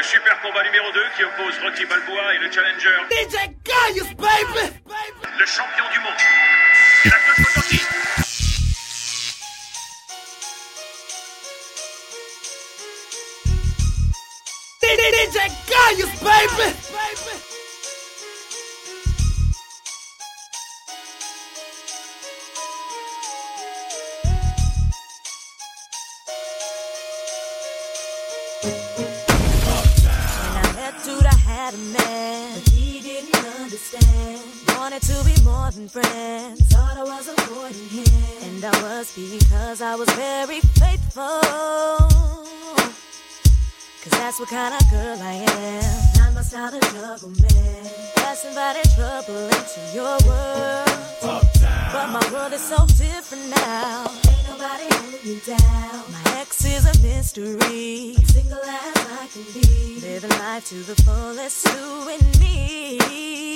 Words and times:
Le 0.00 0.04
super 0.06 0.40
combat 0.40 0.62
numéro 0.62 0.90
2 0.92 1.00
qui 1.14 1.24
oppose 1.24 1.58
Rocky 1.62 1.84
Balboa 1.84 2.34
et 2.34 2.38
le 2.38 2.50
challenger. 2.50 2.88
DJ 3.10 3.50
Gaius, 3.62 4.08
baby! 4.16 4.72
Le 5.38 5.44
champion 5.44 5.84
du 5.92 5.98
monde. 6.00 6.14
Et 7.04 7.08
la 7.10 7.16
cloche 7.16 7.46
retentit. 7.46 7.84
DJ 14.80 15.36
Gaius, 15.68 16.22
baby! 16.22 17.29
Friends. 35.88 36.60
Thought 36.68 36.96
I 36.96 37.04
was 37.04 37.28
avoiding 37.28 37.88
him. 37.88 38.06
And 38.42 38.64
I 38.64 38.82
was 38.82 39.14
because 39.14 39.80
I 39.80 39.94
was 39.94 40.08
very 40.10 40.60
faithful. 40.60 41.40
Cause 44.02 44.12
that's 44.12 44.40
what 44.40 44.48
kind 44.48 44.74
of 44.74 44.90
girl 44.90 45.18
I 45.20 45.32
am. 45.32 46.22
Not 46.22 46.34
my 46.34 46.42
style 46.42 46.70
to 46.70 46.80
juggle. 46.80 47.32
That's 48.16 48.44
inviting 48.44 48.90
trouble 48.96 49.44
into 49.56 49.80
your 49.94 50.16
world. 50.26 50.90
But 51.92 52.08
my 52.16 52.26
world 52.32 52.52
is 52.52 52.62
so 52.62 52.86
different 52.86 53.50
now. 53.50 54.10
Ain't 54.28 54.48
nobody 54.48 54.86
holding 54.90 55.24
you 55.24 55.40
down. 55.44 56.04
My 56.12 56.22
ex 56.40 56.64
is 56.64 56.86
a 56.86 56.98
mystery. 57.02 58.14
Single 58.24 58.58
as 58.58 58.96
I 59.20 59.28
can 59.32 59.44
be. 59.54 60.00
Living 60.00 60.30
life 60.30 60.68
to 60.70 60.76
the 60.82 60.96
fullest, 61.02 61.66
you 61.66 62.08
and 62.08 62.40
me. 62.40 63.49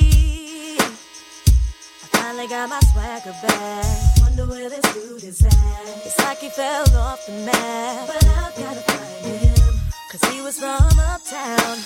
Finally 2.25 2.49
got 2.49 2.71
my 2.71 2.81
swagger 2.81 3.37
back. 3.43 3.85
Wonder 4.23 4.47
where 4.47 4.71
this 4.71 4.95
dude 4.95 5.25
is 5.25 5.45
at. 5.45 6.07
It's 6.07 6.19
like 6.21 6.39
he 6.39 6.49
fell 6.49 6.89
off 6.97 7.27
the 7.27 7.33
map. 7.45 8.07
But 8.07 8.25
I've 8.25 8.57
gotta 8.57 8.81
find 8.81 9.27
him. 9.27 9.75
Cause 10.11 10.25
he 10.33 10.41
was 10.41 10.59
from 10.59 10.81
uptown. 11.11 11.77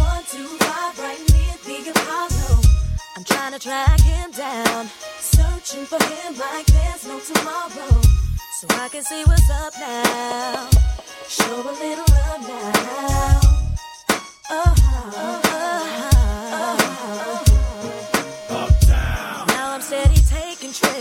One, 0.00 0.24
two, 0.32 0.48
five, 0.64 0.98
right 0.98 1.20
near 1.28 1.54
the 1.66 1.90
Apollo. 1.90 2.62
I'm 3.16 3.24
trying 3.24 3.52
to 3.52 3.58
track 3.58 4.00
him 4.00 4.30
down. 4.30 4.88
Searching 5.20 5.84
for 5.84 6.02
him 6.02 6.38
like 6.38 6.64
there's 6.72 7.06
no 7.06 7.20
tomorrow. 7.20 8.00
So 8.60 8.68
I 8.70 8.88
can 8.88 9.02
see 9.02 9.24
what's 9.24 9.50
up 9.50 9.74
now. 9.78 10.70
Show 11.28 11.60
a 11.68 11.74
little 11.84 12.08
love 12.16 12.48
now. 12.48 13.40
Oh, 14.48 14.74
oh, 14.74 15.12
oh, 15.14 15.40
oh. 16.54 17.51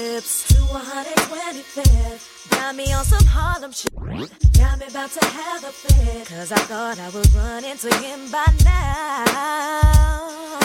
Trips 0.01 0.47
to 0.47 0.55
125th. 0.55 2.49
Got 2.49 2.75
me 2.75 2.91
on 2.91 3.05
some 3.05 3.25
Harlem 3.25 3.71
shit. 3.71 3.93
Got 4.57 4.79
me 4.79 4.87
about 4.87 5.11
to 5.11 5.25
have 5.25 5.63
a 5.63 5.71
fit. 5.71 6.27
Cause 6.27 6.51
I 6.51 6.57
thought 6.69 6.99
I 6.99 7.09
would 7.09 7.31
run 7.33 7.63
into 7.63 7.93
him 7.97 8.31
by 8.31 8.45
now. 8.65 10.59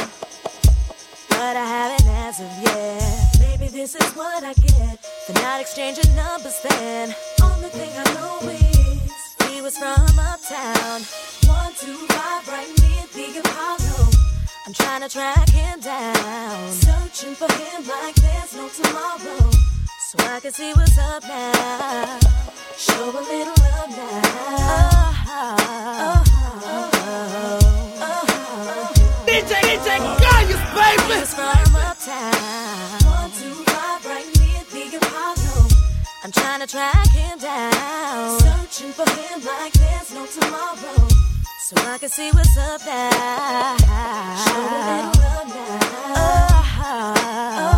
But 1.29 1.55
I 1.57 1.67
haven't 1.77 2.09
as 2.09 2.41
of 2.41 2.51
yet. 2.63 3.37
Maybe 3.41 3.69
this 3.69 3.95
is 3.95 4.11
what 4.13 4.43
I 4.43 4.55
get 4.55 5.05
for 5.27 5.35
not 5.35 5.61
exchanging 5.61 6.15
numbers 6.17 6.59
then. 6.69 7.15
Only 7.43 7.69
thing 7.69 7.93
I 7.95 8.05
know 8.15 8.39
is 8.49 9.51
he 9.51 9.61
was 9.61 9.77
from 9.77 10.19
uptown. 10.19 11.03
One, 11.45 11.73
two, 11.75 11.99
five, 12.15 12.49
right 12.49 12.73
near 12.81 13.05
the 13.13 13.41
Apollo. 13.41 14.16
I'm 14.67 14.73
trying 14.73 15.01
to 15.03 15.09
track 15.09 15.49
him 15.51 15.79
down. 15.79 16.73
Searching 16.73 17.37
for 17.37 17.47
him 17.53 17.87
like 17.87 18.17
there's 18.17 18.57
no 18.57 18.69
tomorrow. 18.69 19.51
So 20.11 20.19
I 20.19 20.41
can 20.41 20.53
see 20.53 20.73
what's 20.73 20.99
up 20.99 21.23
now. 21.23 22.19
Show 22.77 23.11
a 23.11 23.23
little 23.31 23.55
love 23.63 23.91
now. 23.91 24.27
Oh, 25.39 26.25
oh, 26.65 26.91
oh, 28.03 28.93
DJ, 29.25 29.55
DJ 29.55 29.99
Kayus, 30.19 30.63
baby! 30.75 31.15
He's 31.21 31.33
from 31.33 31.77
uptown. 31.77 32.35
One, 33.07 33.31
two, 33.39 33.55
five, 33.71 34.05
right 34.05 34.27
near 34.35 34.65
the 34.91 34.97
Apollo. 34.97 35.69
I'm 36.25 36.33
trying 36.33 36.59
to 36.59 36.67
track 36.67 37.09
him 37.11 37.39
down. 37.39 38.41
Searching 38.41 38.91
for 38.91 39.09
him 39.09 39.45
like 39.45 39.73
there's 39.75 40.13
no 40.13 40.27
tomorrow. 40.27 41.36
So 41.67 41.75
I 41.79 41.99
can 41.99 42.09
see 42.09 42.31
what's 42.31 42.57
up 42.57 42.81
now. 42.87 43.77
Show 44.45 44.55
a 44.55 44.79
little 44.87 45.19
love 45.21 45.49
now. 45.49 47.17
Timing 47.59 47.76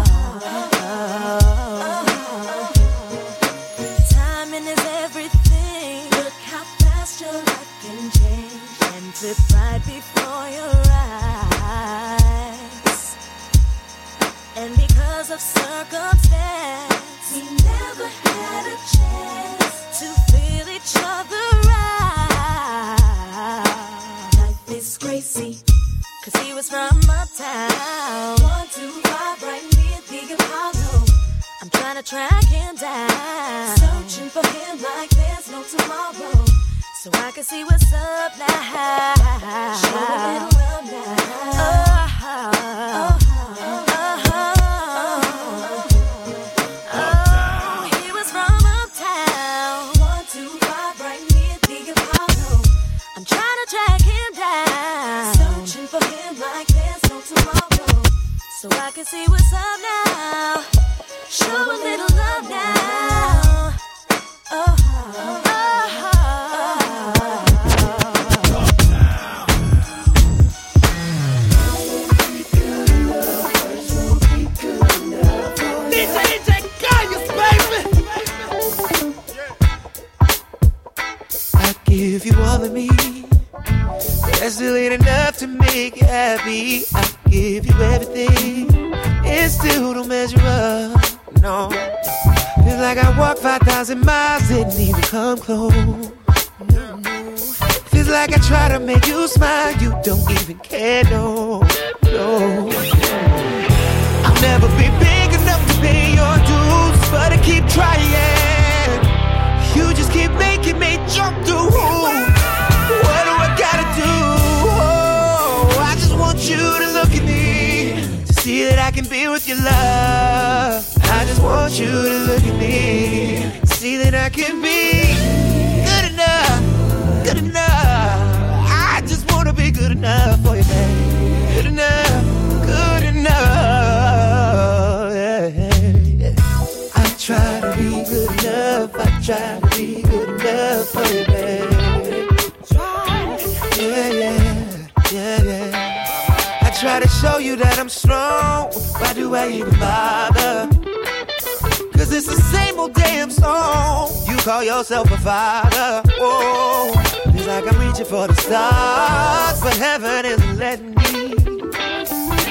reaching 157.99 158.11
for 158.11 158.29
the 158.29 158.35
stars, 158.35 159.61
but 159.61 159.75
heaven 159.77 160.25
isn't 160.25 160.59
letting 160.59 160.91
me. 160.91 161.35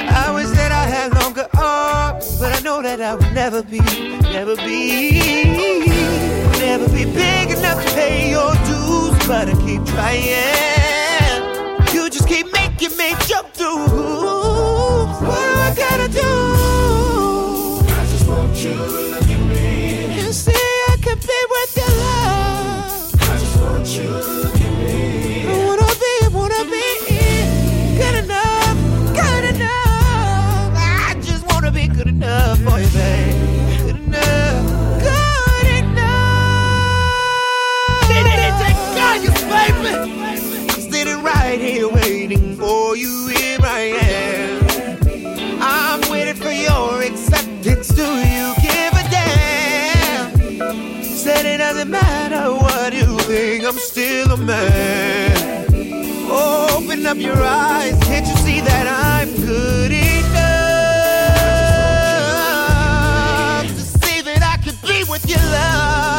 I 0.09 0.31
wish 0.33 0.49
that 0.57 0.71
I 0.71 0.85
had 0.85 1.13
longer 1.21 1.47
arms, 1.57 2.39
but 2.39 2.53
I 2.53 2.59
know 2.61 2.81
that 2.81 3.01
I 3.01 3.15
would 3.15 3.33
never 3.33 3.63
be, 3.63 3.79
never 3.79 4.55
be, 4.57 5.13
never 6.59 6.87
be 6.89 7.05
big 7.05 7.51
enough 7.51 7.83
to 7.85 7.93
pay 7.93 8.29
your 8.31 8.53
dues. 8.65 9.27
But 9.27 9.49
I 9.49 9.53
keep 9.65 9.85
trying. 9.85 10.23
You 11.93 12.09
just 12.09 12.27
keep 12.27 12.51
making 12.51 12.97
me 12.97 13.13
jump 13.27 13.53
through. 13.53 13.87
What 15.27 15.43
do 15.47 15.53
I 15.67 15.73
gotta 15.75 16.07
do? 16.09 16.31
I 17.93 18.05
just 18.11 18.27
want 18.27 18.55
you 18.63 18.73
to 19.19 19.26
I'm 53.77 53.83
still 53.83 54.31
a 54.31 54.37
man. 54.37 55.67
Open 56.31 57.05
up 57.05 57.17
your 57.17 57.39
eyes, 57.39 57.93
can't 58.05 58.25
you 58.25 58.35
see 58.37 58.59
that 58.59 58.87
I'm 58.87 59.29
good 59.45 59.91
enough 59.91 60.07
to 63.67 63.79
see 63.79 64.21
that 64.21 64.41
I 64.41 64.57
could 64.63 64.81
be 64.81 65.03
with 65.07 65.29
your 65.29 65.37
love? 65.37 66.16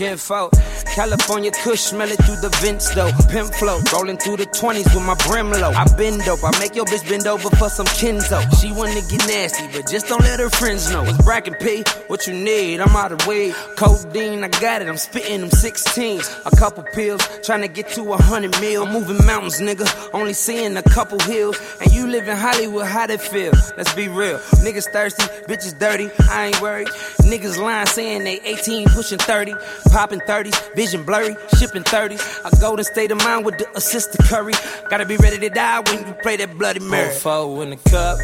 Fault. 0.00 0.54
California 0.94 1.50
Kush, 1.50 1.80
smell 1.80 2.08
it 2.10 2.16
through 2.24 2.40
the 2.40 2.48
vents 2.62 2.94
though. 2.94 3.10
Pimp 3.28 3.52
flow, 3.54 3.80
rolling 3.92 4.16
through 4.16 4.38
the 4.38 4.46
20s 4.46 4.94
with 4.94 5.04
my 5.04 5.14
brim 5.28 5.50
low. 5.50 5.70
I 5.70 5.84
bend 5.96 6.22
dope, 6.24 6.42
I 6.42 6.58
make 6.58 6.74
your 6.74 6.86
bitch 6.86 7.06
bend 7.08 7.26
over 7.26 7.49
for 7.60 7.68
some 7.68 7.84
Kenzo. 7.88 8.40
She 8.58 8.72
wanna 8.72 9.02
get 9.02 9.20
nasty, 9.28 9.66
but 9.70 9.86
just 9.86 10.06
don't 10.08 10.22
let 10.22 10.40
her 10.40 10.48
friends 10.48 10.90
know. 10.90 11.02
It's 11.02 11.22
Bracken 11.22 11.52
P, 11.56 11.84
what 12.06 12.26
you 12.26 12.32
need? 12.32 12.80
I'm 12.80 12.96
out 12.96 13.12
of 13.12 13.26
weed. 13.26 13.54
Codeine, 13.76 14.42
I 14.42 14.48
got 14.48 14.80
it, 14.80 14.88
I'm 14.88 14.96
spitting 14.96 15.42
them 15.42 15.50
16s. 15.50 16.46
A 16.46 16.56
couple 16.56 16.82
pills, 16.94 17.20
trying 17.44 17.60
to 17.60 17.68
get 17.68 17.90
to 17.90 18.14
a 18.14 18.16
hundred 18.16 18.58
mil. 18.62 18.86
Moving 18.86 19.26
mountains, 19.26 19.60
nigga, 19.60 19.86
only 20.14 20.32
seeing 20.32 20.74
a 20.78 20.82
couple 20.82 21.18
hills. 21.20 21.60
And 21.82 21.92
you 21.92 22.06
live 22.06 22.26
in 22.28 22.36
Hollywood, 22.38 22.86
how 22.86 23.06
that 23.06 23.20
feel? 23.20 23.52
Let's 23.76 23.92
be 23.94 24.08
real. 24.08 24.38
Niggas 24.64 24.90
thirsty, 24.90 25.24
bitches 25.44 25.78
dirty, 25.78 26.08
I 26.30 26.46
ain't 26.46 26.62
worried. 26.62 26.88
Niggas 27.20 27.58
lying 27.58 27.86
saying 27.88 28.24
they 28.24 28.40
18, 28.40 28.88
pushing 28.88 29.18
30. 29.18 29.54
Popping 29.90 30.20
30s, 30.20 30.74
vision 30.74 31.04
blurry, 31.04 31.36
shipping 31.58 31.82
30s. 31.82 32.22
I 32.42 32.58
go 32.58 32.74
to 32.74 32.84
state 32.84 33.10
of 33.10 33.18
mind 33.18 33.44
with 33.44 33.58
the 33.58 33.70
assist 33.76 34.12
to 34.12 34.22
Curry. 34.22 34.54
Gotta 34.88 35.04
be 35.04 35.18
ready 35.18 35.38
to 35.40 35.50
die 35.50 35.80
when 35.80 36.06
you 36.06 36.14
play 36.14 36.36
that 36.38 36.56
Bloody 36.56 36.80
Mary. 36.80 37.12
Four 37.50 37.64
in 37.64 37.70
the 37.70 37.76
cup, 37.90 38.16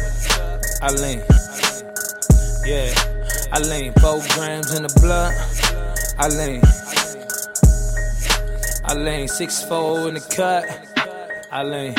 I 0.81 0.89
lean. 1.03 1.19
Yeah, 2.65 2.93
I 3.51 3.59
lean. 3.59 3.91
Four 3.99 4.21
grams 4.29 4.73
in 4.73 4.83
the 4.83 4.93
blood, 5.01 5.33
I 6.17 6.29
lean. 6.29 6.61
I 8.85 8.93
lean. 8.93 9.27
Six 9.27 9.65
four 9.65 10.07
in 10.07 10.13
the 10.13 10.21
cut, 10.21 10.63
I 11.51 11.61
lean. 11.63 11.93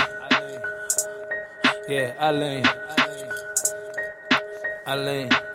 Yeah, 1.87 2.15
I 2.19 2.33
lean. 2.33 2.65
I 4.87 4.97
lean. 4.97 5.48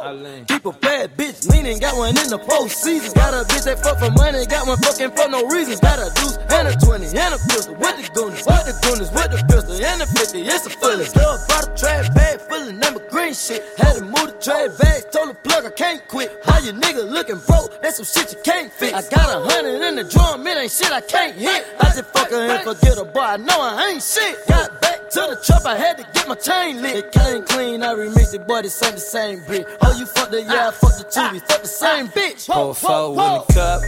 Keep 0.00 0.64
a 0.64 0.72
bad 0.72 1.14
bitch 1.14 1.46
leaning, 1.52 1.78
got 1.78 1.94
one 1.94 2.16
in 2.16 2.32
the 2.32 2.38
postseason. 2.38 3.14
Got 3.14 3.34
a 3.34 3.44
bitch 3.44 3.64
that 3.68 3.84
fuck 3.84 3.98
for 4.00 4.10
money, 4.16 4.46
got 4.46 4.66
one 4.66 4.78
fucking 4.80 5.10
for 5.12 5.28
no 5.28 5.44
reasons. 5.52 5.78
Got 5.80 6.00
a 6.00 6.08
deuce 6.16 6.38
and 6.40 6.68
a 6.68 6.74
20 6.80 7.04
and 7.12 7.34
a 7.34 7.38
pistol. 7.52 7.76
With 7.76 8.00
the 8.00 8.08
goonies, 8.16 8.40
with 8.48 8.64
the 8.64 8.74
goonies, 8.80 9.12
with 9.12 9.28
the 9.28 9.44
pistol 9.44 9.76
and 9.76 10.00
a 10.00 10.06
50. 10.06 10.40
It's 10.40 10.64
a 10.64 10.70
fully. 10.70 11.04
Still 11.04 11.36
bought 11.52 11.68
a 11.68 11.72
trash 11.76 12.08
bag 12.16 12.40
full 12.40 12.64
of 12.64 12.74
number 12.80 13.04
green 13.12 13.34
shit. 13.34 13.60
Had 13.76 14.00
to 14.00 14.04
move 14.08 14.32
the 14.32 14.40
trash 14.40 14.72
bag, 14.80 15.04
told 15.12 15.28
the 15.30 15.34
plug 15.44 15.68
I 15.68 15.70
can't 15.76 16.00
quit. 16.08 16.32
How 16.48 16.64
you 16.64 16.72
nigga 16.72 17.04
looking 17.04 17.36
broke? 17.44 17.68
That's 17.82 18.00
some 18.00 18.08
shit 18.08 18.32
you 18.32 18.40
can't 18.40 18.72
fix. 18.72 18.96
I 18.96 19.04
got 19.04 19.28
a 19.28 19.44
hundred 19.52 19.84
in 19.84 20.00
the 20.00 20.04
drum, 20.08 20.46
it 20.46 20.56
ain't 20.56 20.72
shit 20.72 20.92
I 20.92 21.04
can't 21.04 21.36
hit. 21.36 21.60
I 21.76 21.92
just 21.92 22.08
fuck 22.16 22.30
her 22.30 22.40
and 22.40 22.64
forget 22.64 22.96
her, 22.96 23.04
boy. 23.04 23.20
I 23.20 23.36
know 23.36 23.60
I 23.60 23.92
ain't 23.92 24.02
shit. 24.02 24.48
Got 24.48 24.80
back 24.80 24.99
to 25.10 25.20
the 25.20 25.42
trap, 25.44 25.66
I 25.66 25.76
had 25.76 25.98
to 25.98 26.04
get 26.14 26.28
my 26.28 26.36
chain 26.36 26.80
lit. 26.82 26.96
It 26.96 27.12
came 27.12 27.42
clean, 27.42 27.82
I 27.82 27.94
remixed 27.94 28.34
it, 28.34 28.46
boy. 28.46 28.62
This 28.62 28.82
ain't 28.82 28.94
the 28.94 29.00
same 29.00 29.40
bitch. 29.40 29.66
Oh, 29.82 29.98
you 29.98 30.06
fuck 30.06 30.30
the 30.30 30.42
yeah, 30.42 30.68
I 30.68 30.70
fuck 30.70 30.96
the 30.98 31.04
two, 31.04 31.32
we 31.32 31.40
fuck 31.40 31.62
the 31.62 31.68
same 31.68 32.06
ah, 32.06 32.16
bitch. 32.16 32.46
Pour 32.46 32.74
four 32.74 33.10
in 33.10 33.16
the 33.16 33.44
cup, 33.52 33.82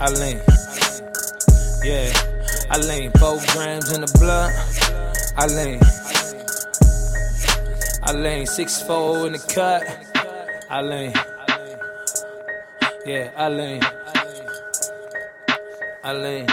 I 0.00 0.08
lean. 0.18 0.40
Yeah, 1.84 2.12
I 2.70 2.78
lean. 2.78 3.10
Four 3.12 3.38
grams 3.52 3.92
in 3.92 4.00
the 4.00 4.12
blood, 4.18 4.52
I 5.36 5.46
lean. 5.46 5.80
I 8.04 8.12
lean. 8.12 8.46
Six 8.46 8.82
four 8.82 9.26
in 9.26 9.32
the 9.34 9.38
cut, 9.38 9.82
I 10.70 10.82
lean. 10.82 11.12
Yeah, 13.06 13.30
I 13.36 13.48
lean. 13.48 13.82
I 16.04 16.12
lean. 16.12 16.46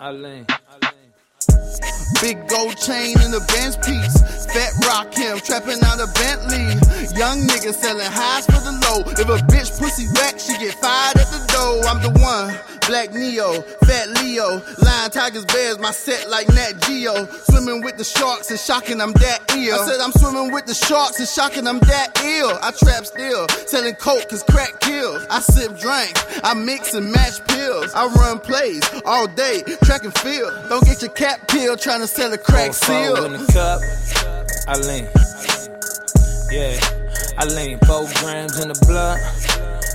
I 0.00 0.10
lean. 0.10 0.46
Big 2.22 2.46
gold 2.48 2.76
chain 2.76 3.20
in 3.20 3.30
the 3.30 3.40
Benz 3.48 3.76
piece. 3.78 4.45
Fat 4.56 4.72
rock 4.88 5.12
him, 5.12 5.38
trapping 5.40 5.84
out 5.84 6.00
a 6.00 6.08
Bentley. 6.16 6.64
Young 7.12 7.44
nigga 7.44 7.74
selling 7.74 8.08
highs 8.08 8.46
for 8.46 8.56
the 8.64 8.72
low. 8.88 9.04
If 9.12 9.28
a 9.28 9.44
bitch 9.52 9.78
pussy 9.78 10.06
whack, 10.14 10.40
she 10.40 10.56
get 10.56 10.72
fired 10.80 11.18
at 11.18 11.28
the 11.28 11.44
door. 11.52 11.84
I'm 11.84 12.00
the 12.00 12.18
one. 12.18 12.56
Black 12.86 13.12
Neo, 13.12 13.62
Fat 13.84 14.08
Leo, 14.22 14.62
Lion 14.78 15.10
Tigers 15.10 15.44
Bears, 15.46 15.78
my 15.78 15.90
set 15.90 16.30
like 16.30 16.48
Nat 16.48 16.80
Geo. 16.86 17.26
Swimming 17.50 17.82
with 17.82 17.96
the 17.98 18.04
sharks 18.04 18.48
and 18.50 18.60
shocking, 18.60 19.00
I'm 19.00 19.12
that 19.14 19.42
ill. 19.56 19.74
I 19.74 19.84
said 19.84 20.00
I'm 20.00 20.12
swimming 20.12 20.52
with 20.52 20.66
the 20.66 20.74
sharks 20.74 21.18
and 21.18 21.28
shocking, 21.28 21.66
I'm 21.66 21.80
that 21.80 22.18
ill. 22.22 22.56
I 22.62 22.70
trap 22.70 23.04
still, 23.04 23.48
selling 23.66 23.96
coke 23.96 24.28
cause 24.30 24.44
crack 24.44 24.78
kills. 24.80 25.26
I 25.28 25.40
sip 25.40 25.76
drink, 25.78 26.14
I 26.44 26.54
mix 26.54 26.94
and 26.94 27.10
match 27.10 27.44
pills. 27.48 27.92
I 27.92 28.06
run 28.06 28.38
plays 28.38 28.84
all 29.04 29.26
day, 29.26 29.62
track 29.82 30.04
and 30.04 30.16
field. 30.18 30.52
Don't 30.68 30.84
get 30.84 31.02
your 31.02 31.10
cap 31.10 31.48
peeled 31.48 31.80
trying 31.80 32.00
to 32.00 32.06
sell 32.06 32.32
a 32.32 32.38
crack 32.38 32.72
four 32.72 33.26
in 33.26 33.32
the 33.32 33.50
cup, 33.52 33.82
I 34.68 34.76
lean. 34.78 35.06
Yeah, 36.50 36.78
I 37.38 37.44
lean. 37.46 37.78
Four 37.86 38.06
grams 38.20 38.58
in 38.60 38.68
the 38.68 38.78
blood, 38.86 39.18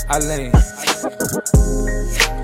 I 0.10 0.20
lean. 0.20 0.52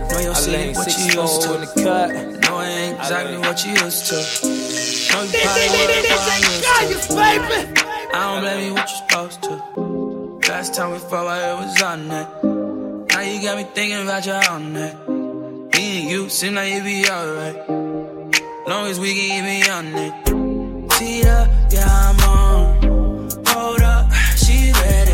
Know 0.09 0.19
your 0.19 0.33
I 0.35 0.41
lean. 0.47 0.73
what 0.75 0.83
Six 0.83 1.15
you 1.15 1.21
used 1.21 1.41
to. 1.43 1.55
in 1.55 1.61
the 1.61 1.67
cut. 1.83 2.09
Know 2.41 2.57
I 2.57 2.67
ain't 2.67 2.97
exactly 2.99 3.37
what 3.37 3.65
you 3.65 3.71
used 3.71 4.05
to. 4.07 4.15
Know 4.15 5.23
you 5.23 5.39
probably 5.39 5.67
what 5.67 5.89
I 6.67 6.87
used 6.89 7.09
to. 7.09 7.15
baby. 7.15 7.81
I 8.13 8.33
don't 8.33 8.41
blame 8.41 8.65
you 8.67 8.73
what 8.73 8.89
you 8.89 8.97
supposed 8.97 9.43
to. 9.43 10.49
Last 10.51 10.73
time 10.75 10.91
we 10.91 10.99
fought, 10.99 11.27
I 11.27 11.53
was 11.53 11.81
on 11.81 12.07
that. 12.09 12.43
Now 13.13 13.21
you 13.21 13.41
got 13.41 13.57
me 13.57 13.63
thinking 13.73 14.01
about 14.03 14.25
you 14.25 14.33
all 14.33 14.59
night. 14.59 14.95
Me 15.75 16.01
and 16.01 16.09
you 16.09 16.29
seem 16.29 16.55
like 16.55 16.71
it 16.73 16.83
be 16.83 17.07
alright. 17.09 17.69
Long 18.67 18.87
as 18.87 18.99
we 18.99 19.13
can 19.13 19.27
get 19.29 19.43
me 19.45 19.69
on 19.69 19.93
it. 21.01 21.21
Tita, 21.21 21.49
yeah, 21.71 21.87
I'm 21.89 22.19
on. 22.29 23.29
Hold 23.47 23.81
up, 23.81 24.11
she 24.35 24.71
ready. 24.73 25.06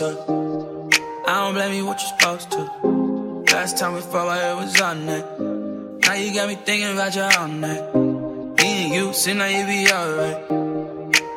I 0.00 0.04
don't 1.26 1.52
blame 1.52 1.74
you, 1.74 1.84
what 1.84 2.00
you're 2.00 2.18
supposed 2.18 2.50
to. 2.52 3.44
Last 3.52 3.76
time 3.76 3.92
we 3.92 4.00
fought, 4.00 4.38
head 4.38 4.56
was 4.56 4.80
on 4.80 5.04
that. 5.04 5.38
Now 6.06 6.14
you 6.14 6.32
got 6.32 6.48
me 6.48 6.54
thinking 6.54 6.92
about 6.94 7.14
you 7.14 7.20
all 7.20 7.48
night. 7.48 7.94
Me 8.56 8.84
and 8.84 8.94
you, 8.94 9.12
seem 9.12 9.36
like 9.36 9.54
you 9.54 9.66
be 9.66 9.92
alright. 9.92 10.50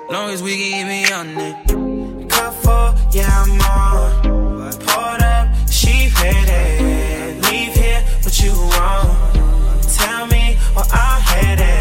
Long 0.09 0.29
as 0.29 0.41
we 0.41 0.55
can 0.57 0.87
me 0.87 1.11
on 1.11 1.37
it. 1.37 2.29
Cup 2.29 2.53
full, 2.53 2.95
yeah, 3.11 3.43
I'm 3.43 3.59
on. 3.59 4.71
Poured 4.87 5.21
up, 5.21 5.69
she 5.69 6.09
ready. 6.21 7.41
Leave 7.41 7.75
here, 7.75 8.01
what 8.21 8.41
you 8.41 8.53
want? 8.53 9.83
Tell 9.95 10.27
me 10.27 10.55
where 10.73 10.85
I'm 10.91 11.21
headed. 11.21 11.74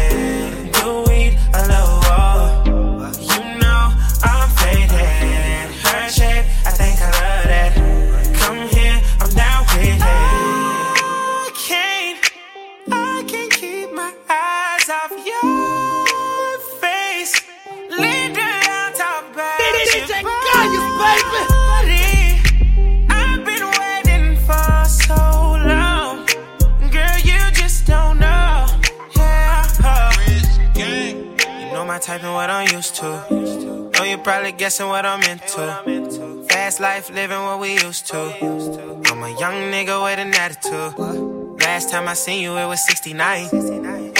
You 32.07 32.11
know 32.11 32.17
my 32.17 32.17
type 32.17 32.23
and 32.23 32.33
what 32.33 32.49
I'm 32.49 32.67
used 32.75 32.95
to. 32.95 33.91
Know 33.93 34.03
you 34.03 34.17
probably 34.19 34.51
guessing 34.51 34.87
what 34.87 35.05
I'm 35.05 35.23
into. 35.23 36.45
Fast 36.49 36.79
life, 36.79 37.09
living 37.09 37.39
what 37.39 37.59
we 37.59 37.73
used 37.73 38.05
to. 38.07 38.17
I'm 38.17 39.23
a 39.23 39.29
young 39.39 39.71
nigga 39.71 40.03
with 40.03 40.19
an 40.19 40.33
attitude. 40.35 41.61
Last 41.61 41.89
time 41.89 42.07
I 42.07 42.13
seen 42.13 42.43
you, 42.43 42.55
it 42.57 42.67
was 42.67 42.85
69. 42.85 43.49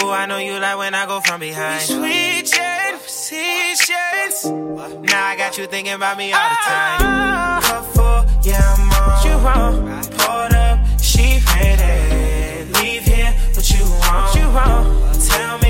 Ooh, 0.02 0.10
I 0.10 0.26
know 0.26 0.38
you 0.38 0.58
like 0.58 0.78
when 0.78 0.94
I 0.94 1.06
go 1.06 1.20
from 1.20 1.40
behind. 1.40 1.82
Switching 1.82 2.98
positions. 3.04 4.44
Now 4.44 5.26
I 5.26 5.36
got 5.36 5.56
you 5.56 5.66
thinking 5.66 5.92
about 5.92 6.18
me 6.18 6.32
all 6.32 6.48
the 6.48 6.56
time. 6.66 7.62
Full, 7.94 8.26
yeah, 8.42 8.74
I'm 8.74 8.90
on. 8.90 9.26
You 9.26 9.36
want? 9.44 10.10
Poured 10.18 10.54
up, 10.54 10.78
she 11.00 11.40
ready. 11.54 12.72
Leave 12.80 13.04
here, 13.04 13.32
what 13.54 13.70
you 13.70 13.84
want? 13.84 14.34
You 14.34 14.46
want? 14.50 15.22
Tell 15.28 15.58
me 15.58 15.65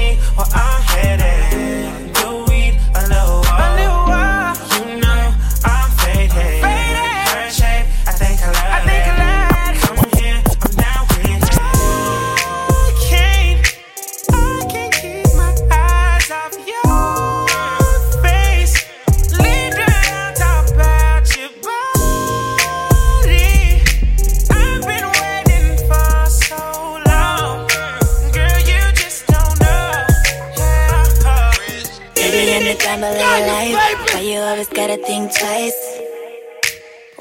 in 32.56 32.64
the 32.64 32.74
time 32.74 33.04
of 33.04 33.12
your 33.12 33.40
life, 33.52 34.14
why 34.14 34.20
you 34.20 34.38
always 34.40 34.68
gotta 34.68 34.96
think 34.96 35.30
twice? 35.38 35.80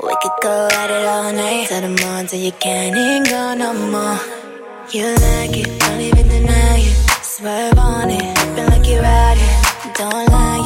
We 0.02 0.16
could 0.22 0.38
go 0.42 0.68
at 0.72 0.90
it 0.90 1.06
all 1.06 1.34
night, 1.34 1.68
till 1.68 1.82
the 1.82 1.92
morning 2.02 2.28
till 2.28 2.40
you 2.40 2.54
can't 2.54 2.96
even 2.96 3.24
go 3.24 3.54
no 3.54 3.74
more. 3.74 4.20
You 4.96 5.12
like 5.28 5.58
it, 5.60 5.68
don't 5.82 6.00
even 6.00 6.28
deny 6.30 6.80
it. 6.80 6.96
Swerve 7.22 7.78
on 7.78 8.12
it, 8.12 8.38
feel 8.56 8.68
like 8.68 8.88
you're 8.88 9.04
out 9.04 9.36
here. 9.36 9.94
Don't 10.00 10.26
lie, 10.32 10.62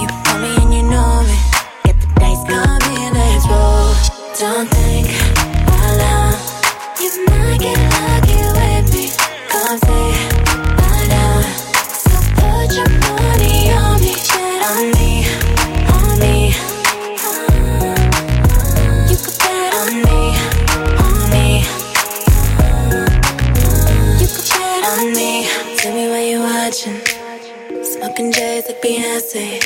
Beyonce. 28.81 29.59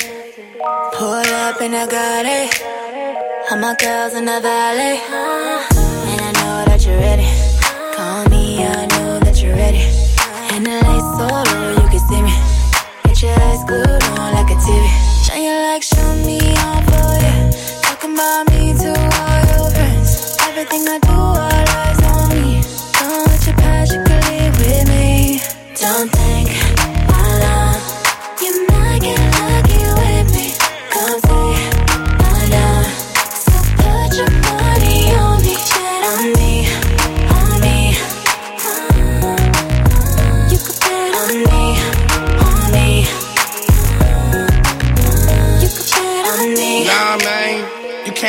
Pull 0.92 1.26
up 1.46 1.60
and 1.60 1.74
I 1.76 1.86
got 1.86 2.26
it. 2.26 2.50
All 3.48 3.58
my 3.58 3.76
girls 3.78 4.14
in 4.14 4.24
the 4.24 4.40
valley. 4.40 4.98
And 6.10 6.20
I 6.20 6.32
know 6.38 6.64
that 6.66 6.84
you're 6.84 6.98
ready. 6.98 7.30
Call 7.94 8.24
me, 8.28 8.64
I 8.64 8.86
know 8.86 9.20
that 9.20 9.40
you're 9.40 9.54
ready. 9.54 9.86
And 10.50 10.66
the 10.66 10.74
lights 10.82 11.10
so 11.14 11.26
low, 11.30 11.70
you 11.78 11.86
can 11.92 12.02
see 12.08 12.22
me. 12.26 12.34
Get 13.04 13.22
your 13.22 13.38
eyes 13.38 13.62
glued 13.68 14.02
on 14.18 14.34
like 14.34 14.50
a 14.50 14.58
TV. 14.58 14.82
Now 15.28 15.38
you 15.46 15.54
like, 15.62 15.82
show 15.84 16.10
me 16.26 16.40
all 16.66 16.82
for 16.90 17.14
you. 17.22 17.38
Talking 17.86 18.14
about 18.14 18.50
me 18.50 18.74
to 18.82 18.90
all 18.98 19.40
your 19.46 19.70
friends. 19.70 20.36
Everything 20.42 20.88
I 20.90 20.98
do, 20.98 21.14
all 21.14 21.66
eyes 21.78 22.00
on 22.10 22.28
me. 22.34 22.62
Don't 22.98 23.26
let 23.30 23.46
your 23.46 23.56
passion 23.62 24.02
leave 24.26 24.58
with 24.58 24.88
me. 24.90 25.40
Don't 25.78 26.10
think 26.10 26.33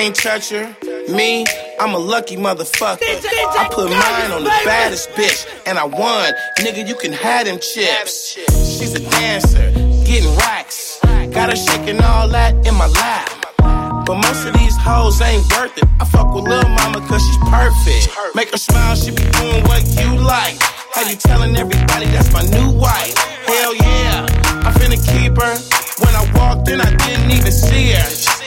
can't 0.05 0.15
touch 0.15 0.49
her. 0.51 0.75
Me, 1.11 1.45
I'm 1.79 1.95
a 1.95 1.97
lucky 1.97 2.37
motherfucker. 2.37 3.01
I 3.01 3.67
put 3.71 3.89
mine 3.89 4.31
on 4.31 4.43
the 4.43 4.53
baddest 4.63 5.09
bitch, 5.11 5.47
and 5.65 5.79
I 5.79 5.85
won. 5.85 6.31
Nigga, 6.59 6.87
you 6.87 6.93
can 6.93 7.11
have 7.11 7.45
them 7.45 7.57
chips. 7.57 8.37
She's 8.77 8.93
a 8.93 8.99
dancer, 8.99 9.71
getting 10.05 10.29
racks. 10.37 10.99
Got 11.33 11.49
her 11.49 11.55
shaking 11.55 11.99
all 12.01 12.27
that 12.29 12.53
in 12.67 12.75
my 12.75 12.85
lap. 12.85 14.05
But 14.05 14.17
most 14.21 14.45
of 14.45 14.53
these 14.53 14.77
hoes 14.77 15.19
ain't 15.21 15.41
worth 15.53 15.75
it. 15.75 15.85
I 15.99 16.05
fuck 16.05 16.35
with 16.35 16.43
Lil 16.43 16.69
Mama 16.69 17.01
cause 17.07 17.25
she's 17.25 17.37
perfect. 17.49 18.35
Make 18.35 18.51
her 18.51 18.57
smile, 18.57 18.95
she 18.95 19.09
be 19.09 19.25
doing 19.41 19.63
what 19.63 19.81
you 19.97 20.21
like. 20.21 20.61
Have 20.93 21.09
you 21.09 21.15
telling 21.15 21.57
everybody 21.57 22.05
that's 22.13 22.31
my 22.31 22.43
new 22.43 22.69
wife? 22.77 23.17
Hell 23.47 23.73
yeah, 23.73 24.27
I'm 24.65 24.73
finna 24.77 25.01
keep 25.01 25.33
her. 25.41 25.55
When 25.97 26.13
I 26.13 26.29
walked 26.37 26.69
in, 26.69 26.79
I 26.79 26.93
didn't 26.93 27.31
even 27.31 27.51
see 27.51 27.93
her. 27.93 28.44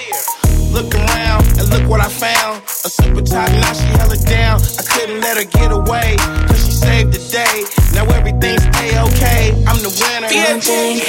Look 0.72 0.94
around 0.94 1.44
and 1.58 1.68
look 1.70 1.88
what 1.88 2.00
I 2.00 2.08
found. 2.08 2.62
A 2.84 2.90
super 2.90 3.22
top, 3.22 3.48
now 3.50 3.72
she 3.72 3.86
held 3.98 4.12
it 4.12 4.24
down. 4.26 4.60
I 4.78 4.82
couldn't 4.82 5.20
let 5.20 5.36
her 5.36 5.44
get 5.44 5.72
away, 5.72 6.16
cause 6.46 6.64
she 6.64 6.72
saved 6.72 7.12
the 7.12 7.22
day. 7.32 7.56
Now 7.94 8.04
everything's 8.18 8.64
a-okay. 8.64 9.42
I'm 9.66 9.78
the 9.82 9.90
winner. 10.00 10.30
You 10.30 10.60
think, 10.60 11.02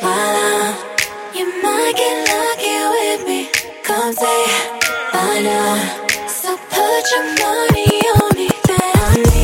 voila, 0.00 0.74
you 1.36 1.46
might 1.62 1.94
get 2.00 2.16
lucky 2.32 2.76
with 2.96 3.22
me. 3.28 3.40
Come 3.84 4.12
say, 4.14 4.40
I 5.12 5.42
know. 5.46 5.74
So 6.28 6.56
put 6.56 7.02
your 7.12 7.26
money 7.42 7.90
on 8.22 8.30
me, 8.38 8.48
bet 8.66 8.96
on 9.04 9.18
me, 9.28 9.39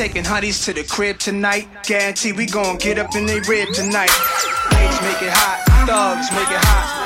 taking 0.00 0.24
honeys 0.24 0.64
to 0.64 0.72
the 0.72 0.82
crib 0.82 1.18
tonight. 1.18 1.68
Guarantee 1.82 2.32
we 2.32 2.46
gon' 2.46 2.78
get 2.78 2.98
up 2.98 3.14
in 3.14 3.26
they 3.26 3.38
rib 3.40 3.68
tonight. 3.74 4.08
Ladies 4.72 5.02
make 5.02 5.20
it 5.20 5.30
hot, 5.30 5.62
thugs 5.86 6.32
make 6.32 6.50
it 6.50 6.64
hot. 6.64 6.99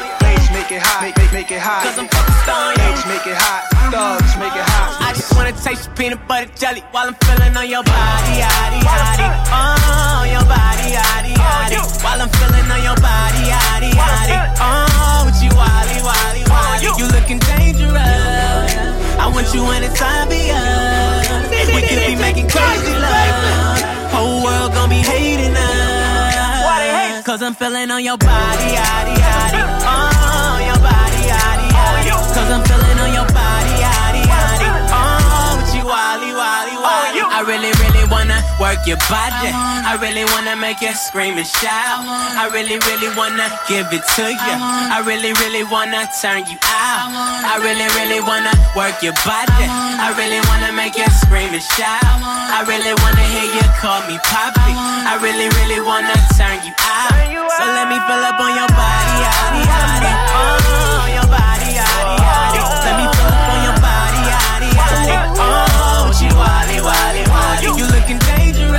Ladies 0.64 0.80
make 0.80 0.80
it 0.80 0.88
hot, 0.88 1.02
make, 1.04 1.16
make, 1.20 1.32
make 1.44 1.50
it 1.52 1.60
hot. 1.60 1.84
Cause 1.84 1.98
I'm 2.00 2.08
focused 2.08 2.48
on 2.48 2.72
you. 2.72 2.88
Ladies 2.88 3.04
make 3.04 3.26
it 3.28 3.36
hot, 3.36 3.68
thugs 3.92 4.32
make 4.40 4.56
it 4.56 4.64
hot. 4.64 4.96
I 4.96 5.12
just 5.12 5.28
wanna 5.36 5.52
taste 5.52 5.84
your 5.84 5.92
peanut 5.92 6.24
butter 6.24 6.48
jelly 6.56 6.80
while 6.88 7.04
I'm 7.04 7.18
feeling 7.20 7.52
on 7.52 7.68
your 7.68 7.84
body, 7.84 8.40
yaddy, 8.40 8.80
yaddy. 8.80 9.28
Oh, 9.52 10.24
your 10.24 10.40
body, 10.48 10.88
yaddy, 10.96 11.36
yaddy. 11.36 11.76
While 12.00 12.16
I'm 12.16 12.32
feeling 12.32 12.64
on 12.64 12.80
your 12.80 12.96
body, 12.96 13.44
yaddy, 13.44 13.92
yaddy. 13.92 14.36
Oh, 14.56 15.28
with 15.28 15.36
you, 15.44 15.52
wally, 15.52 16.00
wally, 16.00 16.42
wally. 16.48 16.96
You 16.96 17.12
looking 17.12 17.44
dangerous. 17.44 18.00
I 19.20 19.28
want 19.28 19.52
you 19.52 19.68
anytime, 19.68 20.32
be 20.32 20.48
us. 20.48 21.28
We 21.76 21.84
could 21.84 22.08
be 22.08 22.16
making 22.16 22.48
crazy 22.48 22.96
love. 22.96 24.16
Whole 24.16 24.40
world 24.40 24.72
gon' 24.72 24.88
be 24.88 25.04
hating 25.04 25.52
us. 25.52 26.64
Why 26.64 26.76
the 26.80 26.88
hates 26.88 27.26
Cause 27.28 27.44
I'm 27.44 27.52
feeling 27.52 27.92
on 27.92 28.00
your 28.00 28.16
body, 28.16 28.80
yaddy, 28.80 29.12
yaddy. 29.12 29.23
Cause 32.44 32.52
I'm 32.52 32.64
feeling 32.68 32.98
on 33.00 33.08
your 33.16 33.24
body, 33.32 33.72
yaddy, 33.80 34.20
yaddy. 34.20 34.68
Oh, 34.92 35.56
with 35.56 35.72
you, 35.72 35.80
wally, 35.80 36.28
wally, 36.36 36.76
wally. 36.76 37.24
Oh, 37.24 37.32
I 37.32 37.40
really, 37.40 37.72
really 37.80 38.04
wanna 38.12 38.23
work 38.60 38.86
your 38.86 39.00
body. 39.10 39.50
I 39.50 39.98
really 40.00 40.24
wanna 40.32 40.56
make 40.56 40.80
you 40.80 40.92
scream 40.94 41.36
and 41.38 41.46
shout. 41.46 42.04
I 42.04 42.48
really, 42.52 42.78
really 42.88 43.10
wanna 43.16 43.46
give 43.68 43.88
it 43.92 44.04
to 44.16 44.24
you. 44.30 44.56
I 44.96 45.02
really, 45.04 45.32
really 45.42 45.64
wanna 45.64 46.08
turn 46.20 46.46
you 46.46 46.58
out. 46.68 47.10
I 47.44 47.58
really, 47.60 47.88
really 47.98 48.20
wanna 48.20 48.52
work 48.76 49.02
your 49.02 49.16
body. 49.26 49.66
I 49.66 50.14
really 50.16 50.40
wanna 50.48 50.72
make 50.72 50.96
you 50.96 51.06
scream 51.22 51.52
and 51.52 51.62
shout. 51.62 52.02
I 52.02 52.62
really 52.66 52.94
wanna 53.02 53.24
hear 53.34 53.48
you 53.56 53.66
call 53.80 54.00
me 54.06 54.18
poppy. 54.30 54.72
I 54.72 55.18
really, 55.20 55.48
really 55.60 55.80
wanna 55.80 56.14
turn 56.38 56.58
you 56.64 56.74
out. 56.78 57.12
So 57.58 57.64
let 57.70 57.86
me 57.88 57.98
fill 58.06 58.24
up 58.24 58.38
on 58.40 58.52
your 58.54 58.70
body, 58.74 59.14
yaddy, 59.24 59.62
yaddy. 59.62 60.12
Oh, 60.34 61.06
your 61.16 61.28
body, 61.30 61.70
yaddy, 61.78 62.16
yaddy. 62.18 62.60
Let 62.84 62.94
me 62.98 63.06
fill 63.14 63.30
up 63.30 63.48
on 63.54 63.60
your 63.66 63.78
body, 63.78 64.20
yaddy, 64.30 64.70
yaddy. 64.74 65.16
Oh, 65.38 65.63
wally, 66.84 67.24
wally. 67.32 67.64
You 67.80 67.86
looking 67.88 68.20
dangerous. 68.36 68.76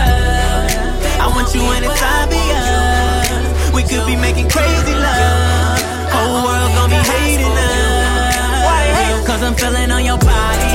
I 1.17 1.25
want 1.33 1.49
you 1.55 1.61
anytime, 1.73 2.29
be 2.29 2.41
us. 2.53 3.73
We 3.73 3.81
could 3.83 4.05
be 4.05 4.15
making 4.15 4.47
crazy 4.49 4.93
love. 4.93 5.81
Whole 6.13 6.45
world 6.45 6.71
gon' 6.77 6.89
be 6.93 7.01
hating 7.01 7.51
us. 7.51 9.25
Cause 9.27 9.41
I'm 9.43 9.55
feeling 9.55 9.91
on 9.91 10.05
your 10.05 10.19
body, 10.19 10.69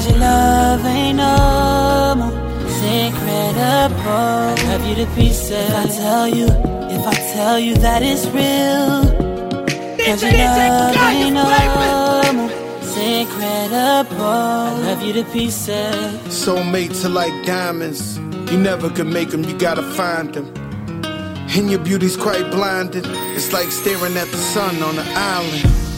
Cause 0.00 0.12
your 0.12 0.18
love 0.20 0.86
ain't 0.86 1.18
normal. 1.18 2.32
It's 2.64 2.82
incredible. 2.82 4.08
I 4.08 4.54
Love 4.64 4.86
you 4.86 4.94
to 5.04 5.06
pieces. 5.14 5.50
If 5.50 5.74
I 5.76 5.86
tell 5.88 6.26
you, 6.26 6.46
if 6.46 7.06
I 7.06 7.14
tell 7.34 7.58
you 7.58 7.74
that 7.74 8.02
it's 8.02 8.24
real. 8.28 9.04
Cause 10.02 10.22
your 10.22 10.32
love 10.32 10.96
ain't 10.96 11.34
normal. 11.34 12.48
It's 12.80 12.96
incredible. 12.96 14.24
I 14.24 14.78
Love 14.86 15.02
you 15.02 15.12
to 15.12 15.24
pieces. 15.32 15.94
Soulmates 16.32 17.04
are 17.04 17.10
like 17.10 17.44
diamonds. 17.44 18.16
You 18.50 18.56
never 18.56 18.88
can 18.88 19.12
make 19.12 19.28
them, 19.28 19.44
you 19.44 19.58
gotta 19.58 19.82
find 19.82 20.32
them. 20.32 20.46
And 21.04 21.70
your 21.70 21.80
beauty's 21.80 22.16
quite 22.16 22.50
blinding. 22.50 23.04
It's 23.36 23.52
like 23.52 23.70
staring 23.70 24.16
at 24.16 24.28
the 24.28 24.38
sun 24.38 24.82
on 24.82 24.98
an 24.98 25.06
island. 25.08 25.89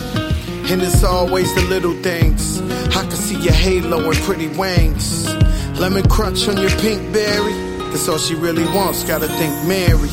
And 0.70 0.80
it's 0.82 1.04
always 1.04 1.54
the 1.54 1.62
little 1.62 1.94
things. 2.02 2.60
I 2.96 3.02
can 3.02 3.10
see 3.10 3.36
your 3.36 3.52
halo 3.52 4.10
and 4.10 4.18
pretty 4.18 4.48
wings. 4.48 5.26
Lemon 5.78 6.08
crunch 6.08 6.48
on 6.48 6.56
your 6.56 6.70
pink 6.78 7.12
berry. 7.12 7.52
That's 7.90 8.08
all 8.08 8.18
she 8.18 8.34
really 8.34 8.64
wants, 8.64 9.04
gotta 9.04 9.28
think 9.28 9.52
Mary. 9.66 10.08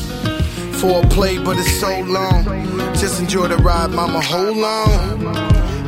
For 0.80 1.02
a 1.04 1.08
play, 1.08 1.38
but 1.38 1.56
it's 1.58 1.80
so 1.80 2.00
long. 2.00 2.44
Just 2.94 3.20
enjoy 3.20 3.48
the 3.48 3.56
ride, 3.56 3.90
mama, 3.90 4.20
hold 4.20 4.64
on. 4.64 5.36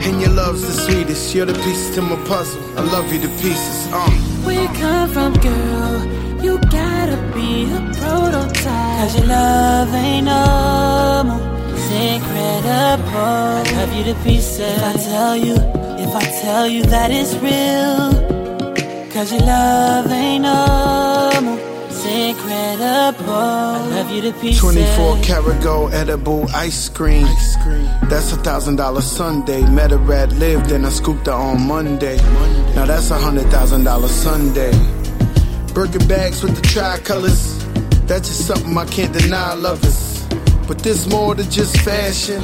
And 0.04 0.20
your 0.20 0.30
love's 0.30 0.62
the 0.62 0.72
sweetest. 0.72 1.34
You're 1.34 1.46
the 1.46 1.54
piece 1.54 1.94
to 1.94 2.02
my 2.02 2.16
puzzle. 2.26 2.62
I 2.78 2.82
love 2.82 3.12
you 3.12 3.20
to 3.20 3.28
pieces. 3.28 3.88
Uh. 3.92 4.10
Where 4.44 4.62
you 4.62 4.68
come 4.78 5.08
from, 5.10 5.32
girl? 5.34 6.42
You 6.42 6.58
gotta 6.58 7.16
be 7.34 7.64
a 7.72 7.80
prototype. 7.98 8.54
Cause 9.02 9.18
your 9.18 9.26
love 9.26 9.94
ain't 9.94 10.26
normal. 10.26 11.51
Incredible. 11.92 13.76
Love 13.76 13.92
you 13.92 14.04
to 14.04 14.14
pieces. 14.22 14.60
If 14.60 14.82
I 14.82 14.92
tell 14.94 15.36
you, 15.36 15.54
if 15.54 16.14
I 16.14 16.24
tell 16.40 16.66
you 16.66 16.82
that 16.84 17.10
it's 17.10 17.34
real. 17.34 18.32
Cause 19.12 19.30
your 19.30 19.42
love 19.42 20.10
ain't 20.10 20.42
normal. 20.44 21.58
It's 21.88 22.04
incredible. 22.06 23.90
Love 23.92 24.10
you 24.10 24.22
to 24.22 24.32
pieces. 24.40 24.60
24 24.60 25.18
karat 25.22 25.62
gold 25.62 25.92
edible 25.92 26.48
ice 26.54 26.88
cream. 26.88 27.26
That's 28.08 28.32
a 28.32 28.36
thousand 28.36 28.76
dollar 28.76 29.02
sundae. 29.02 29.60
Met 29.70 29.92
a 29.92 29.98
rat 29.98 30.32
lived 30.32 30.72
and 30.72 30.86
I 30.86 30.88
scooped 30.88 31.26
her 31.26 31.32
on 31.32 31.60
Monday. 31.66 32.16
Now 32.74 32.86
that's 32.86 33.10
a 33.10 33.18
hundred 33.18 33.50
thousand 33.50 33.84
dollar 33.84 34.08
Sunday. 34.08 34.72
Birkin 35.74 36.06
bags 36.08 36.42
with 36.42 36.56
the 36.56 36.62
tricolors. 36.62 37.62
That's 38.06 38.28
just 38.28 38.46
something 38.46 38.76
I 38.76 38.86
can't 38.86 39.12
deny, 39.12 39.54
lovers. 39.54 40.11
But 40.66 40.78
this 40.78 41.06
more 41.08 41.34
than 41.34 41.50
just 41.50 41.76
fashion. 41.80 42.42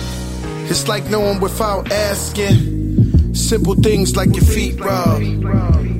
It's 0.70 0.88
like 0.88 1.08
knowing 1.08 1.40
without 1.40 1.90
asking. 1.90 3.34
Simple 3.34 3.74
things 3.74 4.16
like 4.16 4.34
your 4.34 4.44
feet 4.44 4.78
rub. 4.80 5.22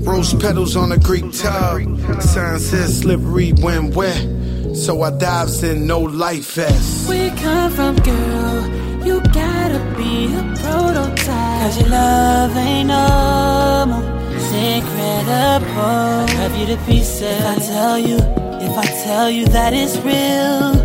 Rose 0.07 0.35
petals 0.35 0.77
on 0.77 0.93
a 0.93 0.99
Greek 0.99 1.33
tub. 1.33 1.83
Sign 2.21 2.59
says 2.59 3.01
slippery 3.01 3.53
when 3.53 3.91
wet. 3.93 4.77
So 4.77 5.03
I 5.03 5.11
dives 5.11 5.63
in 5.63 5.87
no 5.87 6.01
life 6.01 6.55
vest. 6.55 7.09
We 7.09 7.31
come 7.31 7.73
from, 7.73 7.97
girl? 7.97 9.07
You 9.07 9.21
gotta 9.21 9.79
be 9.97 10.27
a 10.35 10.43
prototype. 10.61 11.27
Cause 11.63 11.81
your 11.81 11.89
love 11.91 12.57
ain't 12.57 12.89
normal. 12.89 14.03
It's 14.35 14.53
incredible. 14.53 16.39
Love 16.39 16.57
you 16.57 16.67
to 16.67 16.77
pieces. 16.85 17.23
If 17.23 17.45
I 17.45 17.57
tell 17.57 17.99
you, 17.99 18.17
if 18.17 18.77
I 18.77 18.87
tell 19.05 19.31
you 19.31 19.47
that 19.47 19.73
it's 19.73 19.97
real. 19.99 20.78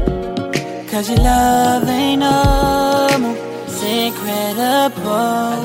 Cause 0.94 1.10
your 1.10 1.18
love 1.18 1.90
ain't 1.90 2.20
normal. 2.20 3.36
It's 3.64 3.82
incredible. 3.82 5.02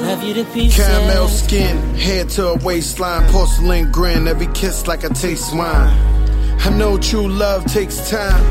Love 0.09 0.25
you 0.25 0.33
to 0.33 0.45
pieces. 0.55 0.83
Caramel 0.83 1.29
skin, 1.29 1.77
head 1.97 2.31
to 2.31 2.47
a 2.47 2.55
waistline, 2.65 3.31
porcelain 3.31 3.93
grin, 3.93 4.27
every 4.27 4.47
kiss 4.55 4.87
like 4.87 5.05
I 5.05 5.09
taste 5.09 5.55
wine. 5.55 5.91
I 6.61 6.71
know 6.71 6.97
true 6.97 7.29
love 7.29 7.67
takes 7.67 8.09
time. 8.09 8.43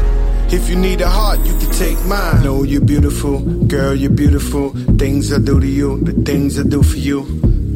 If 0.54 0.70
you 0.70 0.76
need 0.76 1.02
a 1.02 1.10
heart, 1.10 1.40
you 1.40 1.58
can 1.58 1.72
take 1.72 2.00
mine. 2.06 2.44
Know 2.44 2.62
you're 2.62 2.80
beautiful, 2.80 3.40
girl, 3.66 3.96
you're 3.96 4.12
beautiful. 4.12 4.70
Things 5.00 5.34
I 5.34 5.40
do 5.40 5.60
to 5.60 5.66
you, 5.66 6.00
the 6.02 6.14
things 6.30 6.60
I 6.60 6.64
do 6.64 6.84
for 6.84 6.98
you. 6.98 7.22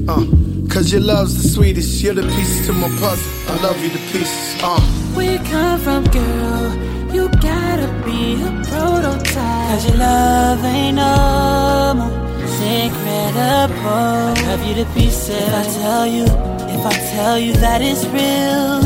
Uh, 0.07 0.27
cause 0.71 0.91
your 0.91 1.01
love's 1.01 1.41
the 1.41 1.49
sweetest. 1.49 2.03
You're 2.03 2.13
the 2.13 2.21
piece 2.21 2.67
to 2.67 2.73
my 2.73 2.87
puzzle. 2.99 3.51
I 3.51 3.63
love 3.63 3.83
you 3.83 3.89
to 3.89 3.97
pieces. 4.11 4.61
Uh. 4.61 4.79
Where 5.15 5.31
you 5.31 5.39
come 5.49 5.79
from, 5.79 6.03
girl? 6.03 7.00
You 7.13 7.27
gotta 7.27 7.87
be 8.05 8.41
a 8.41 8.51
prototype. 8.69 9.69
Cause 9.69 9.85
your 9.85 9.97
love 9.97 10.63
ain't 10.63 10.95
normal. 10.95 12.09
It's 12.41 12.59
incredible. 12.61 13.75
I 13.85 14.33
love 14.47 14.63
you 14.65 14.75
to 14.75 14.85
pieces. 14.93 15.29
If 15.29 15.53
I 15.53 15.63
tell 15.81 16.07
you, 16.07 16.23
if 16.23 16.85
I 16.85 16.93
tell 17.13 17.37
you 17.37 17.53
that 17.53 17.81
it's 17.81 18.05
real. 18.15 18.79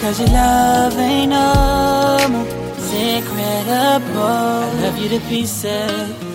Cause 0.00 0.20
your 0.20 0.30
love 0.30 0.96
ain't 0.96 1.30
normal. 1.30 2.46
It's 2.78 2.92
incredible. 2.94 4.22
I 4.22 4.72
love 4.80 4.96
you 4.96 5.08
to 5.10 5.20
pieces. 5.28 6.27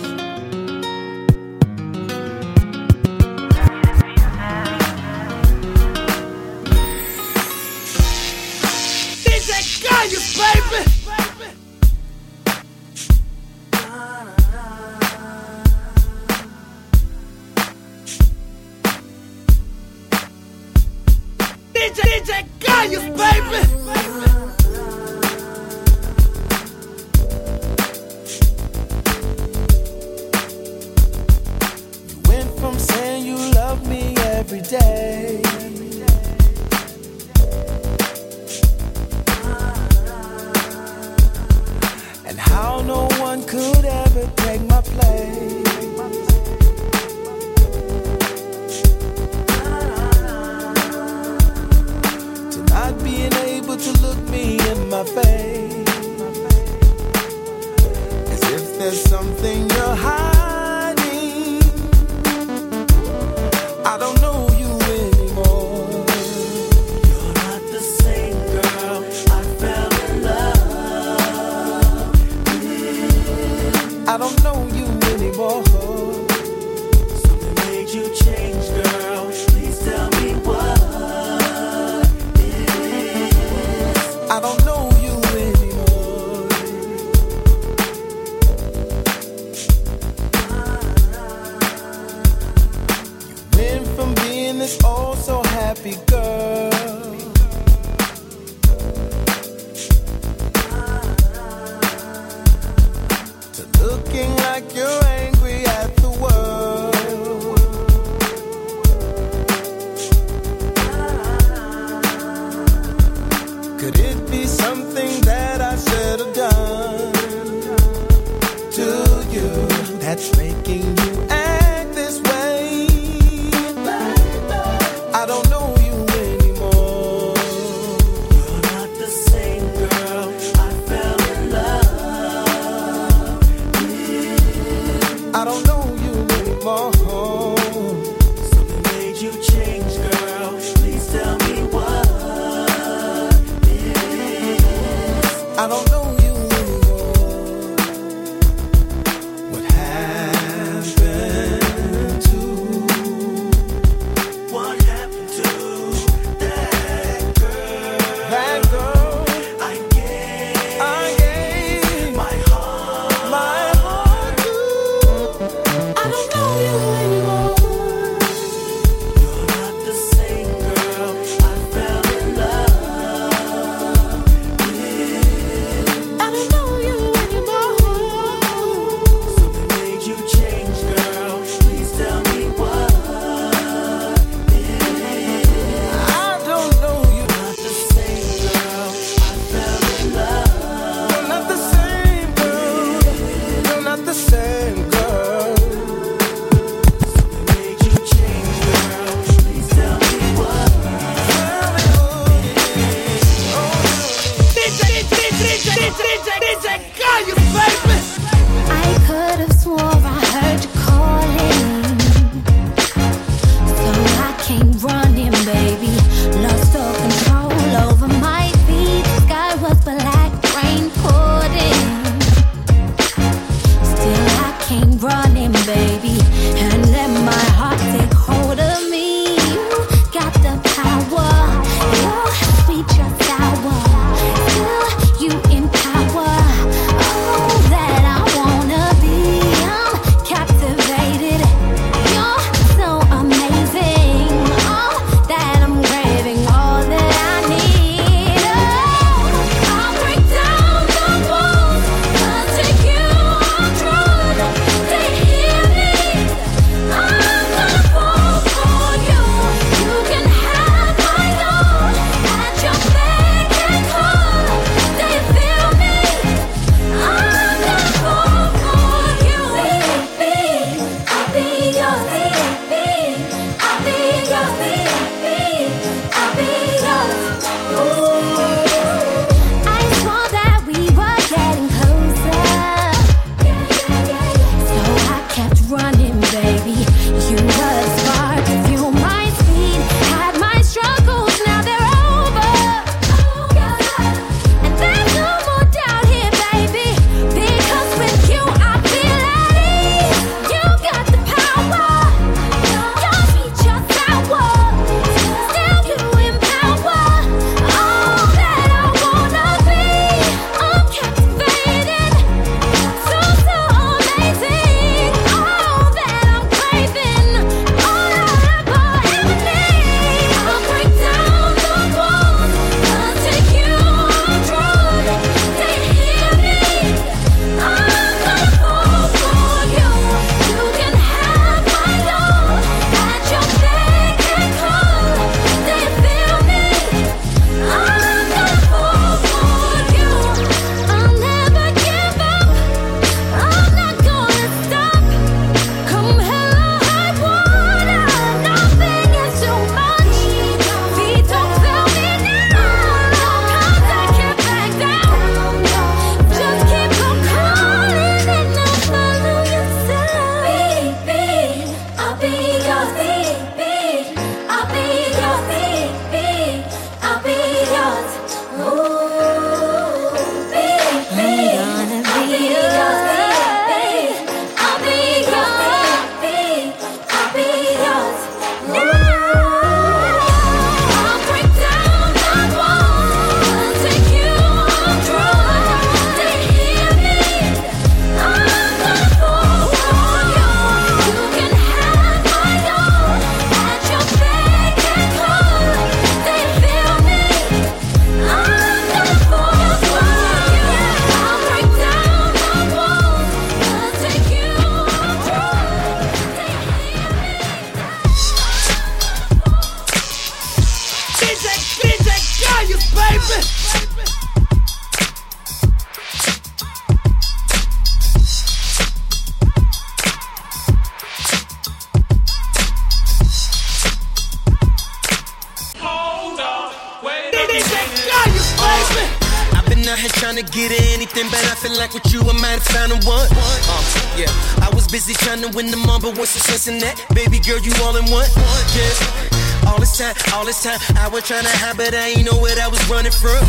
Trying 441.24 441.42
to 441.42 441.56
hide, 441.56 441.76
but 441.78 441.94
I 441.94 442.08
ain't 442.08 442.24
know 442.24 442.36
what 442.36 442.58
I 442.58 442.68
was 442.68 442.86
running 442.90 443.12
from. 443.12 443.43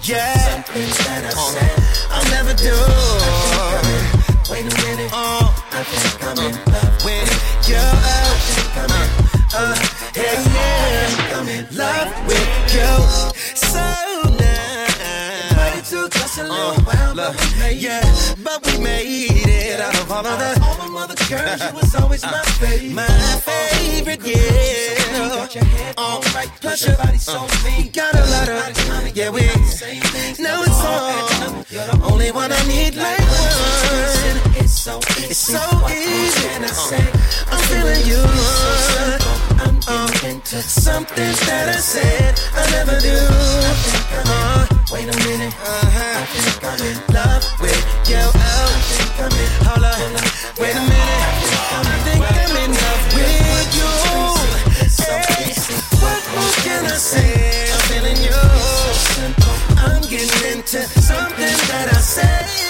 Something 0.00 0.88
that 1.04 1.22
I 1.24 1.40
said 1.52 1.76
I'll 2.10 2.24
never 2.30 2.54
do. 2.54 2.72
Wait 4.50 4.64
a 4.64 4.74
minute. 4.86 5.10
Uh, 5.12 5.52
I 5.72 5.84
think 5.84 6.22
I'm 6.24 6.38
in 6.38 6.54
love 6.72 7.04
with 7.04 7.68
you. 7.68 7.76
I 7.76 8.36
think 8.48 8.72
I'm. 8.78 8.92
Uh, 9.54 9.76
yeah, 10.16 10.36
yeah. 10.56 11.38
I'm 11.38 11.48
in 11.48 11.66
love 11.76 12.26
with 12.26 12.74
you. 12.74 13.61
Little 17.22 17.34
while, 17.34 17.34
but 17.34 17.52
we 17.52 17.58
made 17.58 17.82
yeah, 17.82 18.34
but 18.42 18.66
we 18.66 18.78
made 18.82 19.46
it 19.46 19.80
out 19.80 19.94
of 20.00 20.10
all 20.10 20.26
of 20.26 20.38
the 20.38 20.62
all 20.64 20.74
them 20.76 20.96
other 20.96 21.14
girls. 21.28 21.62
You 21.62 21.74
was 21.74 21.94
always 21.94 22.22
my 22.22 22.42
favorite, 22.58 22.92
my 22.92 23.06
favorite, 23.44 24.22
yeah. 24.26 25.94
All 25.98 26.20
right, 26.34 26.50
plus 26.60 26.86
your 26.86 26.96
body 26.96 27.18
so 27.18 27.38
uh, 27.38 27.48
mean. 27.64 27.90
Got 27.92 28.14
a 28.14 28.24
lot 28.26 28.48
of, 28.48 29.16
yeah, 29.16 29.30
we 29.30 29.42
know 30.42 30.62
it's 30.62 30.84
all. 30.84 31.64
You're 31.70 31.86
the 31.86 32.00
only 32.10 32.32
one 32.32 32.50
I 32.52 32.62
need 32.66 32.94
like 32.96 33.20
one. 33.20 34.56
It's 34.56 34.72
so 34.72 34.98
easy. 34.98 35.30
It's 35.30 35.38
so 35.38 35.62
easy. 35.88 36.48
Can 36.48 36.64
I 36.64 36.66
uh, 36.66 36.72
say 36.72 37.04
I'm 37.50 37.60
feeling 37.68 38.06
you? 38.06 38.22
I'm 39.62 39.78
getting 39.80 40.30
uh, 40.30 40.34
into 40.34 40.62
something 40.62 41.32
that 41.46 41.68
I 41.68 41.80
said 41.80 42.40
I 42.54 42.70
never 42.70 42.98
do. 43.00 43.16
Uh, 44.24 44.71
Uh-huh. 44.92 45.00
wait 45.00 45.08
a 45.08 45.18
minute. 45.24 45.54
I 45.58 46.26
think 46.26 46.64
I'm 46.64 46.80
in 46.84 47.14
love 47.14 47.44
with 47.60 47.80
you. 48.08 48.20
Oh, 48.20 48.36
I 48.36 48.80
think 48.92 49.20
I'm 49.24 49.32
in. 49.40 49.50
Hold 49.64 49.84
up. 49.84 50.60
Wait 50.60 50.76
a 50.76 50.80
minute. 50.80 51.32
I 51.72 51.96
think 52.04 52.20
I'm 52.20 52.56
in 52.60 52.70
love 52.76 53.04
with 53.16 53.72
you. 53.72 53.88
Hey, 55.00 55.54
what 55.96 56.22
more 56.34 56.52
can 56.60 56.84
I 56.84 56.96
say? 56.96 57.72
I'm 57.72 57.80
feeling 57.88 58.20
you. 58.20 58.36
I'm 59.80 60.02
getting 60.02 60.58
into 60.58 60.82
something 61.00 61.56
that 61.68 61.88
I 61.90 62.00
say 62.00 62.61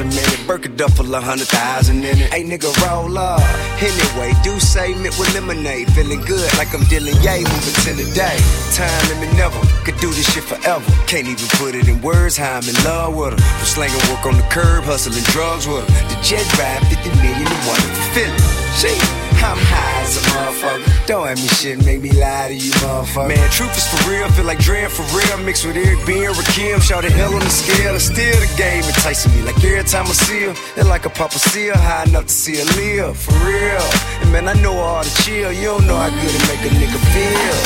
a 0.00 0.04
minute. 0.04 0.40
Burka 0.46 0.68
duffel, 0.68 1.14
a 1.14 1.20
hundred 1.20 1.48
thousand 1.48 2.04
in 2.04 2.18
it. 2.18 2.32
Hey 2.32 2.44
nigga, 2.44 2.70
roll 2.84 3.16
up. 3.18 3.40
Anyway, 3.80 4.32
do 4.42 4.58
say 4.60 4.94
mint 4.94 5.18
with 5.18 5.32
lemonade. 5.34 5.90
Feeling 5.92 6.20
good 6.22 6.48
like 6.58 6.72
I'm 6.74 6.84
dealing 6.86 7.16
yay, 7.22 7.44
moving 7.44 7.76
to 7.84 7.92
the 7.94 8.06
day. 8.14 8.36
Time 8.74 9.20
me 9.20 9.28
never 9.36 9.58
could 9.84 9.98
do 10.00 10.08
this 10.12 10.26
shit 10.32 10.44
forever. 10.44 10.84
Can't 11.06 11.26
even 11.26 11.48
put 11.58 11.74
it 11.74 11.88
in 11.88 12.00
words 12.02 12.36
how 12.36 12.58
I'm 12.58 12.68
in 12.68 12.76
love 12.84 13.16
with 13.16 13.32
her. 13.34 13.40
From 13.40 13.66
slanging 13.66 14.04
work 14.10 14.26
on 14.26 14.36
the 14.36 14.46
curb, 14.50 14.84
hustling 14.84 15.24
drugs 15.32 15.66
with 15.66 15.86
her. 15.86 16.08
The 16.10 16.16
jet 16.22 16.46
ride 16.58 16.82
50 16.88 17.10
million 17.22 17.46
and 17.46 17.62
one 17.66 17.80
fulfill 17.96 18.32
it. 18.32 18.66
She, 18.76 18.92
I'm 19.42 19.58
high 19.58 20.02
as 20.02 20.16
a 20.16 20.20
motherfucker. 20.30 21.06
Don't 21.06 21.26
have 21.26 21.38
me 21.38 21.48
shit, 21.48 21.84
make 21.84 22.00
me 22.00 22.12
lie 22.12 22.48
to 22.48 22.54
you, 22.54 22.72
motherfucker. 22.82 23.28
Man, 23.28 23.50
truth 23.50 23.76
is 23.76 23.86
for 23.88 24.10
real, 24.10 24.28
feel 24.32 24.44
like 24.44 24.58
Dre 24.58 24.86
for 24.86 25.06
real. 25.16 25.38
Mixed 25.44 25.64
with 25.66 25.76
Eric 25.76 26.04
B 26.06 26.24
and 26.24 26.34
Rakim, 26.34 26.80
shout 26.80 27.02
the 27.02 27.10
hell 27.10 27.32
on 27.34 27.40
the 27.40 27.50
scale. 27.50 27.92
And 27.92 28.02
still 28.02 28.38
the 28.40 28.50
game 28.56 28.84
enticing 28.84 29.32
me. 29.34 29.42
Like 29.42 29.62
every 29.62 29.84
time 29.84 30.06
I 30.06 30.16
see 30.16 30.40
her, 30.46 30.54
it's 30.76 30.88
like 30.88 31.06
a 31.06 31.10
papa 31.10 31.38
see 31.38 31.68
her, 31.68 31.78
high 31.78 32.04
enough 32.04 32.26
to 32.26 32.32
see 32.32 32.56
her 32.56 32.68
live. 32.80 33.16
For 33.16 33.34
real. 33.44 33.86
And 34.22 34.32
man, 34.32 34.48
I 34.48 34.54
know 34.60 34.76
all 34.78 35.02
the 35.02 35.10
chill. 35.22 35.52
You 35.52 35.76
don't 35.76 35.86
know 35.86 35.96
how 35.96 36.10
good 36.10 36.34
it 36.38 36.44
make 36.48 36.62
a 36.64 36.72
nigga 36.74 37.00
feel. 37.12 37.56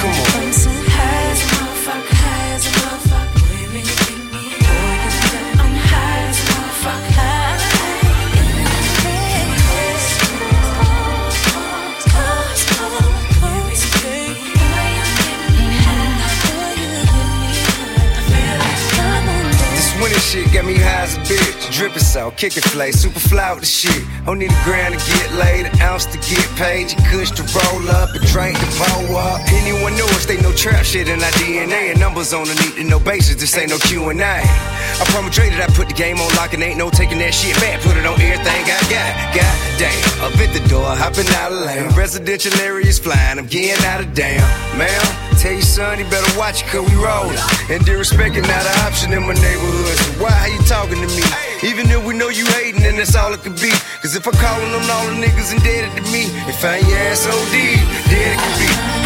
Come 0.00 0.10
on. 0.10 0.42
Bitch. 21.90 22.00
so, 22.00 22.30
salt, 22.30 22.36
kicking 22.36 22.62
flay, 22.62 22.92
super 22.92 23.20
fly 23.20 23.52
with 23.52 23.60
the 23.60 23.66
shit. 23.66 24.02
Don't 24.26 24.38
need 24.38 24.52
a 24.52 24.64
grand 24.64 24.94
to 24.94 25.00
get 25.00 25.32
laid, 25.34 25.66
an 25.66 25.80
ounce 25.80 26.06
to 26.06 26.18
get 26.18 26.46
paid. 26.56 26.92
You 26.92 26.98
kush 27.10 27.30
to 27.32 27.42
roll 27.42 27.88
up, 27.90 28.14
and 28.14 28.24
drink 28.26 28.58
to 28.58 28.66
blow 28.78 29.18
up. 29.18 29.40
Anyone 29.52 29.96
know 29.96 30.06
us, 30.16 30.26
they 30.26 30.40
know 30.40 30.52
trap 30.52 30.84
shit 30.84 31.08
in 31.08 31.20
our 31.22 31.34
DNA. 31.40 31.90
And 31.90 32.00
numbers 32.00 32.32
on 32.32 32.44
the 32.46 32.54
need 32.54 32.74
to 32.76 32.84
know 32.84 33.00
basis, 33.00 33.36
this 33.36 33.56
ain't 33.56 33.70
no 33.70 33.78
Q&A. 33.78 34.12
I 34.12 35.04
promise 35.10 35.34
Dre 35.34 35.48
that 35.50 35.70
I 35.70 35.72
put 35.74 35.88
the 35.88 35.94
game 35.94 36.18
on 36.18 36.28
lock 36.36 36.52
and 36.52 36.62
ain't 36.62 36.78
no 36.78 36.90
taking 36.90 37.18
that 37.18 37.34
shit 37.34 37.56
back. 37.56 37.80
Put 37.80 37.96
it 37.96 38.06
on 38.06 38.20
everything 38.20 38.62
I 38.68 38.82
got. 38.86 39.12
God 39.34 39.56
damn, 39.78 40.22
up 40.22 40.38
at 40.38 40.52
the 40.52 40.62
door, 40.68 40.86
hopping 40.86 41.28
out 41.40 41.52
of 41.52 41.64
lane. 41.66 41.88
Residential 41.96 42.54
areas 42.60 42.98
flying, 42.98 43.38
I'm 43.38 43.46
getting 43.46 43.84
out 43.86 44.00
of 44.00 44.14
damn. 44.14 44.42
Ma'am, 44.78 45.31
your 45.50 45.60
son 45.62 45.98
he 45.98 46.04
better 46.04 46.38
watch 46.38 46.62
it 46.62 46.68
cause 46.68 46.88
we 46.88 46.94
rollin'. 46.94 47.34
And 47.68 47.82
disrespecting 47.84 48.46
not 48.46 48.62
an 48.62 48.78
option 48.86 49.12
in 49.12 49.22
my 49.26 49.34
neighborhood. 49.34 49.96
So 49.98 50.22
why 50.22 50.30
are 50.30 50.48
you 50.48 50.62
talking 50.62 51.00
to 51.02 51.08
me? 51.08 51.22
Even 51.66 51.90
if 51.90 52.04
we 52.04 52.14
know 52.14 52.28
you 52.28 52.46
hating, 52.46 52.82
then 52.82 52.96
that's 52.96 53.16
all 53.16 53.32
it 53.32 53.42
could 53.42 53.60
be. 53.60 53.70
Cause 54.02 54.14
if 54.14 54.26
I 54.28 54.30
callin' 54.30 54.70
them 54.70 54.88
all 54.90 55.06
the 55.06 55.18
niggas 55.26 55.52
indebted 55.52 55.96
to 55.98 56.02
me, 56.12 56.30
if 56.46 56.64
I 56.64 56.76
ain't 56.76 56.86
ass 57.10 57.26
OD, 57.26 57.54
dead 58.08 58.32
it 58.32 58.38
could 58.38 58.58
be. 58.58 59.01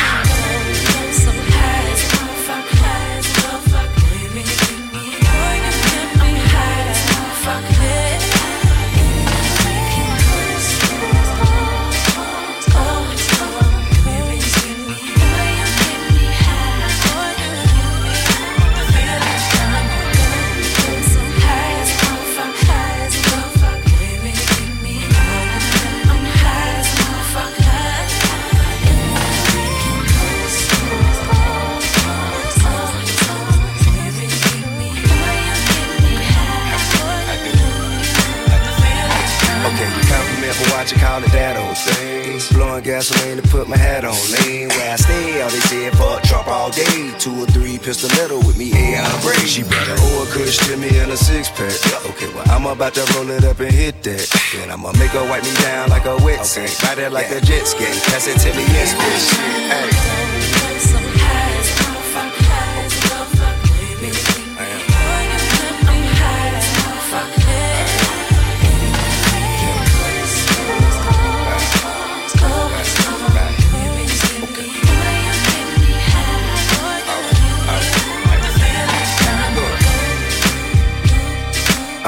It 41.25 41.33
that 41.33 41.57
old 41.57 41.77
thing. 41.77 42.41
Blowing 42.57 42.83
gasoline 42.83 43.41
to 43.41 43.49
put 43.49 43.69
my 43.69 43.77
hat 43.77 44.05
on. 44.05 44.17
Lean 44.43 44.69
where 44.69 44.93
I 44.93 44.97
stay, 44.97 45.41
all 45.43 45.51
they 45.51 45.61
say 45.61 45.91
fuck 45.91 46.23
Trump 46.23 46.49
all 46.49 46.71
day. 46.71 47.13
Two 47.19 47.43
or 47.43 47.47
three 47.47 47.79
pistol 47.79 48.11
metal 48.21 48.39
with 48.39 48.59
me, 48.59 48.73
Aeon 48.75 49.07
Bray. 49.23 49.37
She 49.47 49.63
brought 49.63 49.89
an 49.89 49.99
old 50.13 50.29
kush 50.29 50.59
to 50.67 50.77
me 50.77 50.89
in 50.99 51.11
a 51.11 51.17
six 51.17 51.49
pack. 51.51 51.73
Okay, 52.11 52.29
well, 52.35 52.45
I'm 52.51 52.67
about 52.67 52.95
to 52.95 53.05
roll 53.15 53.31
it 53.31 53.45
up 53.45 53.61
and 53.61 53.73
hit 53.73 54.03
that. 54.03 54.27
Then 54.53 54.71
I'ma 54.71 54.93
make 54.99 55.11
her 55.11 55.25
wipe 55.29 55.45
me 55.45 55.55
down 55.63 55.91
like 55.91 56.07
a 56.07 56.17
wet 56.25 56.41
okay. 56.41 56.69
Ride 56.85 56.99
it 56.99 57.13
like 57.13 57.31
yeah. 57.31 57.39
a 57.39 57.41
jet 57.41 57.67
ski. 57.67 57.85
Pass 58.11 58.27
it 58.27 58.39
to 58.41 58.51
me, 58.57 58.65
yes, 58.75 58.93
bitch. 58.95 60.13
Hey. 60.13 60.16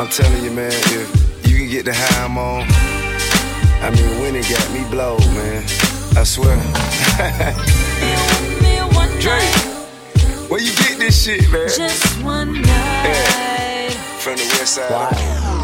I'm 0.08 0.14
telling 0.14 0.42
you, 0.42 0.50
man, 0.52 0.72
if 0.72 1.46
you 1.46 1.58
can 1.58 1.68
get 1.68 1.84
the 1.84 1.92
high 1.92 2.24
I'm 2.24 2.38
on, 2.38 2.64
I 3.84 3.90
mean, 3.90 4.20
when 4.22 4.36
it 4.36 4.48
got 4.48 4.72
me 4.72 4.82
blowed, 4.88 5.20
man. 5.36 5.62
I 6.16 6.24
swear. 6.24 6.56
Drake, 9.20 9.54
where 10.48 10.62
you 10.62 10.72
get 10.76 10.96
this 10.98 11.24
shit, 11.24 11.50
man? 11.52 11.68
Just 11.68 12.22
one 12.22 12.54
night. 12.54 13.04
Yeah. 13.04 13.90
From 14.16 14.36
the 14.36 14.44
west 14.56 14.76
side. 14.76 14.90
Why? 14.90 15.10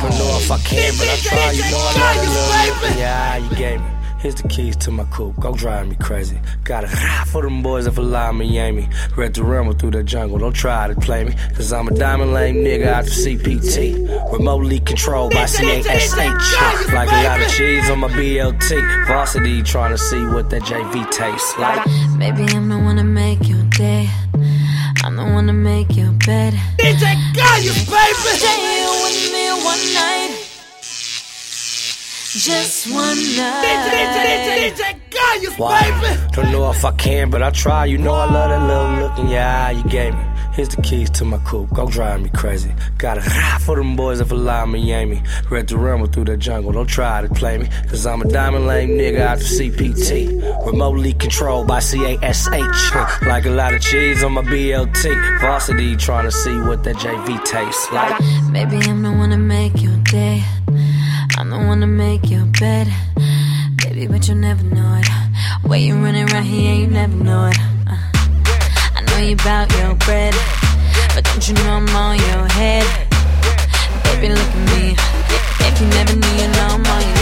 Don't 0.03 0.13
know 0.19 0.37
if 0.37 0.51
I 0.51 0.59
can, 0.59 0.93
but 0.99 1.09
I 1.09 1.17
try. 1.17 1.53
You 1.53 1.63
know 1.63 1.81
I 1.81 2.15
love 2.29 2.83
you, 2.93 2.99
Yeah, 3.01 3.37
you 3.39 3.49
gave 3.57 3.81
me. 3.81 3.87
Here's 4.25 4.37
the 4.37 4.49
keys 4.49 4.75
to 4.77 4.91
my 4.91 5.05
coupe, 5.13 5.39
go 5.39 5.53
drive 5.55 5.87
me 5.87 5.97
crazy. 5.97 6.41
Got 6.65 6.85
a 6.85 6.87
ride 6.87 7.29
for 7.29 7.43
them 7.43 7.63
boys 7.63 7.87
if 7.87 7.99
allow 7.99 8.33
me, 8.33 8.59
Amy. 8.59 8.89
Read 9.19 9.35
to 9.35 9.45
rumble 9.45 9.75
through 9.75 9.91
the 9.91 10.03
jungle, 10.03 10.39
don't 10.39 10.55
try 10.55 10.89
to 10.89 10.99
play 10.99 11.25
me. 11.25 11.35
Cause 11.55 11.75
I'm 11.75 11.89
a 11.89 11.91
diamond 11.91 12.33
lame 12.33 12.57
nigga 12.65 12.87
out 12.87 13.05
the 13.05 13.11
CPT. 13.11 14.33
Remotely 14.33 14.81
controlled 14.81 15.35
by 15.35 15.45
CASH. 15.45 16.17
Like 16.95 17.13
a 17.13 17.23
lot 17.23 17.43
of 17.43 17.49
cheese 17.53 17.91
on 17.91 17.99
my 17.99 18.09
BLT. 18.09 19.07
Varsity 19.07 19.63
trying 19.63 19.91
to 19.91 19.99
see 19.99 20.25
what 20.29 20.49
that 20.49 20.63
JV 20.63 21.05
tastes 21.11 21.59
like. 21.59 21.87
Maybe 22.17 22.45
I'm 22.57 22.71
the 22.71 22.79
one 22.79 22.97
to 22.97 23.05
make 23.05 23.47
your 23.47 23.63
day. 23.65 24.09
I'm 25.05 25.17
the 25.17 25.23
one 25.23 25.49
to 25.49 25.53
make 25.53 25.95
your 25.99 26.13
bed. 26.25 26.55
DJ 26.79 27.15
Kayus, 27.35 27.85
baby! 27.91 28.39
Stay 28.39 28.87
with 29.05 29.33
me 29.35 29.51
one 29.63 29.93
night. 29.93 30.44
Just 32.37 32.91
one 32.91 33.17
night. 33.37 34.75
Why? 35.57 36.29
Don't 36.33 36.51
know 36.51 36.69
if 36.69 36.85
I 36.85 36.91
can, 36.91 37.31
but 37.31 37.45
I 37.45 37.51
try. 37.51 37.85
You 37.85 37.97
know 37.97 38.13
I 38.13 38.25
love 38.25 38.51
that 38.51 38.67
little 38.67 39.09
look 39.09 39.19
in 39.21 39.29
your 39.29 39.41
eye 39.41 39.71
you 39.71 39.85
gave 39.85 40.15
me. 40.15 40.25
Here's 40.53 40.69
the 40.69 40.83
keys 40.83 41.11
to 41.11 41.25
my 41.25 41.39
coupe, 41.39 41.73
go 41.73 41.89
drive 41.89 42.23
me 42.23 42.31
crazy. 42.31 42.75
Got 42.99 43.19
a 43.19 43.21
ride 43.21 43.63
for 43.63 43.77
them 43.77 43.95
boys 43.95 44.19
if 44.19 44.33
allow 44.33 44.67
me, 44.67 44.93
Amy. 44.93 45.23
Read 45.49 45.69
to 45.69 45.79
rumble 45.79 46.09
through 46.09 46.25
the 46.25 46.37
jungle, 46.37 46.73
don't 46.73 46.89
try 46.89 47.23
to 47.23 47.33
play 47.33 47.57
me. 47.57 47.69
Cause 47.89 48.05
I'm 48.05 48.21
a 48.21 48.25
diamond 48.25 48.67
lame 48.67 48.91
nigga 48.91 49.21
out 49.21 49.39
the 49.39 49.45
CPT. 49.45 50.67
Remotely 50.67 51.13
controlled 51.13 51.69
by 51.69 51.79
CASH. 51.79 53.23
Like 53.27 53.47
a 53.47 53.51
lot 53.51 53.75
of 53.75 53.81
cheese 53.81 54.25
on 54.25 54.33
my 54.33 54.43
BLT. 54.43 55.41
Varsity 55.41 55.95
trying 55.97 56.25
to 56.25 56.33
see 56.33 56.57
what 56.63 56.83
that 56.83 56.97
JV 56.97 57.45
tastes 57.45 57.93
like. 57.93 58.21
Maybe 58.51 58.79
I'm 58.91 59.03
the 59.03 59.13
one 59.13 59.31
to 59.31 59.37
make 59.37 59.81
your 59.81 59.97
day. 59.99 60.43
I'm 61.37 61.51
the 61.51 61.59
one 61.59 61.81
to 61.81 61.87
make 61.87 62.31
your 62.31 62.47
bed, 62.47 62.87
baby, 63.77 64.07
but 64.07 64.27
you'll 64.29 64.37
never 64.37 64.63
know 64.63 65.01
it. 65.01 65.69
Way 65.69 65.81
you 65.81 65.95
running 65.97 66.31
around 66.31 66.45
here, 66.45 66.75
you 66.75 66.87
never 66.87 67.15
know 67.15 67.47
it. 67.47 67.59
Uh, 67.87 67.97
I 68.95 69.03
know 69.09 69.19
you 69.19 69.37
bout 69.37 69.71
your 69.79 69.95
bread, 69.97 70.35
but 71.15 71.25
don't 71.25 71.47
you 71.49 71.55
know 71.55 71.73
I'm 71.73 71.89
on 71.89 72.17
your 72.19 72.47
head? 72.53 72.87
Baby, 74.05 74.29
look 74.35 74.39
at 74.39 74.65
me. 74.73 74.97
If 75.67 75.81
you 75.81 75.87
never 75.89 76.15
knew, 76.15 76.43
you 76.43 76.49
know 76.53 76.69
I'm 76.71 76.87
all 76.87 77.01
you 77.01 77.07
need. 77.07 77.14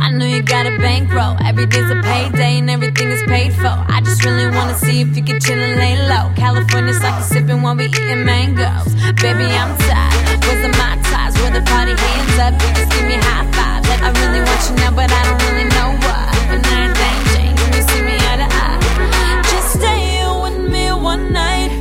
I 0.00 0.10
know 0.10 0.24
you 0.24 0.42
got 0.42 0.66
a 0.66 0.78
bankroll. 0.78 1.36
Every 1.44 1.66
day's 1.66 1.90
a 1.90 2.00
payday 2.02 2.58
and 2.58 2.70
everything 2.70 3.10
is 3.10 3.22
paid 3.24 3.52
for. 3.52 3.68
I 3.68 4.00
just 4.02 4.24
really 4.24 4.46
wanna 4.46 4.74
see 4.74 5.02
if 5.02 5.14
you 5.16 5.22
can 5.22 5.38
chill 5.38 5.58
and 5.58 5.78
lay 5.78 5.96
low. 6.08 6.32
California's 6.36 7.02
like 7.02 7.22
sake 7.22 7.42
sipping 7.42 7.60
while 7.62 7.76
we 7.76 7.86
eating 7.86 8.24
mangoes. 8.24 8.94
Baby, 9.20 9.44
I'm 9.60 9.76
tired. 9.78 10.44
Where's 10.44 10.62
the 10.62 10.72
my 10.80 10.96
ties? 11.10 11.34
Where 11.40 11.52
the 11.52 11.62
party 11.68 11.94
hands 11.94 12.38
up? 12.44 12.52
You 12.62 12.68
just 12.74 12.90
give 12.92 13.06
me 13.06 13.16
high 13.28 13.44
fives. 13.52 13.88
I 14.00 14.08
really 14.20 14.40
want 14.40 14.60
you 14.68 14.74
now, 14.76 14.90
but 14.96 15.10
I 15.12 15.22
don't 15.28 15.42
really 15.46 15.68
know 15.76 15.88
why. 16.04 16.32
But 16.48 16.60
everything 16.72 17.18
changed 17.34 17.60
when 17.62 17.72
you 17.76 17.82
see 17.90 18.02
me 18.08 18.16
to 18.40 18.48
eye. 18.64 19.42
Just 19.52 19.68
stay 19.78 20.24
with 20.42 20.70
me 20.72 20.92
one 20.92 21.32
night. 21.32 21.72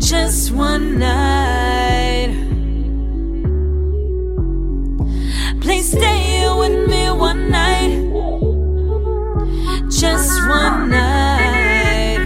Just 0.00 0.52
one 0.52 0.98
night. 0.98 1.73
Please 5.64 5.92
stay 5.92 6.46
with 6.58 6.90
me 6.90 7.10
one 7.10 7.50
night. 7.50 7.96
Just 9.88 10.46
one 10.46 10.90
night. 10.90 12.20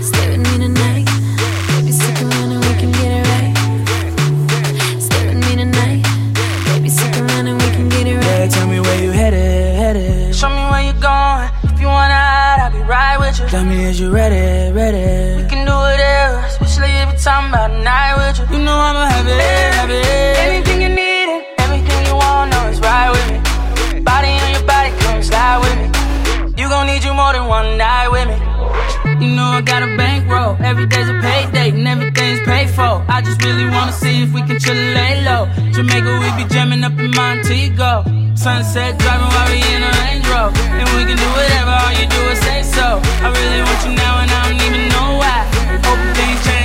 Stay 0.00 0.26
with 0.30 0.40
me 0.48 0.54
tonight. 0.64 1.04
Baby, 1.68 1.92
stick 1.92 2.22
around 2.22 2.52
and 2.52 2.64
we 2.64 2.72
can 2.80 2.90
get 2.92 3.10
it 3.18 3.24
right. 3.28 3.54
Stay 4.98 5.26
with 5.26 5.44
me 5.44 5.56
tonight. 5.56 6.02
Baby, 6.64 6.88
stick 6.88 7.16
around 7.18 7.48
and 7.48 7.60
we 7.60 7.68
can 7.76 7.90
get 7.90 8.06
it 8.06 8.16
right. 8.16 8.24
Yeah, 8.24 8.48
tell 8.48 8.66
me 8.66 8.80
where 8.80 9.02
you 9.02 9.10
headed, 9.10 9.76
headed. 9.76 10.34
Show 10.34 10.48
me 10.48 10.64
where 10.72 10.82
you're 10.82 11.02
going. 11.02 11.50
If 11.64 11.78
you 11.82 11.88
wanna 11.88 12.14
hide, 12.14 12.60
I'll 12.64 12.72
be 12.72 12.78
right 12.78 13.18
with 13.20 13.38
you. 13.40 13.46
Tell 13.48 13.62
me 13.62 13.84
is 13.84 14.00
you 14.00 14.10
ready, 14.10 14.72
ready? 14.72 15.42
We 15.42 15.48
can 15.50 15.66
do 15.66 15.74
whatever, 15.74 16.35
especially 17.26 17.42
if 17.42 17.50
it's 17.50 17.50
talking 17.50 17.50
about 17.50 17.70
a 17.70 17.82
night 17.82 18.14
with 18.16 18.38
you. 18.38 18.58
You 18.58 18.64
know 18.64 18.76
I'm 18.76 18.96
a 18.96 19.06
happy, 19.10 19.34
happy. 19.74 20.00
Anything 20.46 20.82
you 20.82 20.88
need 20.88 21.26
and 21.28 21.42
everything 21.58 22.06
you 22.06 22.14
want, 22.14 22.50
know 22.50 22.68
it's 22.70 22.80
right 22.80 23.10
with 23.10 23.26
me. 23.32 24.00
Body 24.00 24.30
on 24.38 24.50
your 24.54 24.66
body, 24.66 24.90
come 25.02 25.22
slide 25.22 25.58
with 25.58 25.76
me. 25.78 25.86
You 26.56 26.68
gon' 26.68 26.86
need 26.86 27.02
you 27.04 27.14
more 27.14 27.32
than 27.32 27.46
one 27.46 27.76
night 27.78 28.08
with 28.08 28.28
me. 28.28 28.38
You 29.26 29.34
know 29.34 29.58
I 29.58 29.60
got 29.62 29.82
a 29.82 29.90
bankroll. 29.96 30.56
Every 30.60 30.86
day's 30.86 31.08
a 31.08 31.18
payday 31.20 31.70
and 31.70 31.86
everything's 31.86 32.40
paid 32.46 32.70
for. 32.70 33.02
I 33.08 33.22
just 33.22 33.42
really 33.42 33.66
wanna 33.70 33.92
see 33.92 34.22
if 34.22 34.32
we 34.32 34.42
can 34.42 34.58
chill 34.58 34.76
and 34.76 34.94
lay 34.94 35.24
low. 35.24 35.46
Jamaica, 35.72 36.10
we 36.22 36.28
be 36.38 36.44
jamming 36.52 36.84
up 36.84 36.98
in 36.98 37.10
Montego. 37.10 38.04
Sunset 38.34 38.98
driving 38.98 39.30
while 39.34 39.48
we 39.50 39.58
in 39.74 39.82
a 39.82 39.90
Range 40.04 40.26
Rover. 40.28 40.54
And 40.78 40.88
we 40.94 41.02
can 41.08 41.16
do 41.16 41.28
whatever, 41.34 41.74
all 41.74 41.92
you 41.96 42.06
do 42.06 42.20
is 42.30 42.38
say 42.40 42.62
so. 42.62 43.00
I 43.24 43.32
really 43.34 43.62
want 43.66 43.80
you 43.86 43.92
now 43.96 44.14
and 44.22 44.30
I 44.30 44.38
don't 44.46 44.60
even 44.66 44.84
know 44.94 45.08
why. 45.22 45.38
Hope 45.86 46.02
things 46.14 46.40
change 46.44 46.55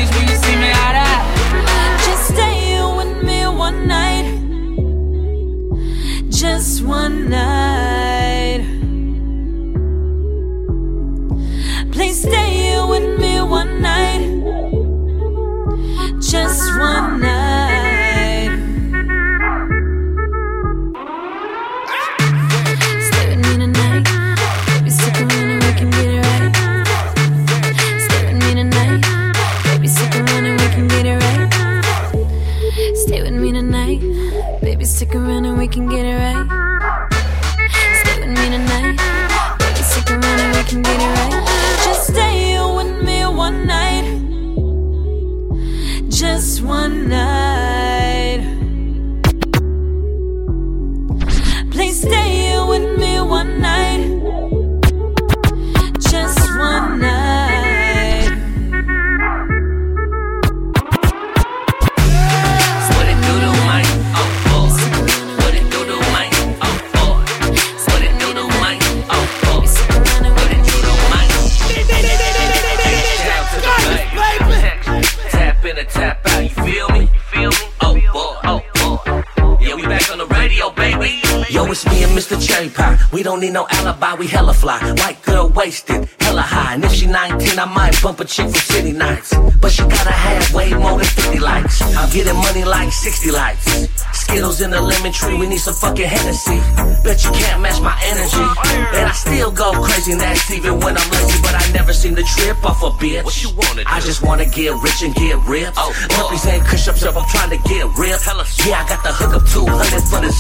get 104.62 104.74
rich 104.82 105.01
and 105.01 105.16
get 105.16 105.38
ripped. 105.47 105.74
Oh, 105.78 105.91
Puppies 106.09 106.45
oh. 106.45 106.51
ain't 106.51 106.66
cush 106.66 106.88
ups 106.88 107.03
up, 107.03 107.16
I'm 107.18 107.28
trying 107.30 107.49
to 107.49 107.57
get 107.68 107.86
ripped. 107.97 108.26
Yeah, 108.66 108.82
I 108.82 108.86
got 108.88 109.01
the 109.01 109.12
hook 109.12 109.34
up 109.34 109.45
200 109.49 110.05
for 110.05 110.22
the 110.22 110.32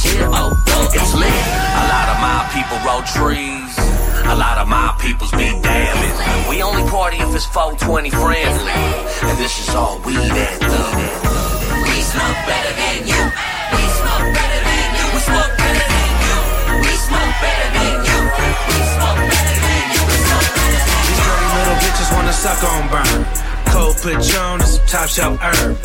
top 24.91 25.07
shelf 25.07 25.39
herb. 25.41 25.77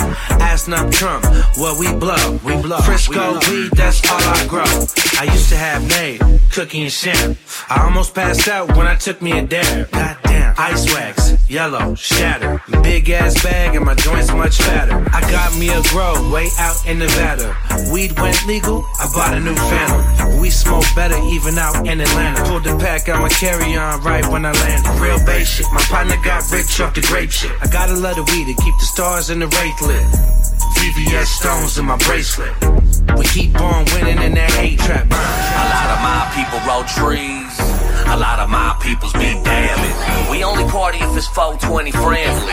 Ass 0.42 0.66
nut 0.66 0.92
Trump, 0.92 1.24
what 1.56 1.78
we 1.78 1.86
blow, 1.94 2.40
we 2.44 2.60
blow. 2.60 2.78
Frisco 2.78 3.38
weed, 3.48 3.70
that's 3.72 4.02
all 4.10 4.18
I 4.18 4.46
grow. 4.48 4.64
I 5.20 5.30
used 5.32 5.48
to 5.50 5.56
have 5.56 5.86
Nate, 5.88 6.20
cookie 6.50 6.82
and 6.82 6.90
sham. 6.90 7.36
I 7.70 7.84
almost 7.84 8.14
passed 8.14 8.48
out 8.48 8.76
when 8.76 8.88
I 8.88 8.96
took 8.96 9.22
me 9.22 9.38
a 9.38 9.42
dare. 9.42 9.86
Goddamn. 9.92 10.54
Ice 10.58 10.92
wax, 10.92 11.25
yellow, 11.48 11.94
shatter. 11.94 12.60
Big 12.82 13.10
ass 13.10 13.42
bag 13.42 13.74
and 13.74 13.84
my 13.84 13.94
joints 13.94 14.32
much 14.32 14.58
fatter. 14.58 15.04
I 15.12 15.20
got 15.30 15.56
me 15.58 15.68
a 15.68 15.82
grow 15.90 16.30
way 16.30 16.48
out 16.58 16.76
in 16.86 16.98
Nevada. 16.98 17.56
Weed 17.92 18.18
went 18.18 18.46
legal, 18.46 18.84
I 18.98 19.08
bought 19.14 19.34
a 19.34 19.40
new 19.40 19.54
Phantom. 19.54 20.40
We 20.40 20.50
smoke 20.50 20.84
better 20.94 21.18
even 21.34 21.58
out 21.58 21.86
in 21.86 22.00
Atlanta. 22.00 22.44
Pulled 22.44 22.64
the 22.64 22.76
pack 22.78 23.08
out 23.08 23.20
my 23.22 23.28
carry 23.28 23.76
on 23.76 24.02
right 24.02 24.26
when 24.26 24.44
I 24.44 24.52
landed. 24.52 25.00
Real 25.00 25.24
base 25.24 25.48
shit. 25.48 25.66
My 25.72 25.82
partner 25.82 26.16
got 26.24 26.50
rich 26.50 26.80
off 26.80 26.94
the 26.94 27.02
grape 27.02 27.30
shit. 27.30 27.52
I 27.60 27.68
gotta 27.68 27.94
love 27.94 28.16
the 28.16 28.24
weed 28.24 28.46
to 28.46 28.62
keep 28.62 28.74
the 28.78 28.86
stars 28.86 29.30
in 29.30 29.40
the 29.40 29.48
wraith 29.48 29.80
lit. 29.82 30.06
VVS 30.76 31.26
stones 31.26 31.78
in 31.78 31.86
my 31.86 31.96
bracelet. 31.98 32.52
We 33.16 33.24
keep 33.24 33.58
on 33.60 33.84
winning 33.94 34.22
in 34.22 34.34
that 34.34 34.50
hate 34.52 34.78
trap. 34.78 35.06
A 35.06 35.64
lot 35.72 35.88
of 35.94 36.00
my 36.02 36.22
people 36.34 36.60
roll 36.68 36.84
trees. 36.84 37.85
A 38.08 38.16
lot 38.16 38.38
of 38.38 38.48
my 38.48 38.76
peoples 38.80 39.12
be 39.12 39.34
damning. 39.42 39.96
We 40.30 40.44
only 40.44 40.64
party 40.70 40.98
if 40.98 41.16
it's 41.16 41.26
420 41.28 41.90
friendly. 41.92 42.52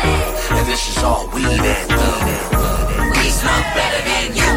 And 0.57 0.67
this 0.67 0.89
is 0.89 0.97
all 1.03 1.27
weed 1.29 1.45
and 1.45 1.89
thug. 1.89 2.25
We 3.15 3.29
smoke 3.29 3.67
better 3.77 4.01
than 4.03 4.35
you. 4.35 4.49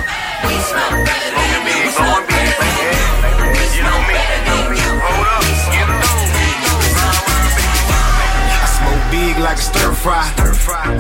We 0.47 0.55
smoke 0.67 0.99
better 1.07 1.31
than 1.37 1.49
you. 1.53 1.77
We 1.77 1.91
smoke 1.93 2.27
better 2.27 2.57
than 2.59 2.75
you. 2.81 3.01
We 3.55 3.65
smoke 3.77 4.07
better 4.09 4.41
than 4.49 4.73
you. 4.77 4.93
I 8.57 8.67
smoke 8.77 9.05
big 9.13 9.37
like 9.39 9.59
a 9.59 9.67
stir 9.69 9.93
fry. 9.93 10.25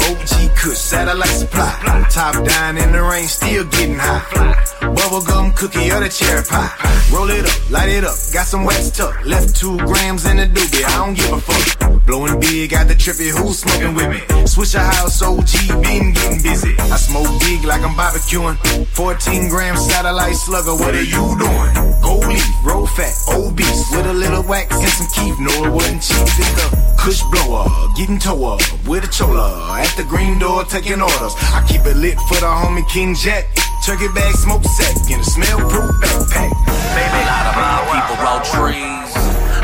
OG 0.06 0.56
Kush, 0.56 0.78
satellite 0.78 1.28
supply. 1.28 2.06
Top 2.10 2.44
down 2.44 2.76
in 2.78 2.92
the 2.92 3.02
rain, 3.02 3.26
still 3.26 3.64
getting 3.64 3.98
high. 3.98 4.75
Bubblegum 4.94 5.56
cookie 5.56 5.90
or 5.90 6.00
the 6.00 6.08
cherry 6.08 6.44
pie. 6.44 6.70
Roll 7.12 7.30
it 7.30 7.46
up, 7.46 7.70
light 7.70 7.88
it 7.88 8.04
up, 8.04 8.14
got 8.32 8.46
some 8.46 8.64
wax 8.64 8.90
tuck. 8.90 9.24
Left 9.24 9.56
two 9.56 9.76
grams 9.78 10.26
in 10.26 10.36
the 10.36 10.46
doobie, 10.46 10.84
I 10.84 11.04
don't 11.04 11.14
give 11.14 11.32
a 11.32 11.40
fuck. 11.40 12.04
Blowing 12.06 12.38
big, 12.38 12.70
got 12.70 12.86
the 12.86 12.94
trippy, 12.94 13.30
who's 13.30 13.58
smoking 13.60 13.94
with 13.94 14.10
me? 14.10 14.46
Switch 14.46 14.74
a 14.74 14.80
house, 14.80 15.22
OG, 15.22 15.82
been 15.82 16.12
getting 16.12 16.42
busy. 16.42 16.74
I 16.78 16.96
smoke 16.96 17.26
big 17.40 17.64
like 17.64 17.82
I'm 17.82 17.94
barbecuing. 17.94 18.56
14 18.94 19.48
gram 19.48 19.76
satellite 19.76 20.36
slugger, 20.36 20.74
what 20.74 20.94
are 20.94 21.02
you 21.02 21.34
doing? 21.38 21.70
Gold 22.02 22.26
leaf, 22.26 22.46
roll 22.64 22.86
fat, 22.86 23.14
obese, 23.28 23.90
with 23.90 24.06
a 24.06 24.12
little 24.12 24.44
wax 24.44 24.74
and 24.76 24.88
some 24.88 25.10
keef. 25.10 25.34
No, 25.40 25.50
it 25.66 25.72
wasn't 25.72 26.02
cheap, 26.02 26.26
the 26.54 26.94
Kush 26.98 27.22
blower, 27.30 27.66
getting 27.96 28.18
toe 28.18 28.54
up 28.54 28.60
with 28.86 29.04
a 29.04 29.08
chola 29.08 29.78
at 29.78 29.94
the 29.96 30.04
green 30.04 30.38
door 30.38 30.64
taking 30.64 31.00
orders. 31.00 31.34
I 31.54 31.64
keep 31.68 31.86
it 31.86 31.96
lit 31.96 32.18
for 32.26 32.34
the 32.42 32.46
homie 32.46 32.88
King 32.88 33.14
Jack. 33.14 33.46
Turkey 33.84 34.08
bag, 34.14 34.34
smoke 34.34 34.64
in 34.80 35.20
a 35.20 35.24
smell 35.24 35.58
proof 35.70 35.90
backpack. 36.00 36.52
A 36.52 37.24
lot 37.24 37.44
of 37.48 37.54
my 37.56 37.76
people 37.88 38.16
roll 38.24 38.40
trees. 38.44 39.10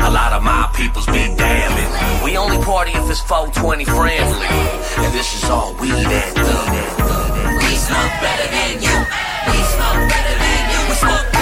A 0.01 0.09
lot 0.09 0.33
of 0.33 0.41
my 0.41 0.69
peoples 0.75 1.05
be 1.05 1.35
damning. 1.37 2.23
We 2.23 2.37
only 2.37 2.57
party 2.63 2.91
if 2.91 3.09
it's 3.09 3.21
420 3.21 3.85
friendly. 3.85 4.47
And 4.97 5.13
this 5.13 5.35
is 5.35 5.49
all 5.49 5.75
weed 5.75 5.91
and 5.91 6.35
thug. 6.35 6.69
We 7.61 7.75
smoke 7.75 8.13
better 8.21 8.47
than 8.49 8.81
you. 8.81 8.95
We 9.51 9.59
smoke 9.77 10.01
better 10.09 10.35
than 10.39 10.61
you. 10.71 10.79
We 10.89 10.95
smoke 10.95 11.32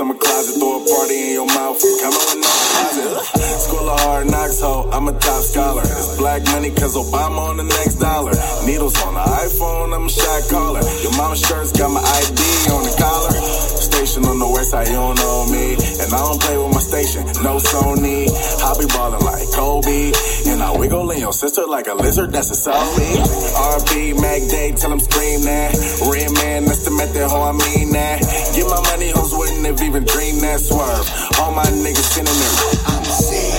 I'm 0.00 0.10
a 0.10 0.14
closet, 0.14 0.58
throw 0.58 0.82
a 0.82 0.86
party 0.86 1.22
in 1.22 1.32
your 1.32 1.46
mouth. 1.46 1.80
Coming 2.00 2.18
with 2.18 2.40
no 2.40 2.52
closet. 2.72 3.60
School 3.60 3.90
of 3.90 4.00
hard 4.00 4.26
knocks, 4.26 4.60
ho, 4.60 4.88
I'm 4.92 5.08
a 5.08 5.12
top 5.12 5.42
scholar. 5.42 5.82
It's 5.82 6.16
black 6.16 6.44
money, 6.46 6.70
cause 6.70 6.96
Obama 6.96 7.50
on 7.50 7.56
the 7.58 7.64
next 7.64 7.96
dollar. 7.96 8.32
Needles 8.64 9.00
on 9.02 9.14
the 9.14 9.20
iPhone, 9.20 9.94
I'm 9.94 10.06
a 10.06 10.10
shot 10.10 10.48
caller. 10.50 10.82
Your 11.02 11.16
mama's 11.16 11.40
shirt's 11.40 11.72
got 11.72 11.90
my 11.90 12.00
ID 12.00 12.40
on 12.72 12.82
the 12.84 12.94
collar. 12.98 13.81
Station 14.02 14.24
on 14.26 14.40
the 14.40 14.50
west 14.50 14.74
side, 14.74 14.88
you 14.88 14.98
don't 14.98 15.14
know 15.14 15.46
me. 15.46 15.78
And 15.78 16.10
I 16.10 16.18
don't 16.26 16.42
play 16.42 16.58
with 16.58 16.74
my 16.74 16.82
station, 16.82 17.22
no 17.46 17.62
Sony. 17.62 18.26
I 18.26 18.74
be 18.74 18.90
ballin' 18.90 19.22
like 19.22 19.46
Kobe. 19.54 20.10
And 20.50 20.58
I 20.58 20.74
wiggle 20.76 21.08
in 21.12 21.20
your 21.20 21.32
sister 21.32 21.62
like 21.68 21.86
a 21.86 21.94
lizard, 21.94 22.32
that's 22.32 22.50
a 22.50 22.58
selfie. 22.58 23.14
RP, 23.54 24.18
Mac 24.18 24.42
Day, 24.50 24.74
tell 24.74 24.90
him 24.90 24.98
scream 24.98 25.46
that. 25.46 25.70
Red 26.10 26.34
man, 26.34 26.64
that's 26.64 26.82
the 26.82 26.90
method, 26.90 27.30
ho, 27.30 27.46
I 27.46 27.52
mean 27.54 27.94
that. 27.94 28.26
Get 28.58 28.66
my 28.66 28.82
money, 28.90 29.14
hoes 29.14 29.38
wouldn't 29.38 29.66
have 29.70 29.80
even 29.86 30.02
dreamed 30.02 30.42
that 30.42 30.58
swerve. 30.58 31.06
All 31.38 31.54
my 31.54 31.70
niggas. 31.70 32.18
I'm 32.18 33.04
sick. 33.06 33.38
I'm 33.38 33.51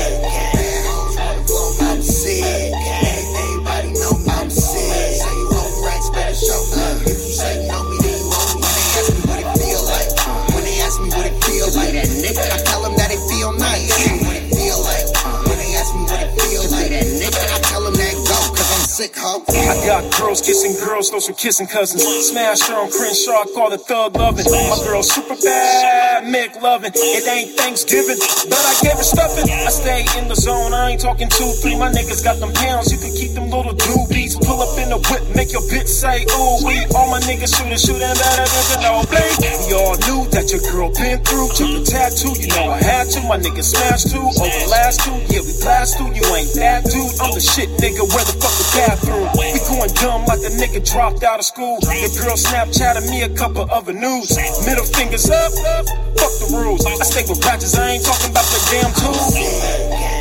nigga, 12.24 12.40
I 12.40 12.58
tell 12.64 12.82
them 12.82 12.96
that 12.96 13.12
it 13.12 13.20
feel 13.28 13.52
nice. 13.60 13.92
What 14.24 14.36
it 14.40 14.48
feel 14.56 14.80
like, 14.80 15.08
uh, 15.20 15.44
when 15.44 15.58
they 15.60 15.76
ask 15.76 15.92
me 15.92 16.04
what 16.08 16.20
it 16.24 16.32
feel 16.40 16.64
like, 16.72 16.90
that 16.96 17.08
nigga, 17.20 17.44
I 17.52 17.60
tell 17.68 17.84
them 17.84 17.96
that 18.00 18.16
go, 18.24 18.40
cause 18.56 18.72
I'm 18.72 18.86
sick, 18.88 19.14
ho. 19.20 19.44
I 19.44 19.76
got 19.84 20.08
girls 20.16 20.40
kissing 20.40 20.74
girls, 20.80 21.12
those 21.12 21.28
some 21.28 21.36
kissing 21.36 21.68
cousins. 21.68 22.04
Smash 22.04 22.64
her 22.72 22.80
on 22.80 22.90
Crenshaw, 22.90 23.44
call 23.52 23.76
it 23.76 23.84
thug 23.84 24.16
loving. 24.16 24.48
My 24.48 24.80
girl 24.88 25.04
super 25.04 25.36
bad, 25.36 26.24
Mick 26.24 26.56
loving. 26.64 26.96
It 26.96 27.28
ain't 27.28 27.60
Thanksgiving, 27.60 28.20
but 28.48 28.64
I 28.64 28.74
gave 28.80 28.96
her 28.96 29.04
stuffing. 29.04 29.52
I 29.52 29.68
stay 29.68 30.08
in 30.18 30.32
the 30.32 30.36
zone, 30.40 30.74
I 30.74 30.96
ain't 30.96 31.02
talking 31.02 31.28
two, 31.28 31.52
three. 31.60 31.76
My 31.76 31.92
niggas 31.92 32.24
got 32.24 32.40
them 32.40 32.54
pounds, 32.54 32.92
you 32.92 33.00
can 33.00 33.12
keep 33.12 33.36
them 33.36 33.52
little 33.52 33.76
doobies. 34.34 34.48
Pull 34.48 34.62
up 34.62 34.78
in 34.80 34.90
the 34.90 34.98
whip, 34.98 35.24
make 35.36 35.52
your 35.52 35.62
bitch 35.70 35.88
say, 35.88 36.26
ooh, 36.26 36.66
we. 36.66 36.86
All 36.96 37.10
my 37.10 37.20
niggas 37.22 37.54
shooting, 37.56 37.78
shooting 37.78 38.02
better 38.02 38.46
than 38.46 38.64
Ginobili. 38.70 39.68
We 39.68 39.74
all 39.74 39.98
knew 40.06 40.30
that 40.32 40.50
your 40.52 40.62
girl 40.72 40.90
been 40.94 41.20
through. 41.24 41.50
Took 41.54 41.70
the 41.70 41.82
tattoo, 41.86 42.34
you 42.40 42.50
know 42.54 42.72
I 42.72 42.82
had 42.82 43.10
to. 43.14 43.22
My 43.28 43.38
niggas 43.38 43.74
smashed 43.74 44.12
too. 44.12 44.22
Over 44.22 44.66
last 44.70 45.02
two, 45.06 45.16
yeah, 45.30 45.44
we 45.44 45.54
blast 45.62 45.98
through. 45.98 46.14
You 46.14 46.26
ain't 46.36 46.54
that 46.58 46.86
dude. 46.86 47.14
I'm 47.22 47.34
the 47.34 47.44
shit, 47.44 47.70
nigga. 47.78 48.04
Where 48.04 48.26
the 48.26 48.36
fuck 48.38 48.54
the 48.58 48.68
bathroom? 48.74 49.28
We 49.38 49.60
going 49.70 49.94
dumb 50.00 50.26
like 50.26 50.42
the 50.42 50.54
nigga 50.58 50.82
dropped 50.82 51.24
out 51.24 51.40
of 51.40 51.46
school. 51.46 51.80
The 51.82 52.10
girl 52.22 52.38
Snapchatted 52.38 53.10
me 53.10 53.24
a 53.24 53.32
couple 53.36 53.66
other 53.70 53.94
news. 53.94 54.30
Middle 54.66 54.86
fingers 54.86 55.30
up, 55.30 55.52
up. 55.78 55.86
Fuck 56.18 56.34
the 56.42 56.48
rules. 56.58 56.86
I 56.86 57.04
stay 57.06 57.24
with 57.28 57.44
ratchets, 57.46 57.78
I 57.78 57.98
ain't 57.98 58.06
talking 58.06 58.32
about 58.32 58.46
the 58.46 58.60
damn 58.72 58.92
tools. 58.94 60.13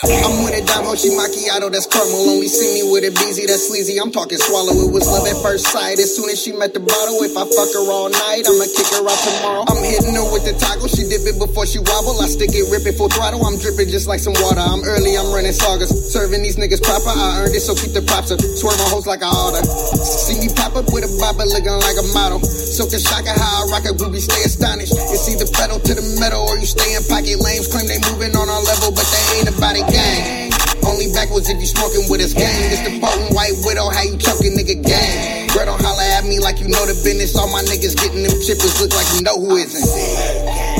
I'm 0.00 0.48
with 0.48 0.56
a 0.56 0.64
dime 0.64 0.88
Hoshi 0.88 1.12
macchiato, 1.12 1.68
that's 1.68 1.84
caramel. 1.84 2.32
Only 2.32 2.48
see 2.48 2.72
me 2.72 2.88
with 2.88 3.04
a 3.04 3.12
busy, 3.12 3.44
that's 3.44 3.68
sleazy. 3.68 4.00
I'm 4.00 4.08
talking 4.08 4.40
swallow. 4.40 4.72
It 4.72 4.88
was 4.88 5.04
love 5.04 5.28
at 5.28 5.36
first 5.44 5.68
sight. 5.68 6.00
As 6.00 6.16
soon 6.16 6.32
as 6.32 6.40
she 6.40 6.56
met 6.56 6.72
the 6.72 6.80
bottle, 6.80 7.20
if 7.20 7.36
I 7.36 7.44
fuck 7.44 7.68
her 7.76 7.84
all 7.84 8.08
night, 8.08 8.48
I'ma 8.48 8.64
kick 8.72 8.88
her 8.96 9.04
out 9.04 9.20
tomorrow. 9.20 9.62
I'm 9.68 9.76
hitting 9.84 10.16
her 10.16 10.24
with 10.32 10.48
the 10.48 10.56
taco. 10.56 10.88
She 10.88 11.04
dip 11.04 11.28
it 11.28 11.36
before 11.36 11.68
she 11.68 11.84
wobble. 11.84 12.16
I 12.16 12.32
stick 12.32 12.48
it, 12.56 12.64
rip 12.72 12.88
it 12.88 12.96
full 12.96 13.12
throttle. 13.12 13.44
I'm 13.44 13.60
dripping 13.60 13.92
just 13.92 14.08
like 14.08 14.24
some 14.24 14.32
water. 14.40 14.64
I'm 14.64 14.80
early, 14.88 15.20
I'm 15.20 15.28
running 15.36 15.52
sagas. 15.52 15.92
Serving 15.92 16.40
these 16.40 16.56
niggas 16.56 16.80
proper. 16.80 17.12
I 17.12 17.44
earned 17.44 17.52
it, 17.52 17.60
so 17.60 17.76
keep 17.76 17.92
the 17.92 18.00
props 18.00 18.32
up. 18.32 18.40
Swerve 18.40 18.80
my 18.80 18.88
hoes 18.88 19.04
like 19.04 19.20
I 19.20 19.28
oughta. 19.28 19.60
See 20.00 20.40
me 20.40 20.48
pop 20.56 20.80
up 20.80 20.88
with 20.96 21.04
a 21.04 21.12
bopper 21.20 21.44
looking 21.44 21.76
like 21.76 22.00
a 22.00 22.06
model. 22.16 22.40
So 22.40 22.88
can 22.88 23.04
shocker 23.04 23.36
how 23.36 23.68
I 23.68 23.76
rock 23.76 23.84
a 23.84 23.92
groovy, 23.92 24.24
stay 24.24 24.48
astonished. 24.48 24.96
It's 25.12 25.28
either 25.28 25.44
pedal 25.52 25.76
to 25.76 25.92
the 25.92 26.04
metal 26.16 26.40
or 26.40 26.56
you 26.56 26.64
stay 26.64 26.96
in 26.96 27.04
pocket. 27.04 27.36
Lames 27.36 27.68
claim 27.68 27.84
they 27.84 28.00
moving 28.08 28.32
on 28.32 28.48
our 28.48 28.64
level, 28.64 28.96
but 28.96 29.04
they 29.04 29.44
ain't 29.44 29.52
about 29.52 29.76
it 29.76 29.89
gang. 29.90 30.50
Only 30.86 31.12
backwards 31.12 31.50
if 31.50 31.58
you 31.60 31.66
smoking 31.66 32.08
with 32.08 32.22
us 32.22 32.32
gang. 32.32 32.72
It's 32.72 32.82
the 32.86 32.98
potent 32.98 33.34
white 33.34 33.54
widow, 33.66 33.90
how 33.90 34.02
you 34.02 34.16
choking 34.16 34.56
nigga 34.56 34.80
gang. 34.80 35.48
Girl, 35.52 35.66
don't 35.66 35.82
holla 35.82 36.04
at 36.16 36.24
me 36.24 36.40
like 36.40 36.58
you 36.60 36.68
know 36.68 36.86
the 36.86 36.94
business. 37.04 37.36
All 37.36 37.50
my 37.52 37.62
niggas 37.62 37.96
getting 37.96 38.22
them 38.22 38.32
chippers 38.40 38.80
look 38.80 38.94
like 38.94 39.08
you 39.14 39.22
know 39.22 39.36
who 39.36 39.56
isn't. 39.56 40.79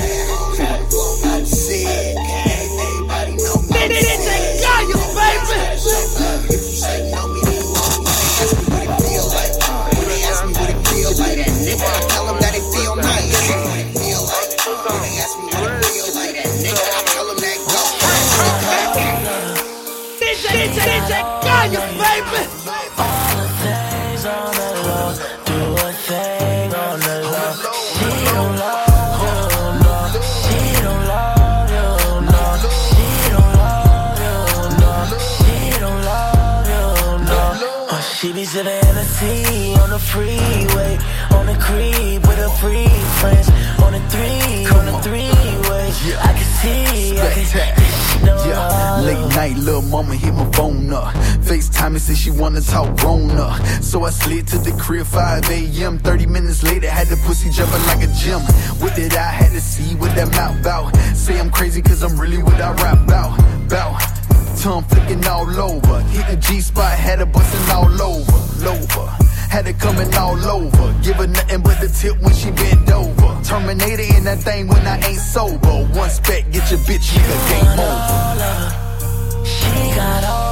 She 38.50 38.56
be 38.56 38.64
sipping 38.64 38.84
Hennessy 38.84 39.74
on 39.80 39.90
the 39.90 39.98
freeway, 39.98 40.98
on 41.38 41.46
the 41.46 41.56
creep 41.60 42.26
with 42.26 42.38
her 42.38 42.48
free 42.58 42.88
friends, 43.20 43.48
on 43.80 43.92
the 43.92 44.00
three, 44.10 44.66
on 44.76 44.86
the 44.86 44.98
three-way. 45.02 45.92
I 46.18 46.32
can 46.32 46.48
see, 46.58 47.20
I 47.20 47.32
can 47.32 47.44
see. 47.44 48.48
Yeah, 48.48 49.02
late 49.02 49.34
night, 49.36 49.56
little 49.56 49.82
mama 49.82 50.16
hit 50.16 50.34
my 50.34 50.50
phone 50.50 50.92
up. 50.92 51.14
FaceTime 51.44 51.92
and 51.92 52.00
said 52.00 52.16
she 52.16 52.32
wanna 52.32 52.60
talk 52.60 52.96
grown 52.98 53.30
up. 53.30 53.64
So 53.82 54.02
I 54.04 54.10
slid 54.10 54.48
to 54.48 54.58
the 54.58 54.72
crib 54.72 55.06
5 55.06 55.48
a.m. 55.48 55.98
30 56.00 56.26
minutes 56.26 56.64
later, 56.64 56.90
had 56.90 57.06
the 57.06 57.16
pussy 57.26 57.50
jumping 57.50 57.86
like 57.86 58.02
a 58.02 58.12
gym. 58.14 58.40
What 58.80 58.96
did 58.96 59.14
I 59.14 59.30
had 59.30 59.52
to 59.52 59.60
see 59.60 59.94
what 59.94 60.16
that 60.16 60.28
mouth 60.32 60.66
out? 60.66 60.96
Say 61.14 61.38
I'm 61.38 61.50
crazy 61.50 61.82
cause 61.82 62.02
I'm 62.02 62.18
really 62.18 62.42
what 62.42 62.60
I 62.60 62.72
rap 62.72 62.98
about. 63.04 63.38
Bout. 63.68 64.29
Tongue 64.60 64.84
flicking 64.84 65.26
all 65.26 65.48
over. 65.58 66.00
Hit 66.12 66.26
the 66.28 66.36
G 66.36 66.60
spot, 66.60 66.92
had 66.98 67.20
her 67.20 67.24
busting 67.24 67.74
all 67.74 68.02
over. 68.02 68.62
Lover. 68.62 69.06
Had 69.48 69.66
it 69.66 69.78
coming 69.78 70.14
all 70.14 70.36
over. 70.36 70.94
Give 71.02 71.16
her 71.16 71.26
nothing 71.26 71.62
but 71.62 71.80
the 71.80 71.88
tip 71.88 72.20
when 72.20 72.34
she 72.34 72.50
bent 72.50 72.90
over. 72.90 73.40
Terminator 73.42 74.02
in 74.14 74.24
that 74.24 74.40
thing 74.40 74.68
when 74.68 74.86
I 74.86 74.96
ain't 74.96 75.18
sober. 75.18 75.86
One 75.98 76.10
spec, 76.10 76.50
get 76.52 76.70
your 76.70 76.80
bitch, 76.80 77.08
nigga, 77.08 77.36
game 77.48 77.80
over. 77.80 79.46
She 79.46 79.96
got 79.96 80.24
all 80.24 80.49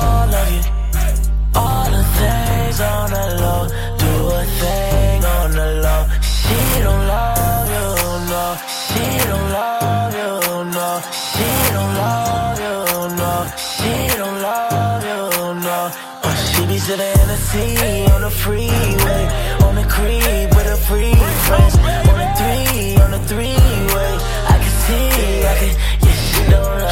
Hennessy 18.49 18.98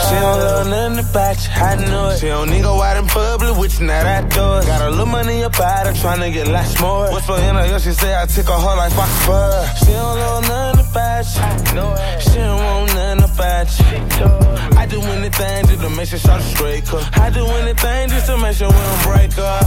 She 0.09 0.14
don't 0.14 0.38
love 0.38 0.66
nothing 0.68 0.98
about 1.11 1.36
you, 1.42 1.50
I 1.52 1.74
know 1.90 2.09
it. 2.11 2.18
She 2.20 2.26
don't 2.26 2.48
need 2.50 2.62
go 2.62 2.80
out 2.80 2.96
in 2.96 3.07
public 3.09 3.57
with 3.59 3.80
you, 3.80 3.86
not 3.86 4.07
outdoors. 4.07 4.64
Got 4.66 4.82
a 4.82 4.90
little 4.90 5.07
money 5.07 5.42
about 5.42 5.86
her, 5.86 5.92
tryna 5.92 6.32
get 6.32 6.46
lots 6.48 6.80
more. 6.80 7.11
What's 7.11 7.26
for 7.26 7.38
in 7.38 7.54
her 7.54 7.66
ear, 7.66 7.80
she 7.80 7.92
say 7.92 8.14
I 8.14 8.26
took 8.26 8.46
her 8.46 8.61
heart 8.64 8.78
like 8.78 8.92
Fox 8.92 9.11
Fur. 9.26 9.74
She 9.80 9.92
don't 9.92 10.18
love 10.18 10.42
nothing 10.46 10.86
about 10.86 11.24
you, 11.34 11.42
I 11.42 11.74
know 11.74 11.92
it. 11.98 12.22
she 12.22 12.38
don't 12.38 12.62
want 12.62 12.94
nothing 12.94 13.24
about 13.34 13.68
you. 13.78 14.78
I 14.78 14.86
do 14.86 15.00
anything 15.00 15.66
just 15.66 15.80
to 15.82 15.90
make 15.90 16.09
sure 16.09 16.18
shot 16.18 16.40
straight 16.42 16.84
cut. 16.84 17.18
I 17.18 17.30
do 17.30 17.44
anything 17.44 18.09
just 18.09 18.26
to 18.26 18.38
make 18.38 18.57
sure 18.57 18.68
we 18.68 18.74
don't 18.76 19.02
break 19.02 19.36
up. 19.38 19.64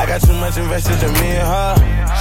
I 0.00 0.04
got 0.06 0.22
too 0.22 0.32
much 0.34 0.56
invested 0.56 1.02
in 1.02 1.12
me 1.20 1.36
and 1.36 1.46
her. 1.46 1.74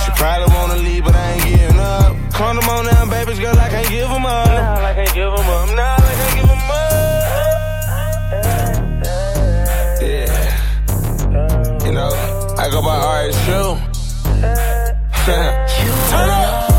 She 0.03 0.11
probably 0.19 0.53
wanna 0.53 0.75
leave, 0.83 1.05
but 1.05 1.15
I 1.15 1.31
ain't 1.31 1.43
giving 1.45 1.79
up. 1.79 2.24
Come 2.35 2.59
on 2.59 2.85
now, 2.85 3.09
babies, 3.09 3.39
girl, 3.39 3.57
I 3.57 3.69
can't 3.69 3.87
give 3.87 4.09
them 4.09 4.25
up. 4.25 4.45
Nah, 4.47 4.85
I 4.85 4.93
can't 4.93 5.13
give 5.13 5.31
them 5.31 5.47
up. 5.47 5.69
Nah, 5.73 5.95
I 5.95 5.99
can't 6.19 6.35
give 6.35 6.47
them 6.49 6.69
up. 6.69 6.81
Yeah. 10.01 11.85
You 11.85 11.91
know, 11.93 12.11
I 12.57 12.69
go 12.69 12.81
by 12.81 13.29
RSU. 13.29 13.79
Turn 16.11 16.29
up. 16.29 16.74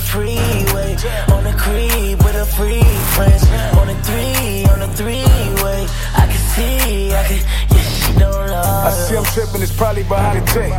Freeway, 0.00 0.96
on 1.34 1.44
the 1.44 1.54
creep 1.56 2.18
with 2.24 2.34
her 2.34 2.44
free 2.44 2.82
friends, 3.14 3.44
on 3.78 3.86
the 3.86 3.94
three, 4.02 4.64
on 4.72 4.80
the 4.80 4.88
three-way. 4.88 5.86
I 6.16 6.26
can 6.26 6.42
see, 6.54 7.14
I 7.14 7.24
can, 7.24 7.69
yeah, 8.10 8.12
she 8.12 8.18
don't 8.18 8.50
love 8.50 8.86
I 8.86 8.90
see 8.90 9.16
I'm 9.16 9.24
tripping, 9.24 9.62
it's 9.62 9.76
probably 9.76 10.02
behind 10.04 10.40
the 10.40 10.52
check. 10.52 10.72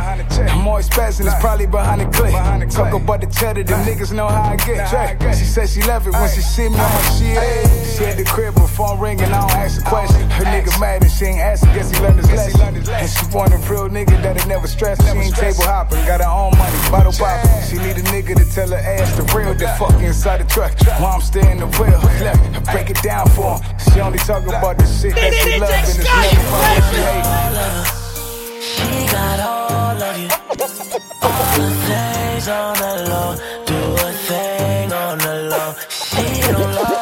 I'm 0.50 0.66
always 0.66 0.88
passing, 0.88 1.26
it's 1.26 1.38
probably 1.40 1.66
behind 1.66 2.00
the 2.00 2.06
click. 2.06 2.32
Talk 2.70 2.92
about 2.92 3.20
the 3.20 3.26
cheddar, 3.26 3.62
them 3.62 3.84
niggas 3.86 4.12
know 4.12 4.28
how 4.28 4.52
I 4.52 4.56
get. 4.56 4.90
Check. 4.90 5.20
She 5.34 5.44
said 5.44 5.68
she 5.68 5.82
left 5.82 6.06
it 6.06 6.12
when 6.12 6.28
she 6.30 6.40
see 6.40 6.68
me 6.68 6.74
on 6.74 6.90
my 6.90 7.02
shit. 7.14 7.96
She 7.96 8.04
had 8.04 8.18
the 8.18 8.24
crib, 8.24 8.58
her 8.58 8.66
phone 8.66 8.98
ringing, 8.98 9.26
I 9.26 9.40
don't 9.40 9.50
ask 9.52 9.80
a 9.80 9.84
question. 9.88 10.28
Her 10.30 10.44
nigga 10.44 10.78
mad 10.80 11.02
and 11.02 11.12
she 11.12 11.26
ain't 11.26 11.40
asking, 11.40 11.72
guess 11.74 11.90
he 11.90 12.00
learned 12.02 12.18
his 12.18 12.30
lesson. 12.30 12.76
And 12.76 13.10
she 13.10 13.24
want 13.34 13.52
a 13.52 13.58
real 13.70 13.88
nigga 13.88 14.20
that'll 14.22 14.48
never 14.48 14.66
stress. 14.66 14.98
She 15.02 15.16
ain't 15.16 15.34
table 15.36 15.64
hopping, 15.64 16.04
got 16.04 16.20
her 16.20 16.28
own 16.28 16.56
money, 16.58 16.76
bottle 16.90 17.12
popping. 17.12 17.50
She 17.68 17.78
need 17.78 17.96
a 17.96 18.04
nigga 18.10 18.36
to 18.36 18.44
tell 18.54 18.68
her 18.68 18.76
ass 18.76 19.16
the 19.16 19.22
real, 19.36 19.54
the 19.54 19.68
fuck 19.78 19.94
inside 20.02 20.40
the 20.40 20.48
truck. 20.50 20.72
While 21.00 21.14
I'm 21.14 21.20
staying 21.20 21.58
the 21.58 21.66
wheel, 21.78 22.00
left, 22.20 22.64
break 22.72 22.90
it 22.90 23.00
down 23.02 23.28
for 23.30 23.58
him. 23.58 23.78
She 23.92 24.00
only 24.00 24.18
talk 24.18 24.42
about 24.46 24.78
the 24.78 24.86
shit 24.86 25.14
that 25.14 25.34
she 25.34 25.58
love 25.58 25.70
and 25.70 25.88
it's 25.88 25.98
never 25.98 26.50
what 26.50 26.82
she 26.90 27.00
hate. 27.00 27.21
She 28.74 29.06
got 29.12 29.40
all 29.40 30.02
of 30.02 30.18
you. 30.18 30.28
All 31.22 31.44
the 31.58 31.70
things 31.88 32.48
on 32.48 32.74
the 32.82 32.92
low. 33.10 33.30
Do 33.66 33.78
a 34.06 34.12
thing 34.28 34.92
on 34.92 35.18
the 35.18 35.34
low. 35.50 35.74
She 35.88 36.40
don't 36.42 36.74
love 36.74 37.01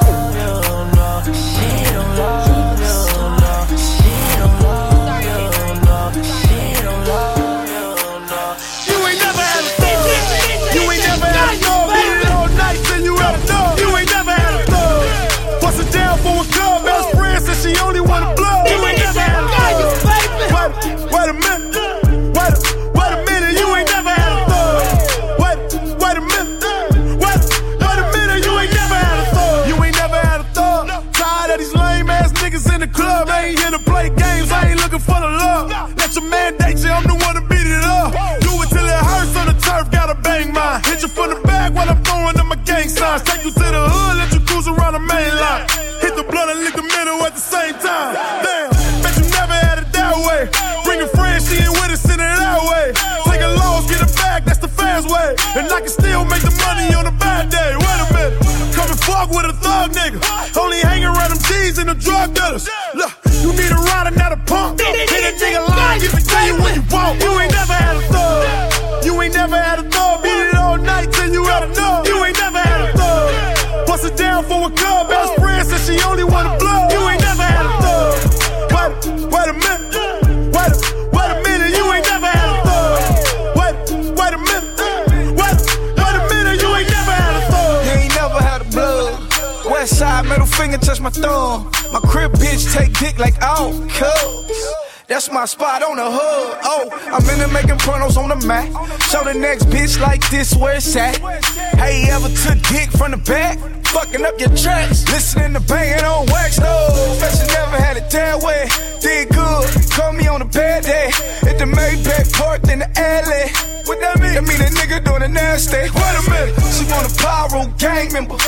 Hit 46.01 46.17
the 46.17 46.25
blood 46.25 46.49
and 46.49 46.61
lick 46.61 46.75
the 46.75 46.83
middle 46.83 47.21
at 47.25 47.35
the 47.35 47.45
same 47.45 47.75
time. 47.79 48.15
Damn, 48.45 48.71
bet 49.03 49.15
you 49.17 49.27
never 49.31 49.57
had 49.57 49.79
it 49.83 49.89
that 49.93 50.15
way. 50.27 50.49
Bring 50.85 51.01
a 51.03 51.09
friend, 51.09 51.43
she 51.43 51.61
ain't 51.63 51.75
with 51.81 51.91
us, 51.93 52.01
send 52.01 52.21
it 52.21 52.29
that 52.29 52.61
way. 52.65 52.93
Take 53.29 53.43
a 53.43 53.53
loss, 53.61 53.89
get 53.91 54.01
it 54.01 54.13
back, 54.17 54.45
that's 54.45 54.59
the 54.59 54.69
fast 54.69 55.09
way. 55.09 55.37
And 55.57 55.71
I 55.71 55.81
can 55.81 55.93
still 55.93 56.25
make 56.25 56.43
the 56.43 56.55
money 56.65 56.95
on 56.95 57.07
a 57.07 57.15
bad 57.15 57.51
day. 57.51 57.77
Wait 57.77 57.99
a 58.01 58.07
minute, 58.13 58.35
come 58.75 58.89
and 58.89 59.01
fuck 59.01 59.29
with 59.31 59.47
a 59.47 59.55
thug 59.61 59.93
nigga. 59.93 60.19
Only 60.57 60.81
hang 60.81 61.05
around 61.05 61.31
them 61.31 61.43
G's 61.45 61.79
and 61.79 61.89
the 61.89 61.95
drug 61.95 62.35
dealers. 62.35 62.69
Look, 62.95 63.13
you 63.43 63.53
need 63.53 63.71
a 63.71 63.81
rider, 63.81 64.15
not 64.17 64.33
a 64.33 64.41
pump. 64.49 64.81
Hit 64.81 64.97
a 64.97 65.33
nigga 65.37 65.63
line, 65.69 66.01
give 66.01 66.15
it 66.15 66.25
to 66.25 66.39
you 66.47 66.57
when 66.63 66.75
you 66.75 66.85
want. 66.91 67.21
You 67.23 67.31
ain't 67.41 67.50
finger, 90.61 90.79
touch 90.79 91.01
my 91.01 91.11
thumb. 91.11 91.71
My 91.93 92.01
crib 92.01 92.33
bitch 92.33 92.73
take 92.75 92.93
dick 92.99 93.19
like 93.19 93.35
oh, 93.41 93.73
cuz. 93.91 94.75
That's 95.07 95.31
my 95.33 95.45
spot 95.45 95.83
on 95.83 95.97
the 95.97 96.05
hood. 96.05 96.59
Oh, 96.63 96.89
I'm 97.07 97.29
in 97.31 97.39
there 97.39 97.49
making 97.49 97.79
pornos 97.79 98.17
on 98.17 98.29
the 98.29 98.47
mat. 98.47 98.69
Show 99.11 99.25
the 99.25 99.35
next 99.35 99.65
bitch 99.65 100.01
like 100.01 100.29
this 100.31 100.55
where 100.55 100.77
it's 100.77 100.95
at. 100.95 101.19
Hey, 101.77 102.07
ever 102.11 102.29
took 102.29 102.59
dick 102.69 102.91
from 102.91 103.13
the 103.13 103.17
back? 103.17 103.59
Fucking 103.93 104.25
up 104.25 104.39
your 104.39 104.51
tracks. 104.55 105.05
Listening 105.11 105.55
to 105.55 105.61
banging 105.61 106.05
on 106.05 106.27
wax. 106.27 106.59
No, 106.61 106.89
fashion 107.19 107.47
never 107.49 107.77
had 107.77 107.97
it 107.97 108.09
that 108.11 108.39
way. 108.43 108.69
Did 109.01 109.29
good. 109.31 109.67
Call 109.91 110.13
me 110.13 110.27
on 110.29 110.43
a 110.43 110.45
bad 110.45 110.85
day. 110.85 111.11
At 111.49 111.59
the 111.59 111.67
Maybach 111.67 112.33
parked 112.35 112.69
in 112.71 112.79
the 112.81 112.91
alley. 112.95 113.51
What 113.91 113.99
that 114.01 114.21
mean? 114.23 114.35
That 114.35 114.47
mean 114.47 114.63
a 114.63 114.71
nigga 114.79 115.03
doing 115.03 115.23
a 115.23 115.29
nasty. 115.29 115.91
Wait 115.91 116.15
a 116.15 116.23
minute. 116.31 116.55
She 116.71 116.87
want 116.87 117.11
a 117.11 117.13
pyro 117.19 117.67
gang 117.79 118.13
member. 118.13 118.39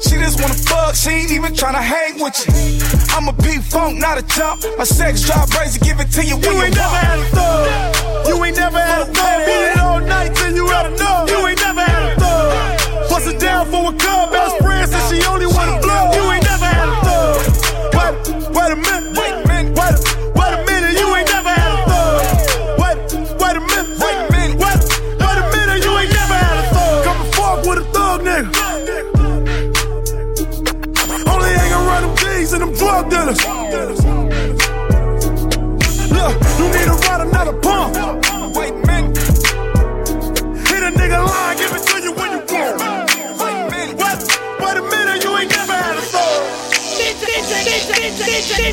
She 0.00 0.16
just 0.16 0.40
wanna 0.40 0.54
fuck. 0.56 0.94
She 0.94 1.10
ain't 1.10 1.32
even 1.32 1.52
tryna 1.52 1.84
hang 1.84 2.16
with 2.16 2.32
you. 2.40 2.56
I'm 3.12 3.28
a 3.28 3.34
P 3.36 3.60
funk, 3.60 4.00
not 4.00 4.16
a 4.16 4.22
jump. 4.24 4.64
My 4.78 4.84
sex 4.84 5.22
drive 5.28 5.50
crazy. 5.50 5.78
Give 5.80 6.00
it 6.00 6.08
to 6.16 6.24
you 6.24 6.36
when 6.40 6.44
You 6.44 6.56
you, 6.56 6.64
ain't 6.64 6.74
never 6.74 6.88
want. 6.88 7.04
had 7.04 7.18
a 7.20 7.28
thug. 7.36 8.28
You 8.28 8.44
ain't 8.44 8.56
never 8.56 8.80
had 8.80 9.02
a 9.02 9.08
thug. 9.12 9.38
Beat 9.44 9.64
it 9.72 9.78
all 9.78 10.00
night 10.00 10.32
till 10.34 10.54
you 10.56 10.64
of 10.72 10.88
know. 10.98 11.26
You 11.28 11.46
ain't 11.52 11.60
never 11.60 11.84
had 11.84 12.02
a 12.12 12.14
thug. 12.16 13.10
Bust 13.10 13.28
it 13.28 13.38
down 13.38 13.66
for 13.68 13.92
a 13.92 13.96
club. 13.98 14.35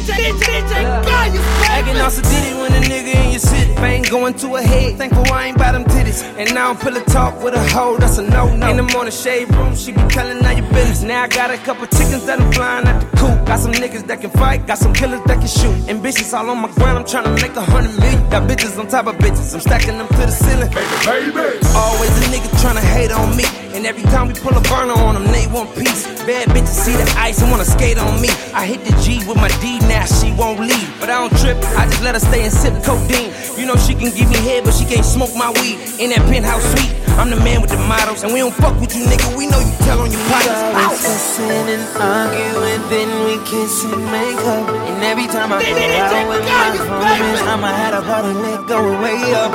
Acting 0.10 1.98
all 1.98 2.10
did 2.10 2.26
it 2.26 2.56
when 2.58 2.74
a 2.74 2.86
nigga 2.86 3.16
in 3.26 3.32
your 3.32 3.40
city. 3.40 3.74
Fame 3.76 4.04
going 4.04 4.34
to 4.36 4.56
a 4.56 4.62
head. 4.62 4.98
Thankful 4.98 5.32
I 5.32 5.48
ain't 5.48 5.58
by 5.58 5.72
them 5.72 5.86
titties. 5.86 6.24
And 6.38 6.54
now 6.54 6.72
I'm 6.72 6.78
pillow 6.78 7.04
talk 7.06 7.42
with 7.42 7.54
a 7.54 7.64
hoe, 7.70 7.98
that's 7.98 8.18
a 8.18 8.24
no 8.24 8.54
no. 8.56 8.70
In 8.70 8.78
the 8.78 8.84
morning 8.84 9.14
shade 9.14 9.50
room, 9.56 9.76
she 9.76 9.94
be 9.94 10.02
telling 10.10 10.46
all 10.46 10.52
your 10.52 10.70
business. 10.74 11.04
Now 11.04 11.24
I 11.24 11.28
got 11.28 11.52
a 11.52 11.58
couple 11.58 11.88
chickens 11.88 12.26
that 12.26 12.40
I'm 12.42 12.52
flying 12.52 12.86
at 12.86 13.00
the 13.00 13.18
coop. 13.18 13.43
Got 13.54 13.60
some 13.60 13.74
niggas 13.74 14.08
that 14.08 14.20
can 14.20 14.32
fight, 14.32 14.66
got 14.66 14.80
some 14.80 14.94
killers 14.94 15.22
that 15.30 15.38
can 15.38 15.46
shoot. 15.46 15.88
And 15.88 16.02
bitches 16.02 16.34
all 16.34 16.50
on 16.50 16.58
my 16.58 16.72
ground, 16.74 16.98
I'm 16.98 17.06
trying 17.06 17.26
to 17.26 17.34
make 17.38 17.56
a 17.56 17.62
hundred 17.62 17.94
million. 18.00 18.28
Got 18.32 18.50
bitches 18.50 18.80
on 18.80 18.88
top 18.88 19.06
of 19.06 19.14
bitches, 19.18 19.54
I'm 19.54 19.62
stacking 19.62 20.00
them 20.00 20.08
to 20.08 20.26
the 20.26 20.32
ceiling. 20.34 20.74
Baby, 21.06 21.30
baby. 21.30 21.62
Always 21.78 22.10
a 22.18 22.34
nigga 22.34 22.50
trying 22.66 22.82
to 22.82 22.88
hate 22.98 23.12
on 23.12 23.38
me. 23.38 23.46
And 23.78 23.86
every 23.86 24.02
time 24.10 24.28
we 24.28 24.34
pull 24.34 24.58
a 24.58 24.62
burner 24.62 24.98
on 24.98 25.14
them, 25.14 25.26
they 25.30 25.46
want 25.54 25.70
peace. 25.76 26.02
Bad 26.26 26.50
bitches 26.50 26.82
see 26.82 26.98
the 26.98 27.06
ice 27.22 27.44
and 27.44 27.52
wanna 27.52 27.66
skate 27.66 28.00
on 28.00 28.20
me. 28.20 28.30
I 28.58 28.66
hit 28.66 28.86
the 28.86 28.94
G 29.06 29.22
with 29.30 29.38
my 29.38 29.50
D, 29.62 29.78
now 29.86 30.06
she 30.06 30.34
won't 30.34 30.60
leave. 30.60 30.90
But 31.00 31.12
I 31.14 31.22
don't 31.22 31.38
trip, 31.38 31.58
I 31.78 31.86
just 31.86 32.02
let 32.02 32.16
her 32.16 32.26
stay 32.26 32.42
and 32.42 32.54
sip 32.54 32.74
codeine. 32.82 33.30
You 33.54 33.68
know 33.68 33.76
she 33.78 33.94
can 33.94 34.10
give 34.18 34.34
me 34.34 34.38
head, 34.42 34.64
but 34.66 34.74
she 34.74 34.86
can't 34.86 35.06
smoke 35.06 35.36
my 35.38 35.54
weed. 35.62 35.78
In 36.02 36.10
that 36.10 36.26
penthouse 36.26 36.66
suite, 36.74 36.90
I'm 37.22 37.30
the 37.30 37.38
man 37.38 37.62
with 37.62 37.70
the 37.70 37.78
models. 37.86 38.24
And 38.24 38.34
we 38.34 38.40
don't 38.40 38.56
fuck 38.56 38.74
with 38.82 38.96
you, 38.98 39.06
nigga, 39.06 39.38
we 39.38 39.46
know 39.46 39.60
you 39.60 39.74
tell 39.86 40.02
on 40.02 40.10
your 40.10 40.22
We 40.22 40.30
partners. 40.34 40.58
always 40.74 41.06
fussing 41.06 41.70
and 41.70 41.86
arguing, 42.02 42.82
then 42.90 43.10
we 43.26 43.43
kiss 43.46 43.84
and 43.86 44.04
make 44.12 44.42
up. 44.56 44.68
And 44.70 45.04
every 45.04 45.28
time 45.28 45.52
I 45.52 45.60
go 45.62 45.76
out 45.76 46.28
with 46.32 46.44
my 46.48 46.68
homies, 46.80 47.42
I'ma 47.52 47.68
have 47.68 47.94
a 47.94 48.04
party 48.08 48.34
leg 48.34 48.68
going 48.68 49.02
way 49.02 49.20
up. 49.34 49.52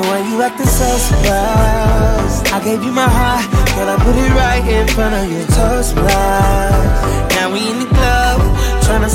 Why 0.00 0.20
you 0.28 0.42
acting 0.42 0.66
so 0.66 0.88
surprised? 1.08 2.48
I 2.52 2.58
gave 2.62 2.84
you 2.84 2.92
my 2.92 3.08
heart, 3.08 3.46
girl, 3.74 3.88
I 3.88 3.96
put 3.96 4.16
it 4.16 4.30
right 4.42 4.64
in 4.76 4.86
front 4.88 5.14
of 5.14 5.24
your 5.32 5.46
toast 5.56 5.96
rise. 5.96 7.34
Now 7.36 7.52
we 7.52 7.60
in 7.70 7.78
the 7.80 7.88
club, 7.96 8.25
tryna. 8.86 9.10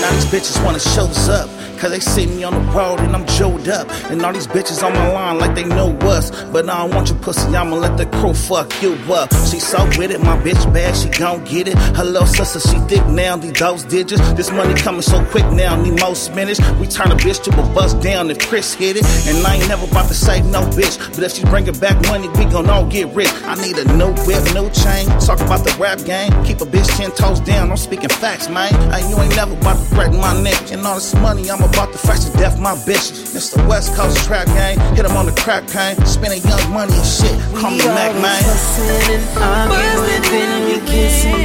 Now 0.00 0.10
these 0.12 0.26
bitches 0.26 0.64
wanna 0.64 0.78
show 0.78 1.04
us 1.04 1.28
up. 1.28 1.50
Cause 1.78 1.90
they 1.90 2.00
see 2.00 2.26
me 2.26 2.44
on 2.44 2.54
the 2.54 2.72
road 2.72 3.00
and 3.00 3.14
I'm 3.14 3.26
joled 3.26 3.68
up. 3.68 3.88
And 4.10 4.22
all 4.22 4.32
these 4.32 4.46
bitches 4.46 4.82
on 4.82 4.92
my 4.94 5.12
line 5.12 5.38
like 5.38 5.54
they 5.54 5.64
know 5.64 5.90
us. 6.08 6.30
But 6.46 6.68
I 6.68 6.78
don't 6.78 6.94
want 6.94 7.08
your 7.10 7.18
pussy, 7.18 7.54
I'ma 7.54 7.76
let 7.76 7.98
the 7.98 8.06
crew 8.06 8.32
fuck 8.32 8.72
you 8.80 8.94
up. 9.12 9.30
She 9.50 9.58
so 9.58 9.84
with 9.98 10.10
it, 10.10 10.20
my 10.20 10.38
bitch 10.38 10.72
bad, 10.72 10.96
she 10.96 11.08
gon' 11.10 11.44
get 11.44 11.68
it. 11.68 11.76
Her 11.96 12.04
little 12.04 12.26
sister, 12.26 12.60
she 12.60 12.78
thick 12.88 13.04
now, 13.08 13.36
these 13.36 13.52
those 13.52 13.84
digits. 13.84 14.22
This 14.32 14.50
money 14.50 14.72
coming 14.74 15.02
so 15.02 15.22
quick 15.26 15.44
now, 15.52 15.76
need 15.76 16.00
more 16.00 16.14
spinach. 16.14 16.58
We 16.80 16.86
turn 16.86 17.10
a 17.12 17.16
bitch 17.16 17.42
to 17.44 17.50
a 17.50 17.74
bust 17.74 18.00
down 18.00 18.30
if 18.30 18.38
Chris 18.38 18.72
hit 18.72 18.96
it. 18.96 19.04
And 19.26 19.44
I 19.46 19.56
ain't 19.56 19.68
never 19.68 19.84
about 19.84 20.08
to 20.08 20.14
save 20.14 20.46
no 20.46 20.62
bitch. 20.62 20.96
But 21.14 21.24
if 21.24 21.32
she 21.32 21.44
bringing 21.44 21.78
back 21.80 22.00
money, 22.06 22.28
we 22.28 22.44
gon' 22.46 22.70
all 22.70 22.86
get 22.86 23.12
rich. 23.14 23.30
I 23.44 23.56
need 23.56 23.76
a 23.76 23.84
new 23.92 24.12
whip, 24.24 24.42
new 24.54 24.70
chain. 24.70 25.06
Talk 25.20 25.40
about 25.40 25.64
the 25.64 25.76
rap 25.78 26.02
game. 26.04 26.32
Keep 26.44 26.62
a 26.62 26.66
bitch 26.66 26.88
ten 26.96 27.10
toes 27.10 27.40
down, 27.40 27.70
I'm 27.70 27.76
speaking 27.76 28.03
facts, 28.12 28.48
man. 28.48 28.74
And 28.92 29.08
you 29.10 29.16
ain't 29.20 29.34
never 29.36 29.54
about 29.54 29.78
to 29.78 29.84
threaten 29.94 30.18
my 30.18 30.34
neck. 30.42 30.72
And 30.72 30.86
all 30.86 30.96
this 30.96 31.14
money, 31.16 31.50
I'm 31.50 31.62
about 31.62 31.92
to 31.92 31.98
fresh 31.98 32.24
to 32.24 32.32
death 32.36 32.58
my 32.58 32.74
bitches. 32.86 33.34
It's 33.34 33.50
the 33.50 33.62
West 33.64 33.94
Coast 33.94 34.24
trap 34.26 34.46
game. 34.48 34.78
Hit 34.96 35.04
'em 35.04 35.16
on 35.16 35.26
the 35.26 35.32
crack 35.32 35.66
cane. 35.68 35.96
Spending 36.06 36.42
young 36.42 36.72
money 36.72 36.94
and 36.94 37.06
shit. 37.06 37.34
Call 37.54 37.70
me 37.70 37.80
We 37.82 37.88
Mac, 37.88 38.14
man. 38.20 38.42
fussing 38.42 39.14
and 39.14 39.38
arguing, 39.38 40.22
then 40.30 40.86
kiss 40.86 41.24
and. 41.24 41.44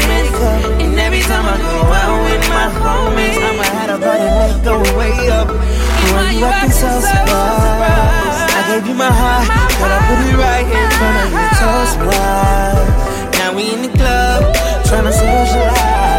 And 0.81 0.97
every 0.99 1.21
time 1.21 1.45
I 1.45 1.57
go 1.57 1.79
out 2.01 2.23
with 2.23 2.47
my 2.49 2.67
homies, 2.81 3.37
I'ma 3.37 3.63
have 3.63 3.89
a 3.89 4.05
party 4.05 4.23
leg 4.39 4.63
going 4.63 4.97
way 4.97 5.29
up. 5.29 5.47
Why 5.49 6.31
you 6.31 6.45
acting 6.45 6.71
so 6.71 6.87
surprised? 7.01 8.55
I 8.57 8.61
gave 8.69 8.87
you 8.87 8.93
my 8.95 9.11
heart, 9.11 9.47
but 9.79 9.91
I 9.91 9.99
put 10.07 10.19
it 10.29 10.37
right 10.37 10.65
in 10.65 10.89
front 10.97 11.17
of 11.23 11.29
your 11.35 11.49
toast 11.59 11.97
rise. 12.07 13.37
Now 13.39 13.53
we 13.55 13.73
in 13.73 13.81
the 13.83 13.89
club, 13.97 14.55
tryna 14.87 15.11
socialize. 15.11 16.18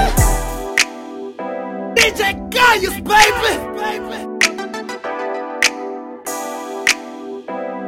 DJ 2.00 2.32
Kayus, 2.48 2.96
baby. 3.04 3.52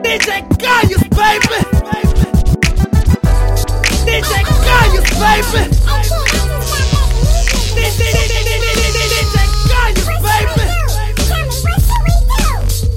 DJ 0.04 0.28
Kayus, 0.60 1.04
baby. 1.16 1.58
DJ 4.04 4.32
Kayus, 4.66 5.08
baby. 5.16 5.62
DJ 7.72 8.04
Kayus, 9.72 10.08
baby. 10.20 10.64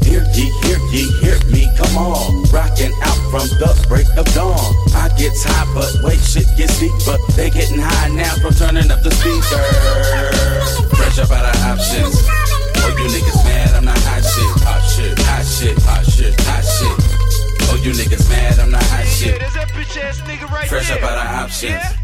Hear 0.03 0.23
ye, 0.35 0.45
hear 0.63 0.79
ye, 0.91 1.03
hear 1.21 1.39
me, 1.47 1.63
come 1.77 1.95
on. 1.97 2.43
Rocking 2.51 2.91
out 3.03 3.19
from 3.31 3.47
the 3.59 3.85
break 3.87 4.07
of 4.17 4.25
dawn. 4.33 4.59
I 4.93 5.07
get 5.17 5.31
high, 5.47 5.73
but 5.73 5.95
wait, 6.03 6.19
shit 6.19 6.47
gets 6.57 6.77
deep. 6.77 6.91
But 7.05 7.21
they 7.37 7.49
getting 7.49 7.79
high 7.79 8.09
now 8.09 8.35
from 8.35 8.53
turning 8.53 8.91
up 8.91 9.01
the 9.01 9.11
speaker. 9.11 9.84
Out 21.69 21.81
of 21.81 21.87
options. 21.87 22.01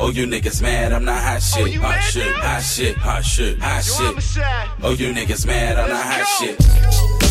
Oh, 0.00 0.10
you 0.10 0.26
niggas 0.26 0.60
mad, 0.60 0.92
I'm 0.92 1.04
not 1.04 1.22
hot 1.22 1.40
shit. 1.40 1.74
Hot 1.76 2.00
shit, 2.00 2.34
hot 2.34 2.60
shit, 2.60 2.96
hot 2.96 3.24
shit, 3.24 3.58
hot 3.60 3.84
shit. 3.84 4.44
Oh, 4.82 4.92
you 4.92 5.12
niggas 5.12 5.46
mad, 5.46 5.78
I'm 5.78 5.88
not 5.88 6.04
hot 6.04 6.26
shit. 6.38 6.60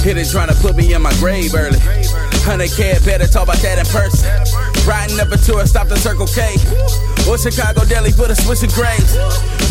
Hit 0.04 0.18
it 0.18 0.30
trying 0.30 0.48
to 0.48 0.56
put 0.56 0.76
me 0.76 0.94
in 0.94 1.02
my 1.02 1.14
grave 1.16 1.54
early. 1.56 1.78
100K 1.78 3.06
better 3.06 3.28
talk 3.28 3.44
about 3.44 3.58
that 3.58 3.80
in 3.80 3.86
person. 3.86 4.63
Riding 4.86 5.20
up 5.20 5.32
a 5.32 5.38
tour, 5.38 5.66
stopped 5.66 5.92
at 5.92 5.98
Circle 6.00 6.28
K. 6.28 6.56
Or 7.30 7.38
Chicago 7.38 7.86
Deli 7.86 8.12
for 8.12 8.28
the 8.28 8.36
Swiss 8.36 8.64
and 8.64 8.72
grapes. 8.74 9.16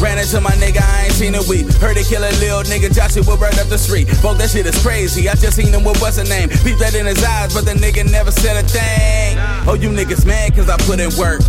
Ran 0.01 0.17
into 0.17 0.41
my 0.41 0.53
nigga, 0.57 0.81
I 0.81 1.05
ain't 1.05 1.13
seen 1.13 1.35
a 1.35 1.43
week. 1.45 1.69
Heard 1.77 1.97
they 1.97 2.03
kill 2.03 2.25
a 2.25 2.33
little 2.41 2.65
nigga, 2.65 2.89
Joshua 2.89 3.37
right 3.37 3.57
up 3.61 3.69
the 3.69 3.77
street. 3.77 4.09
Fuck, 4.09 4.39
that 4.39 4.51
shit 4.51 4.65
is 4.65 4.81
crazy. 4.83 5.29
I 5.29 5.35
just 5.35 5.57
seen 5.57 5.69
him 5.69 5.85
with 5.85 6.01
what's 6.01 6.17
her 6.17 6.25
name. 6.25 6.49
Peep 6.65 6.79
that 6.79 6.95
in 6.95 7.05
his 7.05 7.23
eyes, 7.23 7.53
but 7.53 7.67
the 7.67 7.77
nigga 7.77 8.11
never 8.11 8.31
said 8.31 8.57
a 8.57 8.67
thing. 8.67 9.37
Oh, 9.69 9.75
you 9.75 9.91
niggas 9.91 10.25
mad 10.25 10.55
cause 10.57 10.71
I 10.71 10.77
put 10.89 10.99
in 10.99 11.13
work. 11.21 11.45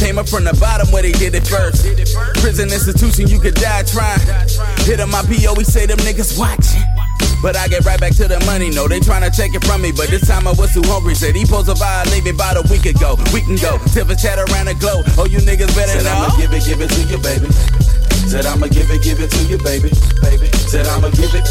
Came 0.00 0.18
up 0.18 0.28
from 0.28 0.44
the 0.44 0.56
bottom 0.58 0.90
where 0.90 1.02
they 1.02 1.12
did 1.12 1.34
it 1.34 1.46
first. 1.46 1.84
Prison 2.40 2.72
institution, 2.72 3.28
you 3.28 3.38
could 3.38 3.54
die 3.54 3.84
trying. 3.84 4.24
Hit 4.88 5.00
on 5.00 5.10
my 5.10 5.22
PO, 5.28 5.54
we 5.54 5.64
say 5.64 5.84
them 5.84 5.98
niggas 5.98 6.38
watching. 6.38 6.93
But 7.44 7.58
I 7.58 7.68
get 7.68 7.84
right 7.84 8.00
back 8.00 8.16
to 8.16 8.26
the 8.26 8.40
money, 8.46 8.70
no, 8.70 8.88
they 8.88 9.00
tryna 9.00 9.28
take 9.28 9.54
it 9.54 9.62
from 9.66 9.82
me. 9.82 9.92
But 9.92 10.08
this 10.08 10.26
time 10.26 10.48
I 10.48 10.52
was 10.52 10.72
too 10.72 10.80
hungry. 10.88 11.14
Said 11.14 11.36
he 11.36 11.44
supposed 11.44 11.68
to 11.68 11.74
violate 11.74 12.24
me 12.24 12.30
about 12.30 12.56
a 12.56 12.64
week 12.72 12.86
ago. 12.86 13.20
We 13.34 13.42
can 13.42 13.56
go, 13.56 13.76
tip 13.92 14.08
a 14.08 14.16
chat 14.16 14.38
around 14.40 14.72
the 14.72 14.74
globe. 14.80 15.04
Oh, 15.20 15.26
you 15.28 15.44
niggas 15.44 15.76
better 15.76 15.92
Said 15.92 16.08
know. 16.08 16.24
I'ma 16.24 16.36
give 16.40 16.54
it, 16.54 16.64
give 16.64 16.80
it 16.80 16.88
to 16.88 17.02
you, 17.04 17.18
baby. 17.20 17.52
Said 18.32 18.46
I'ma 18.46 18.68
give 18.68 18.90
it, 18.90 19.02
give 19.04 19.20
it 19.20 19.28
to 19.28 19.44
you, 19.44 19.58
baby. 19.58 19.92
Baby. 20.24 20.48
Said 20.72 20.86
I'ma 20.86 21.10
give 21.10 21.36
it. 21.36 21.44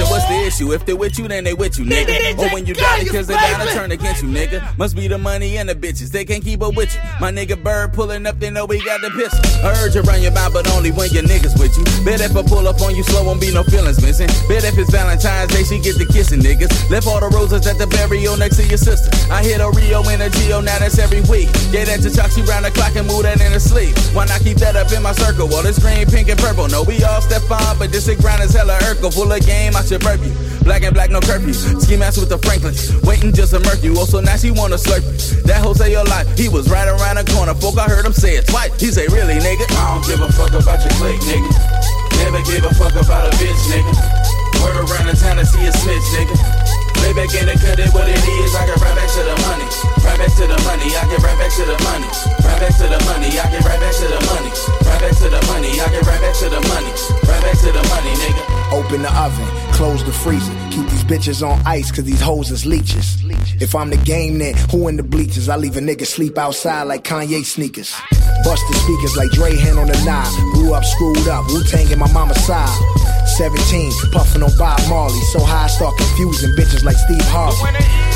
So 0.00 0.08
what's 0.08 0.24
the 0.28 0.40
issue? 0.48 0.72
If 0.72 0.86
they 0.86 0.94
with 0.94 1.18
you, 1.18 1.28
then 1.28 1.44
they 1.44 1.52
with 1.52 1.78
you, 1.78 1.84
nigga. 1.84 2.32
Or 2.38 2.48
when 2.54 2.64
you 2.64 2.72
die, 2.72 3.04
because 3.04 3.26
they 3.26 3.34
down 3.34 3.60
to 3.60 3.72
turn 3.74 3.92
against 3.92 4.22
you, 4.22 4.28
nigga. 4.28 4.64
Must 4.78 4.96
be 4.96 5.08
the 5.08 5.18
money 5.18 5.58
and 5.58 5.68
the 5.68 5.74
bitches. 5.74 6.10
They 6.10 6.24
can't 6.24 6.42
keep 6.42 6.62
up 6.62 6.74
with 6.74 6.94
you. 6.94 7.00
My 7.20 7.30
nigga 7.30 7.62
Bird 7.62 7.92
pulling 7.92 8.24
up, 8.24 8.40
they 8.40 8.48
know 8.48 8.64
we 8.64 8.82
got 8.82 9.02
the 9.02 9.10
pistol. 9.10 9.44
You 9.92 10.00
run 10.08 10.22
your 10.22 10.32
mouth, 10.32 10.54
but 10.54 10.66
only 10.72 10.90
when 10.90 11.10
your 11.10 11.24
niggas 11.24 11.60
with 11.60 11.76
you. 11.76 11.84
Bet 12.02 12.22
if 12.22 12.34
I 12.34 12.42
pull 12.42 12.66
up 12.66 12.80
on 12.80 12.96
you 12.96 13.02
slow, 13.02 13.24
won't 13.24 13.42
be 13.42 13.52
no 13.52 13.62
feelings 13.62 14.00
missing. 14.00 14.28
Bet 14.48 14.64
if 14.64 14.78
it's 14.78 14.88
Valentine's 14.88 15.52
Day, 15.52 15.64
she 15.64 15.78
get 15.78 15.98
the 15.98 16.06
kissing, 16.06 16.40
niggas. 16.40 16.72
Left 16.88 17.06
all 17.06 17.20
the 17.20 17.28
roses 17.28 17.66
at 17.66 17.76
the 17.76 17.86
burial 17.86 18.38
next 18.38 18.56
to 18.56 18.64
your 18.64 18.78
sister. 18.78 19.12
I 19.30 19.44
hit 19.44 19.60
a 19.60 19.68
Rio 19.68 20.00
and 20.08 20.22
a 20.22 20.30
Geo, 20.30 20.62
now 20.62 20.78
that's 20.78 20.98
every 20.98 21.20
week. 21.28 21.52
Get 21.76 21.92
that 21.92 22.00
to 22.00 22.08
talk, 22.08 22.30
she 22.32 22.40
round 22.48 22.64
the 22.64 22.70
clock 22.70 22.96
and 22.96 23.04
move 23.06 23.24
that 23.28 23.36
in 23.36 23.52
her 23.52 23.60
sleep. 23.60 23.92
Why 24.16 24.24
not 24.24 24.40
keep 24.40 24.56
that 24.64 24.76
up 24.76 24.88
in 24.92 25.02
my 25.02 25.12
circle? 25.12 25.44
Well, 25.48 25.66
it's 25.66 25.76
green, 25.76 26.08
pink, 26.08 26.32
and 26.32 26.40
purple. 26.40 26.68
No, 26.68 26.84
we 26.88 27.04
all 27.04 27.20
step 27.20 27.44
on, 27.50 27.76
but 27.76 27.92
this 27.92 28.08
shit 28.08 28.16
grind 28.16 28.40
is 28.40 28.54
hella 28.56 28.80
Urkel. 28.88 29.12
Full 29.12 29.28
of 29.28 29.44
game, 29.44 29.76
I 29.76 29.82
should 29.90 30.06
burp. 30.06 30.22
Black 30.62 30.86
and 30.86 30.94
black, 30.94 31.10
no 31.10 31.18
curfew. 31.18 31.50
Ski 31.50 31.98
mask 31.98 32.22
with 32.22 32.30
the 32.30 32.38
Franklins. 32.38 32.94
Waiting 33.02 33.34
just 33.34 33.50
to 33.50 33.58
murk 33.66 33.82
you. 33.82 33.98
Also, 33.98 34.22
now 34.22 34.38
she 34.38 34.54
wanna 34.54 34.78
slurp 34.78 35.02
you. 35.02 35.42
That 35.50 35.66
Jose 35.66 35.82
your 35.82 36.06
life, 36.06 36.30
he 36.38 36.46
was 36.46 36.70
right 36.70 36.86
around 36.86 37.18
the 37.18 37.26
corner. 37.34 37.58
Folk, 37.58 37.74
I 37.74 37.90
heard 37.90 38.06
him 38.06 38.14
say 38.14 38.38
it 38.38 38.46
twice. 38.46 38.70
He 38.78 38.94
say, 38.94 39.10
really, 39.10 39.42
nigga? 39.42 39.66
I 39.74 39.98
don't 39.98 40.06
give 40.06 40.22
a 40.22 40.30
fuck 40.30 40.54
about 40.54 40.78
your 40.86 40.94
clique, 41.02 41.18
nigga. 41.26 41.50
Never 42.22 42.38
give 42.46 42.62
a 42.62 42.70
fuck 42.78 42.94
about 42.94 43.26
a 43.26 43.32
bitch, 43.42 43.58
nigga. 43.66 43.90
Word 44.62 44.78
around 44.78 45.10
the 45.10 45.16
town 45.18 45.42
to 45.42 45.46
see 45.46 45.66
a 45.66 45.74
snitch, 45.74 46.06
nigga. 46.14 46.38
Lay 47.02 47.10
back 47.10 47.34
in 47.34 47.50
the 47.50 47.58
cut, 47.58 47.82
it 47.82 47.90
what 47.90 48.06
it 48.06 48.14
is. 48.14 48.54
I 48.54 48.70
get 48.70 48.78
right 48.78 48.94
back 48.94 49.10
to 49.10 49.22
the 49.26 49.36
money. 49.42 49.66
Right 50.06 50.18
back 50.22 50.30
to 50.38 50.44
the 50.46 50.58
money. 50.70 50.86
I 50.94 51.02
get 51.10 51.18
right 51.18 51.34
back 51.34 51.50
to 51.58 51.64
the 51.66 51.78
money. 51.82 52.10
Right 52.46 52.60
back 52.62 52.74
to 52.78 52.86
the 52.86 53.00
money. 53.10 53.30
I 53.42 53.46
get 53.50 53.64
right 53.66 53.80
back 53.80 53.94
to 53.98 54.06
the 54.06 54.20
money. 54.30 54.52
Right 54.86 55.00
back 55.02 55.14
to 55.18 55.26
the 55.26 55.42
money. 55.50 55.72
I 55.82 55.86
get 55.90 56.06
right 56.06 56.20
back 56.22 56.36
to 56.38 56.46
the 56.46 56.62
money. 56.70 56.92
Right 57.26 57.42
back 57.42 57.58
to 57.58 57.70
the 57.74 57.82
money, 57.90 58.14
nigga. 58.22 58.60
Open 58.70 59.02
the 59.02 59.10
oven, 59.18 59.42
close 59.72 60.04
the 60.04 60.12
freezer. 60.12 60.52
Keep 60.70 60.86
these 60.88 61.04
bitches 61.04 61.46
on 61.46 61.60
ice, 61.66 61.90
cause 61.90 62.04
these 62.04 62.20
hoes 62.20 62.50
is 62.50 62.66
leeches. 62.66 63.18
If 63.60 63.74
I'm 63.74 63.90
the 63.90 63.96
game, 63.98 64.38
then 64.38 64.54
who 64.70 64.88
in 64.88 64.96
the 64.96 65.02
bleachers? 65.02 65.48
I 65.48 65.56
leave 65.56 65.76
a 65.76 65.80
nigga 65.80 66.06
sleep 66.06 66.38
outside 66.38 66.84
like 66.84 67.04
Kanye 67.04 67.44
sneakers. 67.44 67.94
Bust 68.44 68.62
the 68.68 68.74
speakers 68.74 69.16
like 69.16 69.30
Dre 69.30 69.56
hand 69.56 69.78
on 69.78 69.86
the 69.86 70.00
knob. 70.04 70.28
Grew 70.54 70.72
up 70.72 70.84
screwed 70.84 71.28
up, 71.28 71.46
Wu 71.48 71.62
Tang 71.64 71.90
in 71.90 71.98
my 71.98 72.10
mama's 72.12 72.42
side. 72.44 72.68
17, 73.36 73.92
puffin' 74.12 74.42
on 74.42 74.50
Bob 74.58 74.80
Marley. 74.88 75.20
So 75.32 75.40
high, 75.40 75.64
I 75.64 75.66
start 75.68 75.96
confusing 75.96 76.50
bitches 76.56 76.84
like 76.84 76.96
Steve 76.96 77.24
Harvey. 77.28 77.62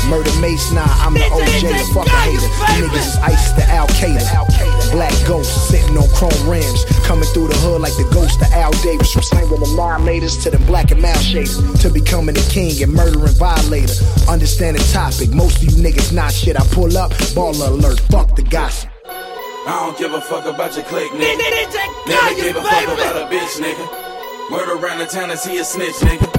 Murder 0.09 0.33
Mace, 0.39 0.71
nah, 0.71 0.85
I'm 1.01 1.13
the 1.13 1.21
OJ, 1.33 1.93
fuck 1.93 2.05
a 2.05 2.19
hater. 2.25 2.49
You 2.77 2.85
niggas 2.85 3.07
is 3.07 3.17
ice 3.17 3.53
to 3.53 3.63
Al 3.69 3.87
Qaeda. 3.97 4.91
Black 4.91 5.13
ghost 5.27 5.69
sitting 5.69 5.97
on 5.97 6.07
chrome 6.09 6.49
rims. 6.49 6.85
Coming 7.05 7.29
through 7.37 7.47
the 7.47 7.57
hood 7.61 7.81
like 7.81 7.93
the 8.01 8.09
ghost 8.11 8.41
of 8.41 8.51
Al 8.53 8.73
Davis. 8.81 9.13
From 9.13 9.21
slanging 9.21 9.61
the 9.61 9.69
annihilators 9.77 10.41
to 10.43 10.49
the 10.49 10.57
black 10.65 10.89
and 10.89 11.01
mouth 11.01 11.21
shaders. 11.21 11.61
To 11.81 11.89
becoming 11.93 12.35
a 12.35 12.45
king 12.49 12.81
and 12.81 12.91
murdering 12.91 13.37
violator. 13.37 13.93
Understand 14.27 14.77
the 14.77 14.83
topic, 14.91 15.29
most 15.29 15.61
of 15.61 15.69
you 15.69 15.77
niggas 15.77 16.11
not 16.11 16.33
shit. 16.33 16.59
I 16.59 16.65
pull 16.73 16.97
up, 16.97 17.11
baller 17.37 17.69
alert, 17.69 17.99
fuck 18.09 18.35
the 18.35 18.41
gossip. 18.41 18.89
I 19.05 19.85
don't 19.85 19.97
give 19.97 20.13
a 20.13 20.21
fuck 20.21 20.45
about 20.45 20.75
your 20.75 20.85
clique, 20.85 21.11
nigga. 21.13 21.37
Never 22.09 22.35
give 22.41 22.57
a 22.57 22.61
fuck 22.61 22.89
about 22.89 23.21
a 23.21 23.25
bitch, 23.29 23.61
nigga. 23.61 23.85
Word 24.51 24.69
around 24.69 24.99
the 24.99 25.05
town 25.05 25.29
to 25.29 25.37
see 25.37 25.57
a 25.57 25.63
snitch, 25.63 26.01
nigga. 26.01 26.29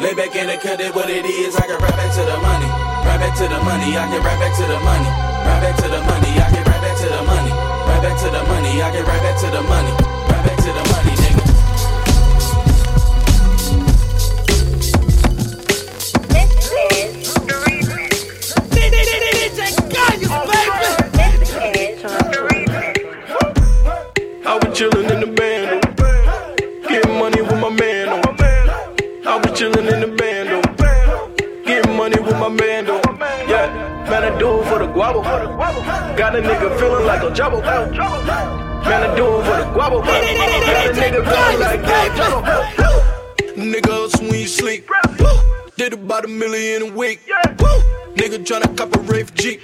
Lay 0.00 0.14
back 0.14 0.34
in 0.34 0.46
the 0.46 0.58
cut, 0.58 0.80
it 0.80 0.94
what 0.94 1.10
it 1.10 1.24
is. 1.24 1.54
I 1.54 1.66
get 1.66 1.80
right 1.80 1.90
back 1.90 2.14
to 2.14 2.22
the 2.22 2.38
money. 2.38 2.66
Right 3.06 3.18
back 3.18 3.36
to 3.38 3.46
the 3.46 3.62
money. 3.62 3.96
I 3.96 4.10
get 4.10 4.24
right 4.24 4.40
back 4.42 4.54
to 4.58 4.66
the 4.66 4.80
money. 4.80 5.10
Right 5.46 5.60
back 5.62 5.76
to 5.76 5.88
the 5.88 6.02
money. 6.02 6.30
I 6.34 6.50
get 6.50 6.66
right 6.66 6.82
back 6.82 6.98
to 6.98 7.08
the 7.10 7.22
money. 7.22 7.63
Back 8.04 8.20
to 8.20 8.26
the 8.26 8.42
money. 8.44 8.82
I 8.82 8.92
get 8.92 9.06
right 9.06 9.22
back 9.22 9.40
to 9.40 9.50
the 9.50 9.62
money. 9.62 9.90
Right 9.90 10.46
back 10.46 10.58
to 10.58 10.64
the 10.64 10.92
money, 10.92 11.14
chillin' 24.74 25.08
in 25.08 25.20
the 25.20 25.26
band, 25.28 25.53
do 34.44 34.60
it 34.60 34.66
for 34.66 34.78
the 34.78 34.86
guapo. 34.86 35.22
Got 35.22 36.36
a 36.36 36.42
nigga 36.42 36.78
feeling 36.78 37.06
like 37.06 37.22
a 37.22 37.30
jabbo. 37.30 37.62
Man, 37.62 39.02
I 39.02 39.16
do 39.16 39.40
it 39.40 39.44
for 39.46 39.56
the 39.56 39.70
guapo. 39.72 40.02
Got 40.02 40.22
a 40.22 40.92
nigga 41.00 41.20
feeling 41.30 41.60
like 41.60 41.80
a 41.80 42.10
jabbo. 42.18 42.38
Nigga, 43.56 43.88
else 43.88 44.20
when 44.20 44.34
you 44.34 44.46
sleep. 44.46 44.90
Did 45.76 45.94
about 45.94 46.26
a 46.26 46.28
million 46.28 46.82
a 46.82 46.92
week. 46.92 47.20
Woo. 47.58 47.68
Nigga 48.18 48.38
tryna 48.44 48.76
cop 48.76 48.94
a 48.94 48.98
Wraith 49.00 49.34
Jeep. 49.34 49.62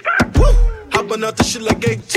Hopping 0.92 1.24
out 1.24 1.36
the 1.36 1.44
shit 1.44 1.62
like 1.62 1.86
AT. 1.86 2.16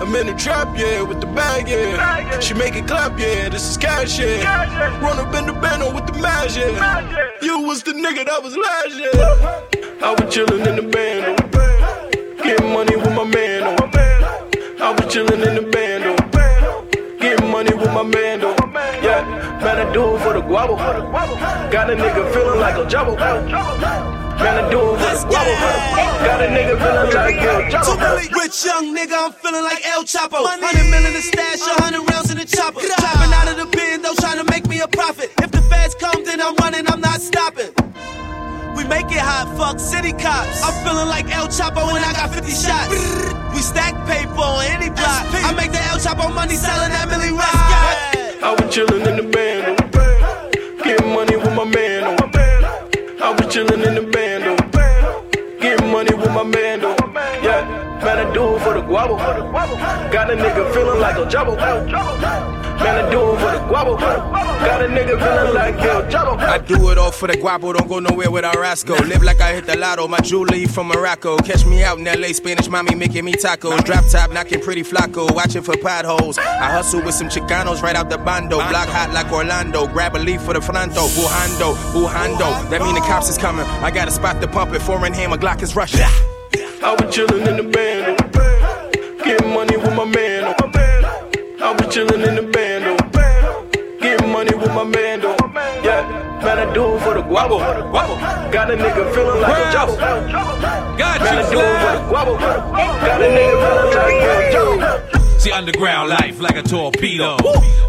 I'm 0.00 0.14
in 0.14 0.28
the 0.28 0.34
trap, 0.34 0.68
yeah, 0.78 1.02
with 1.02 1.20
the 1.20 1.26
bag, 1.26 1.68
yeah. 1.68 2.38
She 2.38 2.54
make 2.54 2.76
it 2.76 2.86
clap, 2.86 3.18
yeah, 3.18 3.48
this 3.48 3.68
is 3.68 3.76
cash, 3.76 4.18
yeah. 4.20 5.00
Run 5.00 5.18
up 5.18 5.34
in 5.34 5.46
the 5.46 5.52
bando 5.52 5.92
with 5.92 6.06
the 6.06 6.18
mash, 6.20 6.56
yeah. 6.56 7.42
You 7.42 7.62
was 7.62 7.82
the 7.82 7.92
nigga 7.92 8.24
that 8.24 8.42
was 8.42 8.56
last, 8.56 8.94
yeah. 8.96 9.78
I 10.00 10.12
was 10.12 10.32
chillin' 10.32 10.64
in 10.64 10.76
the 10.76 10.82
band. 10.82 11.47
Getting 12.48 12.72
money 12.72 12.96
with 12.96 13.12
my 13.12 13.24
man, 13.24 13.62
oh. 13.62 13.76
I 14.80 14.92
was 14.92 15.04
chillin' 15.12 15.46
in 15.46 15.54
the 15.60 15.70
band, 15.70 16.04
oh. 16.08 16.16
Getting 17.20 17.50
money 17.50 17.74
with 17.74 17.92
my 17.92 18.02
man, 18.02 18.40
oh. 18.42 18.56
Yeah, 19.04 19.20
man, 19.60 19.86
I 19.86 19.92
do 19.92 20.16
it 20.16 20.20
for 20.22 20.32
the 20.32 20.40
guapo. 20.40 20.76
Got 21.70 21.90
a 21.90 21.94
nigga 21.94 22.32
feeling 22.32 22.58
like 22.58 22.76
a 22.76 22.86
jabbo. 22.88 23.18
Man, 23.18 24.64
I 24.64 24.70
do 24.70 24.80
it 24.80 24.96
for 24.96 25.12
the 25.12 25.26
guapo. 25.28 25.52
Got 26.24 26.40
a 26.40 26.48
nigga 26.48 26.74
feeling 26.80 27.12
like 27.12 27.36
a 27.36 27.68
jabbo. 27.68 28.32
Rich 28.40 28.64
young 28.64 28.96
nigga, 28.96 29.26
I'm 29.26 29.32
feeling 29.32 29.64
like 29.64 29.84
El 29.84 30.04
Chapo. 30.04 30.40
Hundred 30.40 30.88
million 30.88 31.04
in 31.04 31.12
the 31.12 31.20
stash, 31.20 31.60
a 31.60 31.82
hundred 31.82 32.10
rounds 32.10 32.30
in 32.30 32.38
the 32.38 32.46
chopper. 32.46 32.80
Chopping 32.80 33.32
out 33.34 33.48
of 33.52 33.56
the 33.60 33.76
bando, 33.76 34.14
trying 34.24 34.38
to 34.38 34.44
make 34.50 34.66
me 34.66 34.80
a 34.80 34.88
profit. 34.88 35.32
If 35.42 35.50
the 35.50 35.60
feds 35.68 35.94
come, 35.96 36.24
then 36.24 36.40
I'm 36.40 36.56
running, 36.56 36.88
I'm 36.88 37.02
not 37.02 37.20
stopping. 37.20 37.74
We 38.78 38.84
make 38.84 39.10
it 39.10 39.18
hot, 39.18 39.50
fuck 39.58 39.80
city 39.80 40.12
cops. 40.12 40.62
I'm 40.62 40.72
feeling 40.86 41.08
like 41.08 41.26
El 41.34 41.48
Chapo 41.48 41.92
when 41.92 42.00
I 42.00 42.12
got 42.12 42.30
50 42.30 42.46
shots. 42.52 42.94
We 43.52 43.58
stack 43.58 43.98
paper 44.06 44.38
on 44.38 44.64
any 44.70 44.88
block. 44.88 45.26
I 45.34 45.52
make 45.52 45.72
the 45.72 45.82
El 45.82 45.98
Chapo 45.98 46.32
money 46.32 46.54
selling 46.54 46.90
that 46.90 47.08
Millie 47.10 47.34
Rock. 47.34 47.58
I 48.40 48.54
was 48.54 48.72
chillin' 48.72 49.04
in 49.04 49.16
the 49.16 49.28
band, 49.34 49.82
oh. 49.82 50.84
getting 50.84 51.12
money 51.12 51.36
with 51.36 51.54
my 51.56 51.64
man. 51.64 52.04
Oh. 52.22 53.24
I 53.24 53.32
was 53.32 53.52
chillin' 53.52 53.84
in 53.84 53.96
the 53.96 54.08
band, 54.12 54.44
oh. 54.46 55.24
getting 55.60 55.90
money 55.90 56.14
with 56.14 56.30
my 56.30 56.44
man. 56.44 56.78
Oh. 56.84 56.97
Man, 58.00 58.18
I 58.18 58.32
do 58.32 58.56
it 58.56 58.60
for 58.60 58.74
the 58.74 58.80
guapo. 58.82 59.16
Got 59.16 60.30
a 60.30 60.36
nigga 60.36 60.72
feeling 60.72 61.00
like 61.00 61.16
a 61.16 61.26
jabbo. 61.26 61.56
Man, 61.56 63.04
I 63.04 63.10
do 63.10 63.32
it 63.32 63.40
for 63.40 63.52
the 63.52 63.58
guapo. 63.66 63.96
Got 63.96 64.82
a 64.82 64.86
nigga 64.86 65.18
feeling 65.18 65.54
like 65.54 65.74
El 65.76 66.02
Jabbo. 66.04 66.38
I 66.38 66.58
do 66.58 66.90
it 66.90 66.98
all 66.98 67.10
for 67.10 67.26
the 67.26 67.36
guapo, 67.36 67.72
don't 67.72 67.88
go 67.88 67.98
nowhere 67.98 68.30
without 68.30 68.56
Rasco. 68.56 68.94
Live 69.06 69.22
like 69.22 69.40
I 69.40 69.54
hit 69.54 69.66
the 69.66 69.76
lotto, 69.76 70.06
my 70.06 70.18
jewelry 70.18 70.66
from 70.66 70.88
Morocco. 70.88 71.36
Catch 71.38 71.66
me 71.66 71.82
out 71.82 71.98
in 71.98 72.04
LA, 72.04 72.28
Spanish 72.28 72.68
mommy 72.68 72.94
making 72.94 73.24
me 73.24 73.32
tacos. 73.32 73.84
Drop 73.84 74.04
top, 74.06 74.30
knocking 74.30 74.60
pretty 74.60 74.82
flaco, 74.82 75.32
watching 75.34 75.62
for 75.62 75.76
potholes. 75.76 76.38
I 76.38 76.70
hustle 76.70 77.02
with 77.02 77.14
some 77.14 77.28
Chicanos 77.28 77.82
right 77.82 77.96
out 77.96 78.10
the 78.10 78.18
bando. 78.18 78.58
Block 78.58 78.88
hot 78.88 79.12
like 79.12 79.32
Orlando, 79.32 79.88
grab 79.88 80.14
a 80.14 80.18
leaf 80.18 80.42
for 80.42 80.54
the 80.54 80.60
Franto. 80.60 81.08
Bujando, 81.08 81.74
bujando, 81.92 82.70
that 82.70 82.80
mean 82.80 82.94
the 82.94 83.00
cops 83.00 83.28
is 83.28 83.38
coming. 83.38 83.66
I 83.82 83.90
got 83.90 84.06
a 84.06 84.12
spot 84.12 84.40
to 84.40 84.48
pump 84.48 84.72
it, 84.72 84.82
foreign 84.82 85.12
my 85.12 85.36
Glock 85.36 85.62
is 85.62 85.74
rushing. 85.74 86.06
I 86.80 86.92
was 86.92 87.14
chillin' 87.14 87.46
in 87.48 87.56
the 87.56 87.64
band, 87.64 88.16
oh. 88.20 89.24
getting 89.24 89.52
money 89.52 89.76
with 89.76 89.94
my 89.94 90.04
man. 90.04 90.54
Oh. 90.60 91.64
I 91.64 91.72
was 91.72 91.94
chillin' 91.94 92.26
in 92.26 92.36
the 92.36 92.42
band, 92.42 92.84
oh. 92.86 93.98
getting 94.00 94.30
money 94.32 94.54
with 94.54 94.68
my 94.68 94.84
man. 94.84 95.20
Oh. 95.24 95.36
Yeah, 95.82 96.06
Man, 96.42 96.58
I 96.58 96.72
do 96.72 96.94
it 96.94 97.00
for 97.00 97.14
the 97.14 97.22
guapo. 97.22 97.58
Got 97.58 98.70
a 98.70 98.76
nigga 98.76 99.12
feeling 99.12 99.40
like 99.40 99.58
a 99.58 99.76
jabba. 99.76 99.96
Got 100.96 101.20
Man, 101.20 101.38
I 101.38 101.50
do 101.50 101.58
it 101.58 101.80
for 101.82 101.92
the 101.98 102.08
guapo. 102.08 102.38
Got 102.38 103.22
a 103.22 103.26
nigga 103.26 103.56
feeling 103.60 103.94
like 103.96 104.22
a 104.22 104.54
jabba. 104.54 105.17
See 105.38 105.52
underground 105.52 106.10
life 106.10 106.40
like 106.40 106.56
a 106.56 106.62
torpedo. 106.62 107.36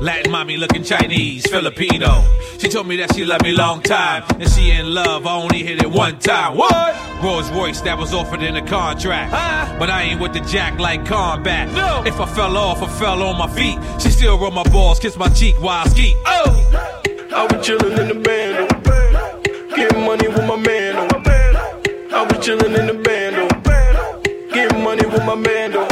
Latin 0.02 0.32
mommy 0.32 0.56
looking 0.58 0.84
Chinese, 0.84 1.48
Filipino. 1.48 2.24
She 2.60 2.70
told 2.70 2.88
me 2.88 2.96
that 2.98 3.16
she 3.16 3.26
loved 3.26 3.44
me 3.44 3.52
long 3.52 3.82
time. 3.82 4.24
And 4.40 4.48
she 4.48 4.70
in 4.72 4.94
love, 4.94 5.26
I 5.26 5.36
only 5.36 5.64
hit 5.64 5.82
it 5.82 5.90
one 5.90 6.20
time. 6.20 6.56
What? 6.56 6.96
Rolls 7.24 7.50
Royce 7.52 7.82
that 7.82 7.98
was 7.98 8.14
offered 8.14 8.44
in 8.44 8.56
a 8.56 8.66
contract. 8.66 9.34
Huh? 9.34 9.76
But 9.80 9.90
I 9.90 10.04
ain't 10.04 10.22
with 10.22 10.34
the 10.34 10.42
jack 10.42 10.80
like 10.80 11.06
combat. 11.06 11.70
No. 11.74 12.04
If 12.06 12.20
I 12.20 12.28
fell 12.28 12.56
off, 12.56 12.84
I 12.84 12.88
fell 13.00 13.24
on 13.24 13.38
my 13.38 13.48
feet. 13.48 13.80
She 14.00 14.10
still 14.10 14.38
roll 14.38 14.52
my 14.52 14.64
balls, 14.70 15.00
kiss 15.00 15.18
my 15.18 15.30
cheek 15.30 15.60
while 15.60 15.86
I 15.86 15.90
ski. 15.90 16.14
Oh! 16.26 17.00
I 17.36 17.44
was 17.44 17.66
chillin' 17.66 17.98
in 18.00 18.08
the 18.10 18.16
band, 18.16 18.70
oh. 18.72 19.76
Getting 19.76 20.06
money 20.06 20.28
with 20.28 20.46
my 20.46 20.56
man, 20.56 20.96
oh. 20.98 22.16
I 22.16 22.24
was 22.24 22.46
chillin' 22.46 22.78
in 22.78 22.88
the 22.88 22.94
band, 23.04 23.36
oh. 23.38 23.50
Getting 24.54 24.84
money 24.84 25.06
with 25.06 25.26
my 25.26 25.36
man, 25.36 25.72
oh. 25.76 25.89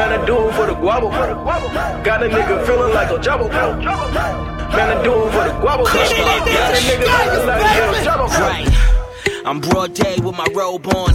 Man, 0.00 0.18
I 0.18 0.24
do 0.24 0.48
it 0.48 0.54
for 0.54 0.64
the 0.64 0.72
guapo. 0.72 1.10
Got 1.10 2.22
a 2.22 2.28
nigga 2.30 2.66
feeling 2.66 2.94
like 2.94 3.10
a 3.10 3.18
jabba. 3.18 3.50
Man, 3.50 4.96
I 4.96 5.02
do 5.04 5.26
it 5.26 5.30
for 5.30 5.44
the 5.44 5.52
guapo. 5.60 5.84
Got 5.84 5.94
a 5.94 6.80
nigga 6.88 7.10
feeling 7.28 7.46
like 7.46 7.66
a 7.68 8.06
jabba. 8.06 8.26
Right. 8.40 9.44
I'm 9.44 9.60
broad 9.60 9.92
day 9.92 10.16
with 10.22 10.34
my 10.38 10.46
robe 10.54 10.86
on. 10.94 11.14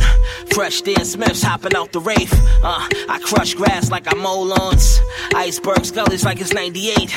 Fresh 0.54 0.84
Dan 0.84 1.04
Smiths 1.04 1.42
hopping 1.42 1.76
out 1.76 1.94
the 1.94 2.00
Wraith. 2.00 2.32
Uh, 2.64 2.88
I 3.10 3.20
crush 3.24 3.56
grass 3.56 3.90
like 3.90 4.06
I 4.08 4.16
mow 4.16 4.40
lawns. 4.40 5.00
Iceberg 5.34 5.80
scullies 5.80 6.24
like 6.24 6.40
it's 6.40 6.54
98. 6.54 7.10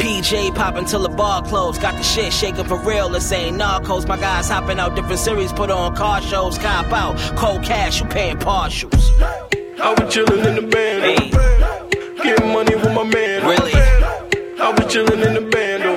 PJ 0.00 0.56
popping 0.56 0.86
till 0.86 1.02
the 1.02 1.08
bar 1.08 1.44
closed. 1.44 1.80
Got 1.80 1.94
the 1.94 2.02
shit 2.02 2.32
shaking 2.32 2.64
for 2.64 2.80
real. 2.80 3.08
This 3.10 3.30
ain't 3.30 3.60
narcos. 3.60 4.08
My 4.08 4.16
guys 4.16 4.48
hopping 4.48 4.80
out 4.80 4.96
different 4.96 5.20
series. 5.20 5.52
Put 5.52 5.70
on 5.70 5.94
car 5.94 6.20
shows. 6.20 6.58
Cop 6.58 6.92
out. 6.92 7.16
Cold 7.36 7.62
cash. 7.62 8.00
You 8.00 8.08
paying 8.08 8.38
partials. 8.38 9.65
I 9.78 9.90
was 9.90 10.14
chillin' 10.14 10.46
in 10.46 10.54
the 10.56 10.62
band, 10.62 11.04
oh. 11.04 12.22
Getting 12.22 12.52
money 12.52 12.74
with 12.74 12.92
my 12.94 13.04
man, 13.04 13.42
oh. 13.44 13.48
Really? 13.50 13.72
I 14.60 14.70
was 14.70 14.86
chillin' 14.92 15.26
in 15.26 15.34
the 15.34 15.42
band, 15.50 15.82
oh. 15.84 15.94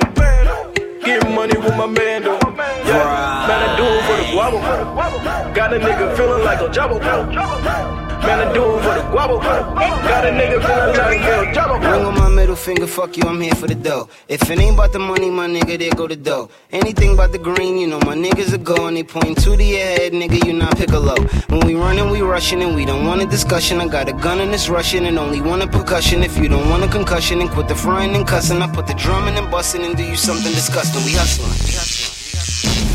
Getting 1.04 1.34
money 1.34 1.56
with 1.56 1.76
my 1.76 1.86
man, 1.86 2.22
oh. 2.26 2.38
Yeah, 2.84 3.46
man, 3.48 3.68
I 3.68 3.76
do 3.76 3.84
it 3.84 4.04
for 4.04 4.16
the 4.16 4.32
guapo. 4.32 5.54
Got 5.54 5.74
a 5.74 5.78
nigga 5.78 6.16
feeling 6.16 6.44
like 6.44 6.60
a 6.60 6.68
jabba. 6.68 8.09
Man, 8.22 8.38
I 8.38 8.52
do 8.52 8.76
it 8.76 8.82
for 8.82 8.94
the 8.94 9.02
guapo. 9.10 9.38
Got 9.40 10.26
a 10.26 10.30
nigga 10.30 10.60
feeling 10.64 10.96
like 10.96 11.20
a 11.20 11.52
jabba. 11.52 11.80
Ring 11.80 12.04
on 12.04 12.14
my 12.14 12.28
middle 12.28 12.56
finger, 12.56 12.86
fuck 12.86 13.16
you, 13.16 13.22
I'm 13.26 13.40
here 13.40 13.54
for 13.54 13.66
the 13.66 13.74
dough. 13.74 14.08
If 14.28 14.50
it 14.50 14.58
ain't 14.58 14.74
about 14.74 14.92
the 14.92 14.98
money, 14.98 15.30
my 15.30 15.46
nigga, 15.48 15.78
there 15.78 15.90
go 15.90 16.06
the 16.06 16.16
dough. 16.16 16.50
Anything 16.70 17.14
about 17.14 17.32
the 17.32 17.38
green, 17.38 17.78
you 17.78 17.86
know 17.86 17.98
my 18.00 18.14
niggas 18.14 18.52
are 18.52 18.58
go 18.58 18.86
and 18.86 18.96
they 18.96 19.04
point 19.04 19.42
two 19.42 19.56
to 19.56 19.64
your 19.64 19.80
head, 19.80 20.12
nigga, 20.12 20.44
you 20.46 20.52
not 20.52 20.76
piccolo. 20.76 21.14
When 21.48 21.66
we 21.66 21.74
running, 21.74 22.10
we 22.10 22.20
rushing 22.20 22.62
and 22.62 22.74
we 22.76 22.84
don't 22.84 23.06
want 23.06 23.22
a 23.22 23.26
discussion. 23.26 23.80
I 23.80 23.88
got 23.88 24.08
a 24.08 24.12
gun 24.12 24.40
and 24.40 24.52
it's 24.52 24.68
rushing 24.68 25.06
and 25.06 25.18
only 25.18 25.40
want 25.40 25.62
a 25.62 25.66
percussion. 25.66 26.22
If 26.22 26.36
you 26.36 26.48
don't 26.48 26.68
want 26.68 26.84
a 26.84 26.88
concussion 26.88 27.40
and 27.40 27.50
quit 27.50 27.68
the 27.68 27.74
frying 27.74 28.14
and 28.14 28.26
cussing, 28.26 28.60
I 28.60 28.68
put 28.72 28.86
the 28.86 28.94
drumming 28.94 29.36
and 29.36 29.50
busting 29.50 29.82
and 29.82 29.96
do 29.96 30.04
you 30.04 30.16
something 30.16 30.52
disgusting. 30.52 31.02
We 31.04 31.12
hustling. 31.12 32.89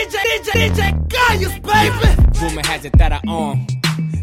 DJ, 0.00 0.16
DJ, 0.40 0.70
DJ, 0.70 1.08
Kayus, 1.08 1.62
baby. 1.62 2.40
Rumor 2.40 2.62
has 2.66 2.86
it 2.86 2.96
that 2.96 3.12
I 3.12 3.20
own. 3.28 3.66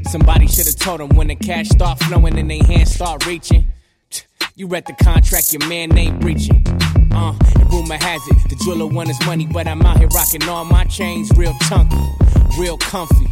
Somebody 0.09 0.47
should 0.47 0.65
have 0.65 0.75
told 0.75 1.01
them 1.01 1.09
when 1.09 1.27
the 1.27 1.35
cash 1.35 1.69
start 1.69 1.99
flowing 1.99 2.39
and 2.39 2.49
they 2.49 2.57
hands 2.59 2.95
start 2.95 3.27
reaching. 3.27 3.71
You 4.55 4.65
read 4.65 4.85
the 4.87 4.93
contract, 4.93 5.53
your 5.53 5.67
man 5.67 5.95
ain't 5.95 6.19
breaching. 6.19 6.63
Uh, 7.11 7.37
and 7.55 7.71
rumor 7.71 7.97
has 7.97 8.21
it, 8.27 8.49
the 8.49 8.55
jeweler 8.65 8.87
want 8.87 9.09
his 9.09 9.23
money, 9.27 9.45
but 9.45 9.67
I'm 9.67 9.83
out 9.83 9.99
here 9.99 10.07
rocking 10.07 10.49
all 10.49 10.65
my 10.65 10.83
chains 10.85 11.31
real 11.37 11.53
chunky, 11.69 11.95
real 12.57 12.79
comfy. 12.79 13.27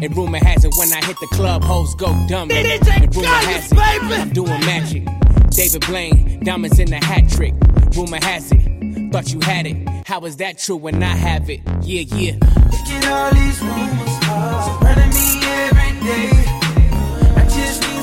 And 0.00 0.16
rumor 0.16 0.38
has 0.38 0.64
it, 0.64 0.72
when 0.78 0.92
I 0.92 1.04
hit 1.04 1.16
the 1.18 1.28
club, 1.32 1.64
hoes 1.64 1.92
go 1.96 2.06
dumb. 2.28 2.52
And 2.52 3.16
rumor 3.16 3.26
has 3.26 3.72
it, 3.72 3.78
I'm 3.78 4.30
doing 4.30 4.60
magic. 4.60 5.08
David 5.50 5.84
Blaine, 5.86 6.38
diamonds 6.44 6.78
in 6.78 6.88
the 6.88 7.04
hat 7.04 7.28
trick. 7.28 7.54
Rumor 7.96 8.22
has 8.22 8.52
it, 8.52 8.77
thought 9.08 9.32
you 9.32 9.40
had 9.40 9.66
it. 9.66 9.76
How 10.06 10.24
is 10.24 10.36
that 10.36 10.58
true 10.58 10.76
when 10.76 11.02
I 11.02 11.14
have 11.14 11.48
it? 11.50 11.60
Yeah, 11.82 12.02
yeah. 12.02 12.32
Look 12.34 12.88
at 12.88 13.08
all 13.08 13.30
these 13.32 13.60
rumors 13.60 14.14
surrounding 14.64 15.10
me 15.10 15.40
every 15.64 15.92
day. 16.06 16.30
I 17.36 17.44
just 17.48 17.82
need 17.82 17.97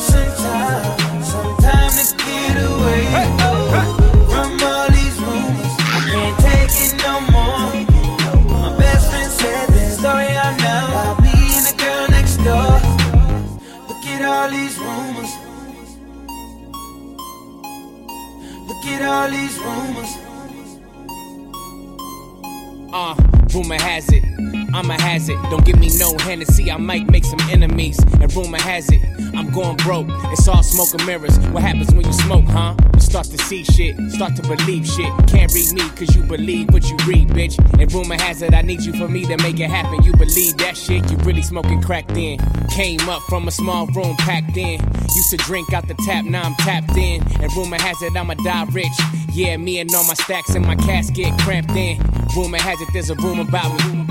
going 29.66 29.78
broke. 29.78 30.08
It's 30.32 30.48
all 30.48 30.64
smoke 30.64 30.94
and 30.94 31.06
mirrors. 31.06 31.38
What 31.50 31.64
happens 31.64 31.94
when 31.94 32.06
you 32.06 32.14
smoke, 32.14 32.46
huh? 32.46 32.76
You 32.94 33.00
start 33.00 33.28
to 33.28 33.38
see 33.38 33.64
shit, 33.64 33.96
start 34.12 34.36
to 34.36 34.42
believe 34.44 34.86
shit. 34.86 35.12
Can't 35.28 35.52
read 35.54 35.74
me 35.74 35.82
cause 35.96 36.16
you 36.16 36.24
believe 36.24 36.72
what 36.72 36.84
you 36.90 36.98
read, 37.08 37.30
bitch. 37.30 37.58
And 37.80 37.92
rumor 37.94 38.16
has 38.16 38.42
it, 38.42 38.54
I 38.54 38.62
need 38.62 38.82
you 38.82 38.94
for 38.94 39.08
me 39.08 39.26
to 39.26 39.38
make 39.38 39.60
it 39.60 39.70
happen. 39.70 40.04
You 40.04 40.14
believe 40.14 40.58
that 40.58 40.78
shit, 40.78 41.10
you 41.10 41.18
really 41.18 41.42
smoking 41.42 41.82
crack 41.82 42.08
then. 42.10 42.38
Came 42.70 43.08
up 43.10 43.22
from 43.24 43.48
a 43.48 43.52
small 43.52 43.88
room 43.88 44.16
packed 44.18 44.58
in. 44.58 44.80
Used 45.16 45.32
to 45.32 45.38
drink 45.38 45.74
out 45.74 45.88
the 45.88 45.96
tap, 46.06 46.26
now 46.26 46.44
I'm 46.44 46.56
tapped 46.56 46.96
in. 46.98 47.22
And 47.42 47.54
rumor 47.56 47.80
has 47.80 48.02
it, 48.02 48.16
I'ma 48.16 48.36
die 48.36 48.66
rich. 48.72 48.98
Yeah, 49.32 49.58
me 49.58 49.80
and 49.80 49.94
all 49.94 50.06
my 50.06 50.14
stacks 50.14 50.56
in 50.56 50.62
my 50.62 50.76
casket 50.76 51.34
cramped 51.40 51.72
in. 51.72 52.00
Rumor 52.36 52.60
has 52.60 52.80
it, 52.82 52.90
there's 52.94 53.10
a 53.10 53.16
room 53.16 53.40
about 53.40 53.72
me. 53.86 54.06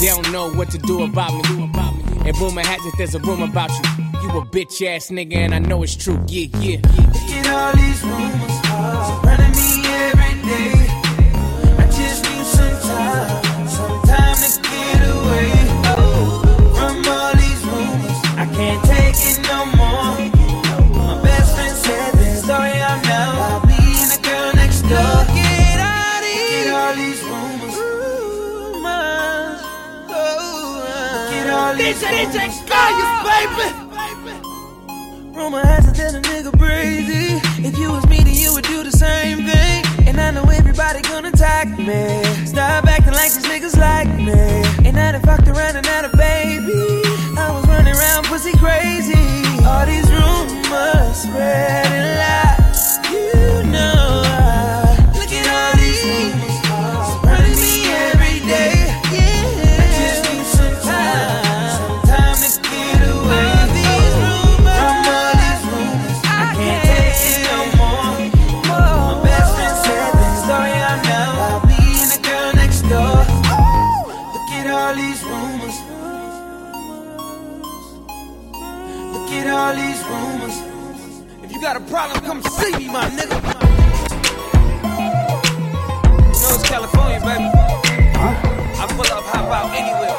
They 0.00 0.06
don't 0.06 0.30
know 0.32 0.52
what 0.52 0.70
to 0.70 0.78
do 0.78 1.04
about 1.04 1.32
me. 1.34 1.68
And 2.26 2.38
rumor 2.38 2.62
has 2.64 2.84
it, 2.86 2.94
there's 2.98 3.14
a 3.14 3.20
room 3.20 3.42
about 3.42 3.70
you. 3.70 4.09
You 4.22 4.28
a 4.38 4.44
bitch 4.44 4.86
ass 4.86 5.08
nigga, 5.10 5.34
and 5.36 5.54
I 5.54 5.58
know 5.60 5.82
it's 5.82 5.94
true. 5.96 6.20
Yeah, 6.28 6.48
yeah. 6.60 6.76
Get 6.76 7.46
at 7.46 7.52
all 7.54 7.72
these 7.72 8.02
rumors 8.04 8.56
surrounding 9.08 9.54
me 9.56 9.70
every 10.04 10.34
day. 10.44 10.76
I 11.78 11.84
just 11.88 12.20
need 12.28 12.44
some 12.44 12.76
time, 12.84 13.68
some 13.68 14.02
time 14.04 14.36
to 14.36 14.50
get 14.60 15.00
away 15.08 15.50
oh, 15.96 16.44
from 16.76 16.96
all 17.08 17.32
these 17.34 17.62
rumors. 17.64 18.18
I 18.36 18.44
can't 18.52 18.82
take 18.84 19.16
it 19.30 19.40
no 19.48 19.64
more. 19.80 20.12
My 21.00 21.16
best 21.22 21.54
friend 21.56 21.76
said 21.76 22.12
the 22.12 22.36
story 22.44 22.76
I 22.76 23.00
know 23.08 23.32
about 23.40 23.64
me 23.66 23.80
and 24.04 24.10
the 24.12 24.20
girl 24.28 24.52
next 24.52 24.82
door. 24.82 25.00
Look 25.00 25.32
at 25.32 25.80
all 25.80 26.20
these, 26.20 26.60
Look 26.60 26.68
at 26.68 26.76
all 26.76 26.92
these 27.00 27.20
rumors. 27.24 27.74
rumors. 28.84 29.60
Look 30.12 31.32
at 31.40 31.48
all 31.48 31.72
these 31.74 32.02
DJ, 32.02 32.26
DJ, 32.28 32.36
rumors. 32.36 32.68
Kayus, 32.68 33.12
baby. 33.24 33.89
Rumor 35.40 35.64
has 35.64 35.88
it 35.88 35.94
that 35.94 36.14
a 36.14 36.20
nigga 36.20 36.52
crazy. 36.58 37.40
If 37.66 37.78
you 37.78 37.90
was 37.90 38.06
me, 38.08 38.18
then 38.18 38.34
you 38.34 38.52
would 38.52 38.64
do 38.64 38.84
the 38.84 38.92
same 38.92 39.38
thing. 39.48 40.06
And 40.06 40.20
I 40.20 40.30
know 40.32 40.44
everybody 40.44 41.00
gonna 41.00 41.28
attack 41.28 41.66
me. 41.78 42.22
Stop 42.44 42.84
acting 42.86 43.14
like 43.14 43.32
these 43.32 43.46
niggas 43.46 43.74
like 43.78 44.08
me. 44.20 44.36
And 44.86 45.00
I 45.00 45.12
done 45.12 45.22
fucked 45.22 45.48
around 45.48 45.76
and 45.76 45.86
had 45.86 46.04
a 46.04 46.14
baby. 46.14 47.00
I 47.38 47.50
was 47.56 47.66
running 47.68 47.94
around 47.94 48.26
pussy 48.26 48.52
crazy. 48.58 49.16
All 49.64 49.86
these 49.86 50.12
rumors 50.12 51.16
spreading 51.24 52.18
lies. 52.20 52.49
Problem, 81.90 82.22
come 82.24 82.40
see 82.42 82.70
me, 82.76 82.86
my 82.86 83.10
nigga. 83.10 83.34
You 86.22 86.40
know 86.40 86.54
it's 86.54 86.62
California, 86.68 87.18
baby. 87.18 87.50
I 88.78 88.86
pull 88.94 89.10
up, 89.12 89.24
hop 89.24 89.50
out 89.50 89.74
anywhere. 89.74 90.14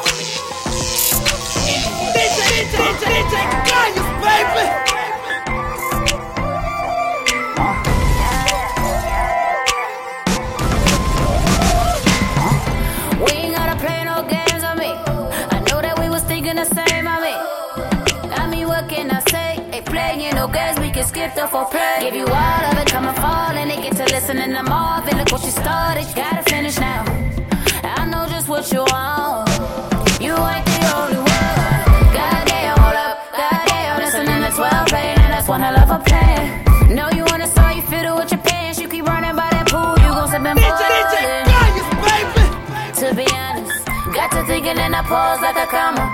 DJ, 2.12 2.38
DJ, 2.52 2.76
DJ, 2.76 3.04
DJ, 3.08 3.62
Kayus, 3.64 3.71
you 21.02 21.08
skip 21.08 21.34
the 21.34 21.42
foreplay. 21.42 22.00
Give 22.00 22.14
you 22.14 22.26
all 22.26 22.62
of 22.70 22.78
it, 22.78 22.86
come 22.86 23.06
and 23.06 23.16
fall, 23.16 23.52
and 23.60 23.70
they 23.70 23.76
get 23.76 23.96
to 23.96 24.04
listening 24.14 24.52
to 24.54 24.62
Marvin. 24.62 25.18
Look 25.18 25.32
what 25.32 25.42
you 25.44 25.50
started, 25.50 26.06
you 26.06 26.14
gotta 26.14 26.42
finish 26.44 26.78
now. 26.78 27.02
I 27.82 28.06
know 28.06 28.26
just 28.28 28.48
what 28.48 28.70
you 28.72 28.82
want. 28.86 29.50
You 30.22 30.34
ain't 30.52 30.66
the 30.72 30.80
only 30.94 31.18
one. 31.18 31.82
Goddamn, 32.14 32.78
hold 32.78 32.98
up, 33.06 33.18
goddamn, 33.34 33.98
listening 33.98 34.40
to 34.46 34.50
12 34.54 34.86
playing, 34.88 35.18
and 35.24 35.32
that's 35.34 35.48
one 35.48 35.60
hell 35.60 35.76
of 35.76 35.90
a 35.90 35.98
plan. 36.04 36.94
Know 36.94 37.08
you 37.10 37.24
wanna 37.24 37.48
start, 37.48 37.74
you 37.76 37.82
fiddle 37.82 38.16
with 38.16 38.30
your 38.30 38.40
pants, 38.40 38.78
you 38.78 38.88
keep 38.88 39.06
running 39.06 39.34
by 39.34 39.48
that 39.50 39.66
pool, 39.66 39.98
you 40.04 40.10
gon' 40.14 40.28
slip 40.28 40.44
and 40.46 40.60
fall. 40.60 40.78
To 43.00 43.14
be 43.18 43.26
honest, 43.34 43.86
got 44.14 44.30
to 44.30 44.44
thinking 44.46 44.78
and 44.78 44.94
I 44.94 45.02
pause 45.02 45.40
like 45.40 45.56
a 45.56 45.66
comma. 45.66 46.06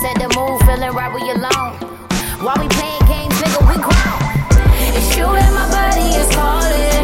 Set 0.00 0.14
the 0.22 0.28
mood, 0.38 0.60
feeling 0.66 0.94
right 0.94 1.12
we 1.12 1.22
alone. 1.34 1.74
While 2.44 2.58
we 2.62 2.68
playing 2.68 3.05
you 5.16 5.24
and 5.24 5.54
my 5.54 5.70
body 5.70 6.14
is 6.14 6.28
calling. 6.34 6.95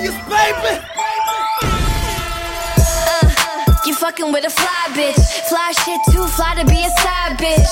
Kayus, 0.00 0.16
baby. 0.32 0.80
You 3.84 3.94
fucking 3.94 4.32
with 4.32 4.46
a 4.46 4.50
fly 4.50 4.84
bitch. 4.96 5.20
Fly 5.48 5.72
shit 5.84 6.00
too 6.08 6.24
fly 6.24 6.54
to 6.56 6.64
be 6.64 6.80
a 6.80 6.90
side 7.04 7.36
bitch. 7.36 7.68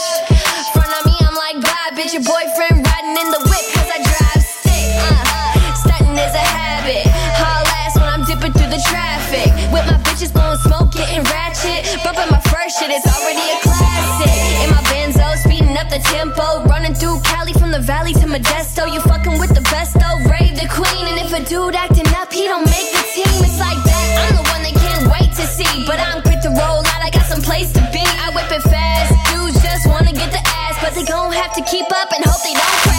Front 0.76 0.92
of 0.92 1.06
me, 1.06 1.16
I'm 1.24 1.34
like, 1.34 1.56
bye, 1.64 1.96
bitch. 1.96 2.12
Your 2.12 2.20
boyfriend 2.28 2.84
riding 2.84 3.16
in 3.16 3.28
the 3.32 3.40
whip, 3.48 3.64
cause 3.72 3.88
I 3.88 3.98
drive 4.04 4.44
stick. 4.44 4.92
Uh, 5.08 5.72
stunting 5.80 6.20
is 6.20 6.34
a 6.34 6.44
habit. 6.44 7.08
Haul 7.40 7.64
ass 7.80 7.96
when 7.96 8.04
I'm 8.04 8.24
dipping 8.28 8.52
through 8.52 8.76
the 8.76 8.82
traffic. 8.92 9.48
With 9.72 9.88
my 9.88 9.96
bitches 10.04 10.32
blowing 10.32 10.58
smoke, 10.58 10.92
getting 10.92 11.24
ratchet. 11.32 11.88
Bumping 12.04 12.28
my 12.28 12.40
first 12.52 12.76
shit, 12.78 12.90
it's 12.90 13.08
already 13.08 13.40
a 13.40 13.56
classic. 13.64 14.17
Up 15.88 15.94
the 15.94 16.08
tempo. 16.10 16.64
Running 16.68 16.92
through 16.92 17.20
Cali 17.20 17.54
from 17.54 17.70
the 17.70 17.78
valley 17.78 18.12
to 18.12 18.26
Modesto. 18.26 18.92
You 18.92 19.00
fucking 19.00 19.38
with 19.38 19.54
the 19.54 19.62
best 19.72 19.94
though, 19.94 20.18
Rave 20.28 20.52
the 20.60 20.68
queen. 20.68 21.06
And 21.08 21.16
if 21.16 21.32
a 21.32 21.42
dude 21.48 21.74
acting 21.74 22.08
up, 22.08 22.30
he 22.30 22.44
don't 22.44 22.64
make 22.64 22.92
the 22.92 23.04
team. 23.14 23.32
It's 23.40 23.58
like 23.58 23.80
that. 23.88 24.28
I'm 24.28 24.36
the 24.36 24.44
one 24.52 24.62
they 24.62 24.76
can't 24.76 25.08
wait 25.08 25.32
to 25.36 25.46
see. 25.46 25.86
But 25.86 26.00
I'm 26.00 26.20
quick 26.22 26.40
to 26.42 26.50
roll 26.50 26.84
out, 26.84 27.00
I 27.00 27.10
got 27.10 27.24
some 27.24 27.40
place 27.40 27.72
to 27.72 27.80
be. 27.92 28.04
I 28.04 28.28
whip 28.34 28.52
it 28.52 28.62
fast. 28.68 29.14
Dudes 29.32 29.62
just 29.62 29.86
wanna 29.86 30.12
get 30.12 30.30
the 30.30 30.42
ass. 30.44 30.76
But 30.82 30.94
they 30.94 31.04
gon' 31.04 31.32
have 31.32 31.54
to 31.54 31.62
keep 31.64 31.86
up 31.90 32.12
and 32.12 32.24
hope 32.24 32.42
they 32.42 32.52
don't 32.52 32.78
crash. 32.84 32.97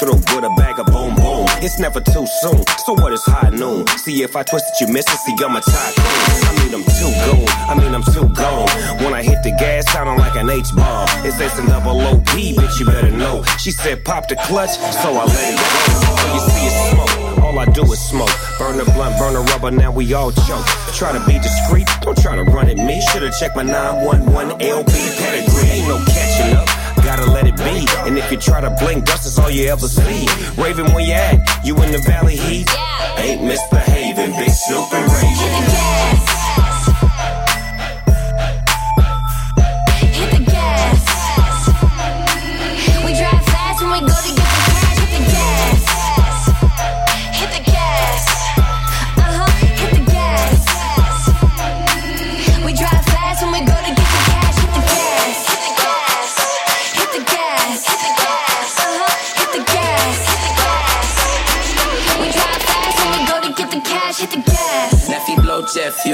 Through 0.00 0.16
with 0.16 0.44
a 0.48 0.52
bag 0.56 0.80
of 0.80 0.86
boom, 0.86 1.14
boom. 1.14 1.44
It's 1.60 1.78
never 1.78 2.00
too 2.00 2.26
soon, 2.40 2.64
so 2.84 2.94
what 2.96 3.12
is 3.12 3.22
high 3.24 3.50
noon? 3.50 3.86
See 4.00 4.22
if 4.22 4.34
I 4.34 4.42
twist 4.42 4.64
it, 4.72 4.80
you 4.80 4.92
miss 4.92 5.04
it. 5.04 5.20
See, 5.20 5.36
I'm 5.44 5.54
a 5.54 5.60
tycoon. 5.60 6.08
I 6.48 6.52
mean, 6.56 6.72
I'm 6.72 6.84
too 6.96 7.12
gone. 7.20 7.48
I 7.68 7.74
mean, 7.76 7.92
I'm 7.94 8.02
too 8.02 8.26
gone. 8.32 8.68
When 9.04 9.12
I 9.12 9.22
hit 9.22 9.42
the 9.44 9.52
gas, 9.60 9.92
sounding 9.92 10.16
like 10.16 10.34
an 10.36 10.48
H 10.48 10.72
bomb. 10.74 11.06
It's 11.24 11.38
S 11.38 11.58
and 11.58 11.68
double 11.68 12.00
O 12.00 12.16
P, 12.32 12.56
bitch, 12.56 12.80
you 12.80 12.86
better 12.86 13.10
know. 13.10 13.44
She 13.58 13.70
said 13.70 14.04
pop 14.04 14.28
the 14.28 14.36
clutch, 14.48 14.70
so 14.72 15.12
I 15.12 15.24
let 15.28 15.52
it 15.52 15.58
go. 15.60 15.68
So 16.16 16.26
you 16.32 16.40
see 16.48 16.66
it 16.66 16.76
smoke. 16.90 17.44
All 17.44 17.58
I 17.58 17.66
do 17.66 17.84
is 17.92 18.00
smoke. 18.00 18.32
Burn 18.58 18.78
the 18.78 18.84
blunt, 18.96 19.18
burn 19.18 19.34
the 19.34 19.40
rubber, 19.52 19.70
now 19.70 19.92
we 19.92 20.14
all 20.14 20.32
choke. 20.32 20.66
Try 20.96 21.12
to 21.12 21.20
be 21.26 21.38
discreet, 21.38 21.86
don't 22.00 22.16
try 22.16 22.36
to 22.36 22.44
run 22.44 22.68
at 22.70 22.78
me. 22.78 23.02
Should've 23.12 23.36
checked 23.38 23.54
my 23.54 23.64
911 23.64 24.60
LB 24.60 24.92
pedigree. 25.18 25.68
Ain't 25.68 25.88
no 25.88 25.98
catching 26.06 26.56
up. 26.56 26.79
Gotta 27.20 27.32
let 27.32 27.46
it 27.46 27.56
be. 27.58 27.86
And 28.08 28.16
if 28.16 28.32
you 28.32 28.38
try 28.38 28.62
to 28.62 28.70
blink, 28.80 29.04
dust 29.04 29.26
is 29.26 29.38
all 29.38 29.50
you 29.50 29.68
ever 29.68 29.86
see. 29.86 30.26
Raven, 30.56 30.90
where 30.94 31.04
you 31.04 31.12
at? 31.12 31.62
You 31.62 31.76
in 31.82 31.92
the 31.92 31.98
valley 31.98 32.36
heat? 32.36 32.66
Ain't 33.18 33.44
misbehaving, 33.44 34.32
big 34.38 34.50
Snoop 34.50 34.90
and 34.94 36.19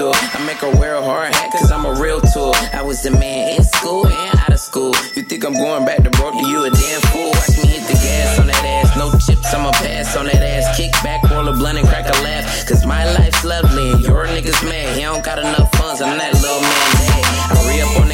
I 0.04 0.44
make 0.44 0.58
her 0.58 0.68
wear 0.76 0.96
a 0.96 1.02
hard 1.02 1.32
hat 1.34 1.52
cause 1.52 1.72
I'm 1.72 1.86
a 1.86 1.94
real 1.96 2.20
tool. 2.20 2.52
I 2.74 2.82
was 2.82 3.02
the 3.02 3.10
man 3.10 3.56
in 3.56 3.64
school 3.64 4.06
and 4.06 4.38
out 4.40 4.52
of 4.52 4.60
school. 4.60 4.92
You 5.16 5.22
think 5.22 5.42
I'm 5.42 5.54
going 5.54 5.86
back 5.86 6.04
to 6.04 6.10
broke? 6.10 6.34
You 6.34 6.64
a 6.64 6.70
damn 6.70 7.00
fool. 7.08 7.32
Watch 7.32 7.56
me 7.56 7.72
hit 7.72 7.88
the 7.88 7.96
gas 7.96 8.38
on 8.38 8.46
that 8.46 8.60
ass. 8.60 8.92
no 8.98 9.08
chips, 9.16 9.54
I'ma 9.54 9.72
pass 9.72 10.14
on 10.14 10.26
that 10.26 10.42
ass. 10.42 10.76
Kick 10.76 10.92
back, 11.02 11.22
roll 11.30 11.48
a 11.48 11.52
blunt 11.54 11.78
and 11.78 11.88
crack 11.88 12.04
a 12.12 12.22
laugh. 12.22 12.44
Cause 12.68 12.84
my 12.84 13.10
life's 13.14 13.42
lovely 13.42 13.92
and 13.92 14.00
your 14.04 14.26
niggas 14.26 14.62
mad. 14.68 14.96
He 14.96 15.02
don't 15.02 15.24
got 15.24 15.38
enough 15.38 15.72
funds, 15.72 16.02
I'm 16.02 16.18
that 16.18 16.34
little 16.34 16.60
man 16.60 16.90
dad. 17.00 17.24
I 17.48 17.64
re 17.64 17.80
up 17.80 17.96
on 17.96 18.05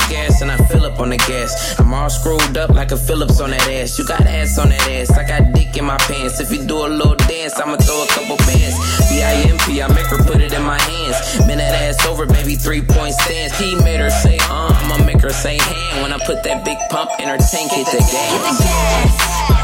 on 1.03 1.11
the 1.11 1.17
gas. 1.17 1.79
I'm 1.81 1.93
all 1.93 2.09
screwed 2.09 2.57
up 2.57 2.71
like 2.71 2.93
a 2.93 2.97
Phillips 2.97 3.41
on 3.41 3.51
that 3.51 3.69
ass. 3.69 3.99
You 3.99 4.07
got 4.07 4.23
ass 4.23 4.59
on 4.59 4.69
that 4.69 4.89
ass, 4.89 5.11
I 5.11 5.27
got 5.27 5.53
dick 5.53 5.77
in 5.77 5.85
my 5.85 5.99
pants. 5.99 6.41
If 6.41 6.53
you 6.53 6.65
do 6.65 6.87
a 6.87 6.89
little 6.89 7.17
dance, 7.17 7.59
I'ma 7.59 7.77
throw 7.77 8.05
a 8.05 8.07
couple 8.07 8.37
bands. 8.47 8.79
B-I-M-P, 9.11 9.83
I 9.83 9.89
make 9.89 10.07
her 10.07 10.23
put 10.23 10.41
it 10.41 10.53
in 10.53 10.63
my 10.63 10.81
hands. 10.81 11.47
Bend 11.47 11.61
that 11.61 11.75
ass 11.75 12.07
over, 12.07 12.27
baby, 12.27 12.55
three 12.55 12.83
point 12.83 13.15
stance. 13.15 13.59
He 13.59 13.75
made 13.77 14.01
her 14.01 14.11
say, 14.11 14.39
uh, 14.43 14.71
I'ma 14.71 15.05
make 15.05 15.21
her 15.21 15.31
say 15.31 15.59
hand. 15.59 16.03
When 16.03 16.13
I 16.13 16.19
put 16.25 16.45
that 16.45 16.65
big 16.65 16.79
pump 16.89 17.11
in 17.19 17.29
her 17.29 17.39
tank, 17.39 17.73
hit 17.73 17.87
the 17.87 17.99
gas. 17.99 18.59
Hit 19.49 19.62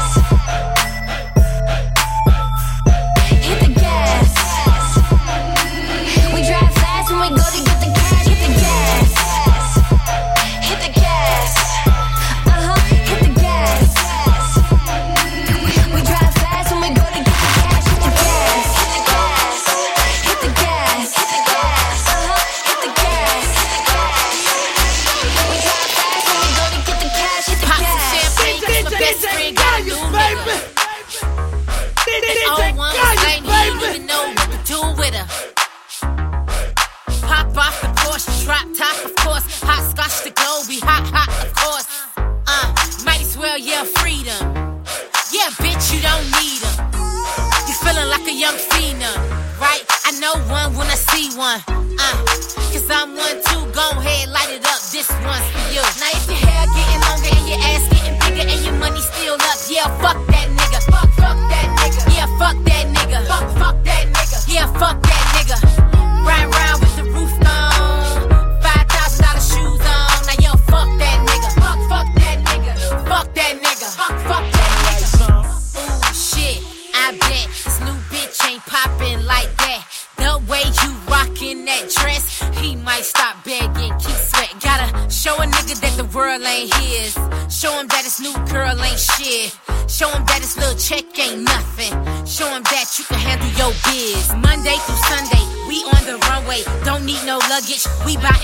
luggage, 97.85 98.05
we 98.05 98.17
bouttin' 98.17 98.38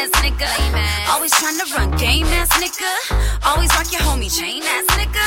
ass 0.00 0.10
nigga. 0.24 0.48
Always 1.12 1.32
trying 1.36 1.58
to 1.60 1.66
run 1.76 1.90
game 1.98 2.26
ass 2.40 2.48
nigga. 2.56 2.92
Always 3.44 3.70
rock 3.76 3.92
your 3.92 4.00
homie 4.08 4.32
chain 4.32 4.62
ass 4.64 4.86
nigga. 4.96 5.24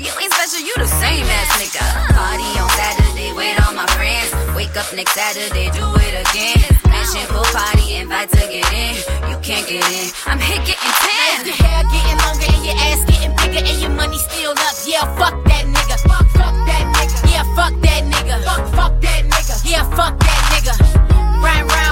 You 0.00 0.12
ain't 0.20 0.32
special, 0.32 0.60
you 0.64 0.74
the 0.76 0.88
same 0.88 1.26
ass 1.28 1.50
nigga. 1.60 1.84
Party 2.16 2.48
on 2.56 2.70
Saturday 2.72 3.32
with 3.36 3.56
all 3.66 3.74
my 3.74 3.86
friends. 3.96 4.32
Wake 4.56 4.76
up 4.76 4.88
next 4.94 5.12
Saturday, 5.12 5.68
do 5.76 5.84
it 6.00 6.14
again. 6.24 6.60
Mission 6.88 7.26
pool 7.28 7.44
party, 7.52 7.96
invite 8.00 8.30
to 8.30 8.44
get 8.48 8.64
in. 8.72 8.96
You 9.28 9.36
can't 9.44 9.66
get 9.68 9.84
in, 9.92 10.08
I'm 10.26 10.40
hit 10.40 10.60
getting 10.64 10.94
tan. 11.04 11.44
your 11.44 11.58
hair 11.60 11.84
getting 11.92 12.18
longer 12.24 12.48
and 12.48 12.64
your 12.64 12.78
ass 12.88 13.04
getting 13.04 13.34
bigger 13.36 13.60
and 13.60 13.78
your 13.80 13.92
money 13.92 14.16
still 14.16 14.52
up, 14.52 14.76
yeah, 14.88 15.04
fuck 15.20 15.36
that 15.44 15.64
nigga. 15.68 15.96
Fuck, 16.08 16.26
fuck 16.32 16.56
that 16.68 16.84
nigga. 16.96 17.18
Yeah, 17.28 17.44
fuck 17.52 17.74
that 17.84 18.02
nigga. 18.08 18.40
Fuck, 18.44 18.64
fuck 18.72 18.92
that 19.04 19.20
nigga. 19.28 19.54
Yeah, 19.68 19.84
fuck 19.92 20.16
that 20.18 20.40
nigga. 20.52 20.74
Ride 21.44 21.68
round 21.68 21.83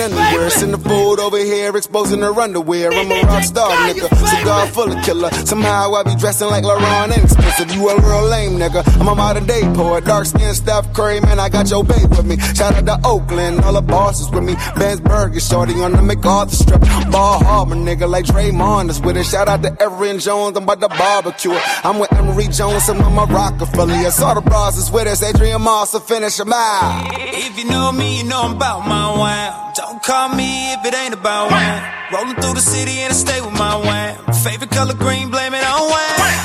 I'm 0.00 0.12
anywhere. 0.12 0.48
Send 0.50 0.72
the 0.72 0.78
food 0.78 1.20
over 1.20 1.36
here, 1.36 1.76
exposing 1.76 2.20
her 2.20 2.32
underwear. 2.32 2.90
I'm 2.90 3.10
a 3.10 3.20
rock 3.22 3.44
star, 3.44 3.68
nigga. 3.86 4.08
Cigar 4.38 4.66
full 4.68 4.90
of 4.90 5.04
killer. 5.04 5.30
Somehow 5.44 5.94
I 5.94 6.02
be 6.04 6.16
dressing 6.16 6.48
like 6.48 6.64
LaRon 6.64 7.12
ain't 7.12 7.24
expensive. 7.24 7.74
You 7.74 7.88
a 7.90 8.00
real 8.00 8.26
lame, 8.28 8.52
nigga. 8.52 8.82
I'm 8.98 9.08
a 9.08 9.14
modern 9.14 9.46
day 9.46 9.60
poet. 9.74 10.04
Dark 10.06 10.24
skin 10.24 10.54
Steph 10.54 10.92
Curry, 10.94 11.20
man. 11.20 11.38
I 11.38 11.48
got 11.50 11.70
your 11.70 11.84
babe 11.84 12.08
with 12.10 12.24
me. 12.24 12.38
Shout 12.38 12.74
out 12.74 12.86
to 12.86 13.06
Oakland, 13.06 13.60
all 13.60 13.74
the 13.74 13.82
bosses 13.82 14.30
with 14.30 14.44
me. 14.44 14.54
Ben's 14.76 15.00
Burger, 15.00 15.40
shorty 15.40 15.74
on 15.74 15.92
the 15.92 16.02
MacArthur 16.02 16.56
strip. 16.56 16.80
Ball 17.10 17.44
Harbor, 17.44 17.74
nigga, 17.74 18.08
like 18.08 18.24
Draymond 18.24 18.88
is 18.88 19.00
with 19.00 19.16
it. 19.18 19.24
Shout 19.26 19.48
out 19.48 19.62
to 19.62 19.82
Erin 19.82 20.18
Jones, 20.18 20.56
I'm 20.56 20.62
about 20.62 20.80
to 20.80 20.88
barbecue 20.88 21.52
it. 21.52 21.62
I'm 21.84 21.98
with 21.98 22.12
Emery 22.14 22.48
Jones, 22.48 22.88
and 22.88 23.00
I'm 23.02 23.18
a 23.18 23.30
Rockefeller. 23.30 23.92
I 23.92 24.08
saw 24.08 24.32
the 24.34 24.40
bras 24.40 24.78
is 24.78 24.90
with 24.90 25.06
us. 25.06 25.22
Adrian 25.22 25.60
Moss 25.60 25.92
will 25.92 26.00
finish 26.00 26.38
a 26.40 26.44
mile. 26.46 27.06
If 27.12 27.58
you 27.58 27.66
know 27.66 27.92
me, 27.92 28.18
you 28.18 28.24
know 28.24 28.42
I'm 28.42 28.56
about 28.56 28.88
my 28.88 29.18
wine. 29.18 29.69
Call 30.02 30.34
me 30.34 30.72
if 30.72 30.84
it 30.84 30.94
ain't 30.94 31.14
about 31.14 31.50
wine. 31.50 31.82
Rolling 32.12 32.36
through 32.36 32.54
the 32.54 32.60
city 32.60 33.00
and 33.00 33.12
I 33.12 33.14
stay 33.14 33.40
with 33.40 33.52
my 33.52 33.76
wine. 33.76 34.16
Favorite 34.42 34.70
color 34.70 34.94
green, 34.94 35.30
blame 35.30 35.52
it 35.54 35.62
on 35.62 35.90
wine. 35.90 36.40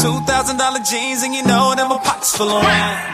Two 0.00 0.18
thousand 0.26 0.56
dollar 0.56 0.80
jeans 0.80 1.22
and 1.22 1.34
you 1.34 1.44
know 1.44 1.74
that 1.76 1.86
my 1.88 1.98
pockets 1.98 2.36
full 2.36 2.48
of 2.48 2.62
wine. 2.62 3.04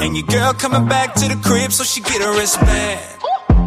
And 0.00 0.16
your 0.16 0.26
girl 0.26 0.52
coming 0.52 0.86
back 0.88 1.14
to 1.14 1.28
the 1.28 1.36
crib 1.42 1.72
so 1.72 1.82
she 1.82 2.00
get 2.02 2.20
her 2.20 2.32
wristband. 2.38 3.00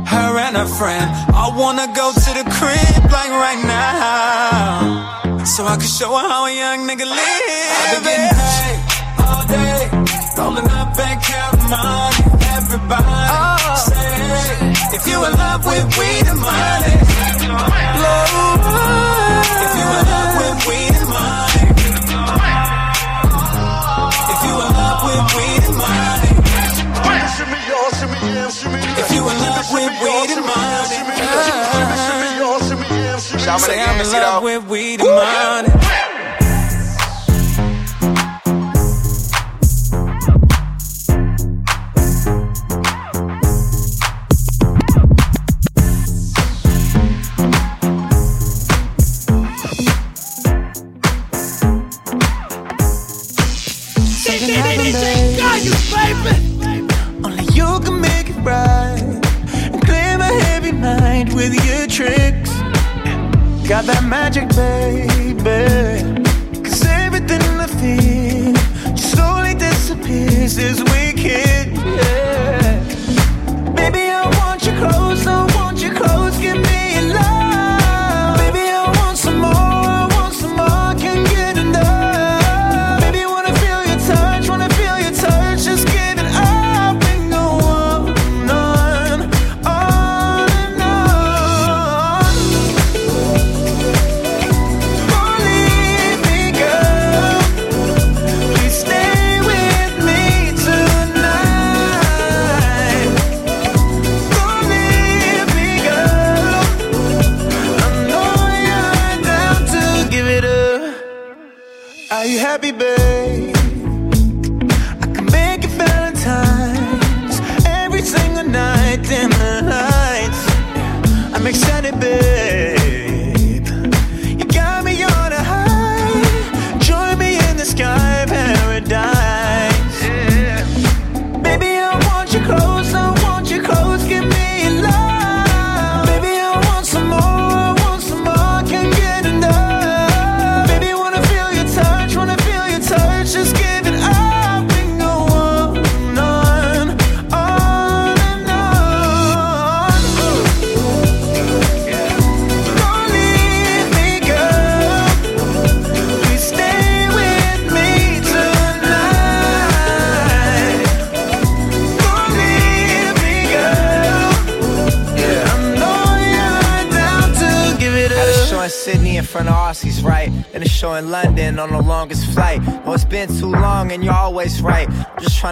Her 0.08 0.38
and 0.38 0.56
her 0.56 0.68
friend, 0.68 1.10
I 1.34 1.52
wanna 1.56 1.88
go 1.96 2.12
to 2.14 2.32
the 2.38 2.46
crib 2.56 3.12
like 3.12 3.32
right 3.32 3.64
now. 3.66 5.44
So 5.46 5.66
I 5.66 5.76
can 5.78 5.88
show 5.88 6.12
her 6.16 6.28
how 6.30 6.46
a 6.46 6.54
young 6.56 6.88
nigga 6.88 7.06
live. 7.06 7.18
I've 7.18 8.04
been 8.04 8.04
getting 8.06 8.38
paid 8.38 8.80
all 9.26 9.44
day, 9.48 9.90
rolling 10.42 10.70
up 10.70 10.98
and 10.98 11.22
counting 11.22 11.70
money. 11.70 12.22
Everybody 12.58 13.78
say, 13.78 14.98
if 14.98 15.04
you 15.08 15.18
in 15.26 15.34
love 15.38 15.62
with 15.66 15.86
weed 15.98 16.26
and 16.32 16.40
money, 16.42 16.96
Lord, 18.02 18.60
if 19.66 19.72
you 19.78 19.88
in 19.98 20.06
love 20.14 20.34
with 20.42 20.58
weed 20.68 20.94
and 21.02 21.10
money, 21.14 21.64
if 24.34 24.40
you 24.48 24.54
in 24.66 24.70
love 24.82 25.00
with 25.08 25.24
weed 25.38 25.64
and 25.70 25.78
money, 25.86 26.32
if 29.02 29.10
you 29.14 29.22
in 29.32 29.38
love 29.46 29.68
with 29.76 29.94
weed 30.02 30.30
and 30.38 30.46
money, 30.46 31.08
Say 33.60 33.80
I'm 33.80 34.00
in 34.00 34.08
love 34.12 34.44
with 34.44 34.68
weed 34.70 35.02
and 35.02 35.10
money. 35.10 35.91
Only 57.24 57.46
you 57.54 57.80
can 57.80 58.00
make 58.00 58.30
it 58.30 58.40
right 58.44 59.02
and 59.74 59.82
clear 59.86 60.18
my 60.18 60.32
heavy 60.46 60.72
mind 60.72 61.34
with 61.34 61.54
your 61.66 61.88
tricks. 61.88 62.52
Got 63.68 63.86
that 63.86 64.04
magic, 64.04 64.48
baby. 64.50 65.42
Cause 66.64 66.86
everything 66.86 67.42
I 67.60 67.68
feel 67.82 68.54
just 68.96 69.12
slowly 69.12 69.56
disappears 69.56 70.58
as 70.58 70.80
we 70.84 71.14
kiss. 71.14 71.68
Yeah. 71.68 72.61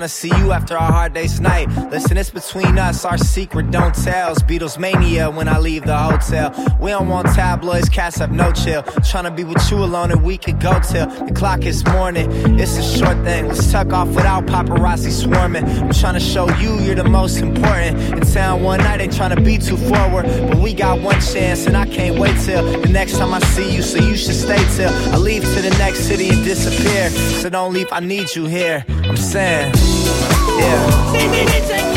To 0.03 0.09
see 0.09 0.29
you 0.37 0.51
after 0.51 0.77
our 0.77 0.91
hard 0.91 1.13
day's 1.13 1.39
night. 1.39 1.67
Listen, 1.91 2.17
it's 2.17 2.29
between 2.29 2.77
us, 2.77 3.05
our 3.05 3.17
secret 3.17 3.71
don't 3.71 3.95
tell. 3.95 4.31
It's 4.31 4.41
Beatles 4.43 4.77
mania 4.77 5.29
when 5.29 5.47
I 5.47 5.59
leave 5.59 5.85
the 5.85 5.97
hotel. 5.97 6.51
We 6.79 6.91
don't 6.91 7.07
want 7.07 7.27
tabloids, 7.27 7.89
cats 7.89 8.17
have 8.17 8.31
no 8.31 8.51
chill. 8.51 8.83
Trying 9.09 9.25
to 9.25 9.31
be 9.31 9.43
with 9.43 9.69
you 9.71 9.77
alone 9.77 10.11
and 10.11 10.23
we 10.23 10.37
could 10.37 10.59
go 10.59 10.79
till 10.79 11.07
the 11.07 11.33
clock 11.33 11.65
is 11.65 11.85
morning. 11.85 12.29
It's 12.59 12.77
a 12.77 12.83
short 12.83 13.17
thing. 13.23 13.47
Let's 13.47 13.71
tuck 13.71 13.91
off 13.93 14.09
without 14.09 14.45
paparazzi 14.45 15.11
swarming. 15.11 15.65
I'm 15.65 15.91
trying 15.91 16.15
to 16.15 16.19
show 16.19 16.49
you 16.57 16.79
you're 16.79 16.95
the 16.95 17.03
most 17.03 17.37
important. 17.37 17.97
In 18.13 18.21
town 18.21 18.63
one 18.63 18.79
night, 18.79 19.01
ain't 19.01 19.15
trying 19.15 19.35
to 19.35 19.41
be 19.41 19.57
too 19.57 19.77
forward. 19.77 20.25
But 20.25 20.59
we 20.59 20.73
got 20.73 21.01
one 21.01 21.19
chance 21.21 21.65
and 21.65 21.75
I 21.75 21.85
can't 21.85 22.19
wait 22.19 22.39
till 22.41 22.63
the 22.81 22.89
next 22.89 23.17
time 23.17 23.33
I 23.33 23.39
see 23.39 23.75
you. 23.75 23.81
So 23.81 23.97
you 23.97 24.15
should 24.15 24.35
stay 24.35 24.63
till 24.75 24.91
I 25.13 25.17
leave 25.17 25.43
to 25.43 25.61
the 25.61 25.75
next 25.79 25.99
city 26.01 26.29
and 26.29 26.43
disappear. 26.43 27.09
So 27.41 27.49
don't 27.49 27.73
leave, 27.73 27.87
I 27.91 27.99
need 27.99 28.35
you 28.35 28.45
here. 28.45 28.85
I'm 29.09 29.17
saying, 29.17 29.71
yeah. 30.59 31.88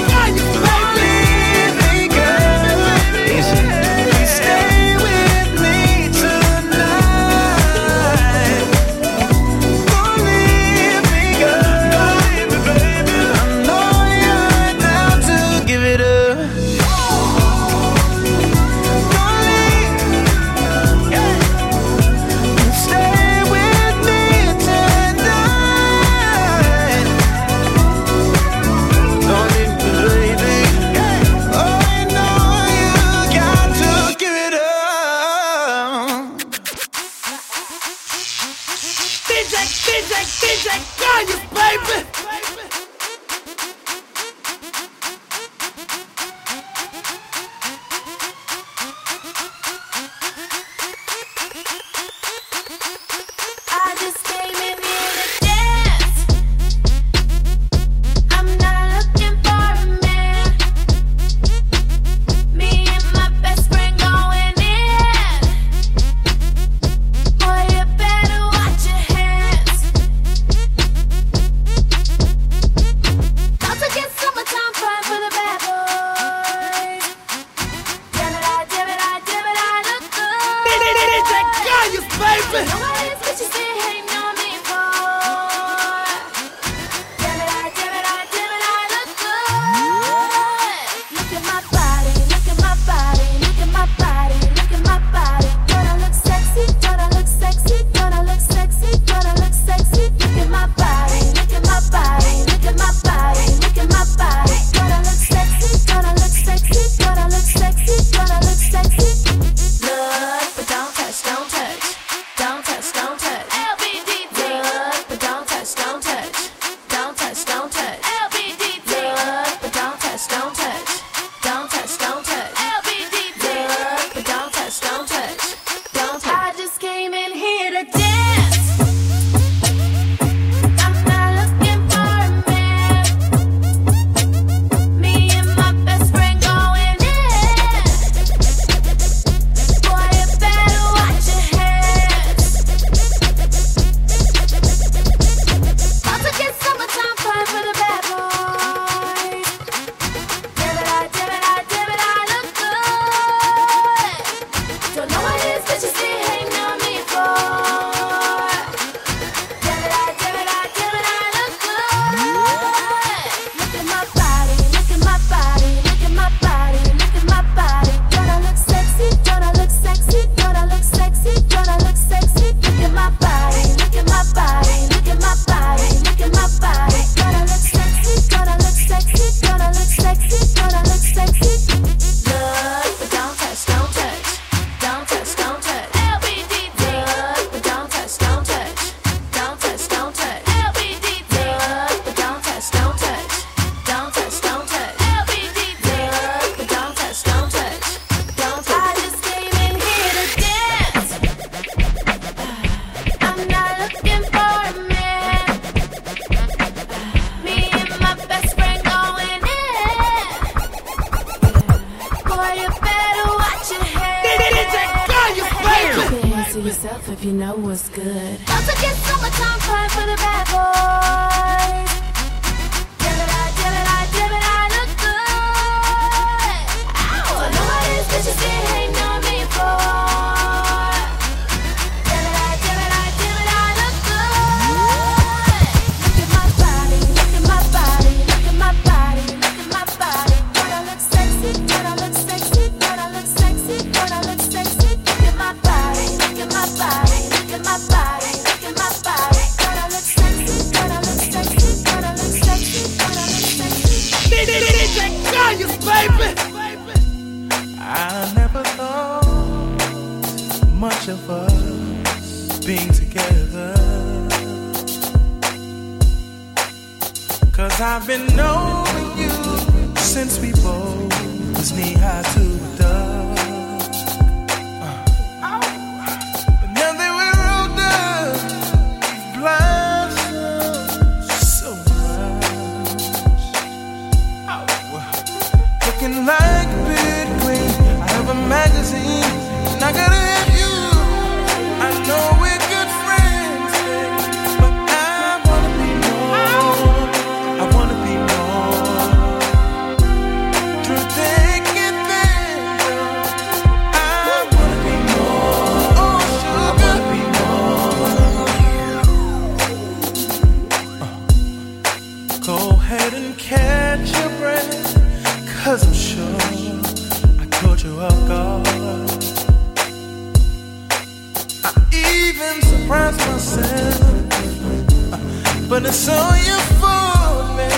when 325.82 325.90
I 325.90 325.94
saw 325.94 326.34
you 326.48 326.58
for 326.78 327.56
me. 327.58 327.70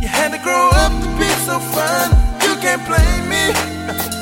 You 0.00 0.06
had 0.06 0.30
to 0.30 0.38
grow 0.38 0.68
up 0.74 0.92
to 1.02 1.08
be 1.18 1.28
so 1.44 1.58
fine. 1.58 2.12
You 2.44 2.54
can't 2.62 2.84
blame 2.86 3.28
me. 3.28 4.15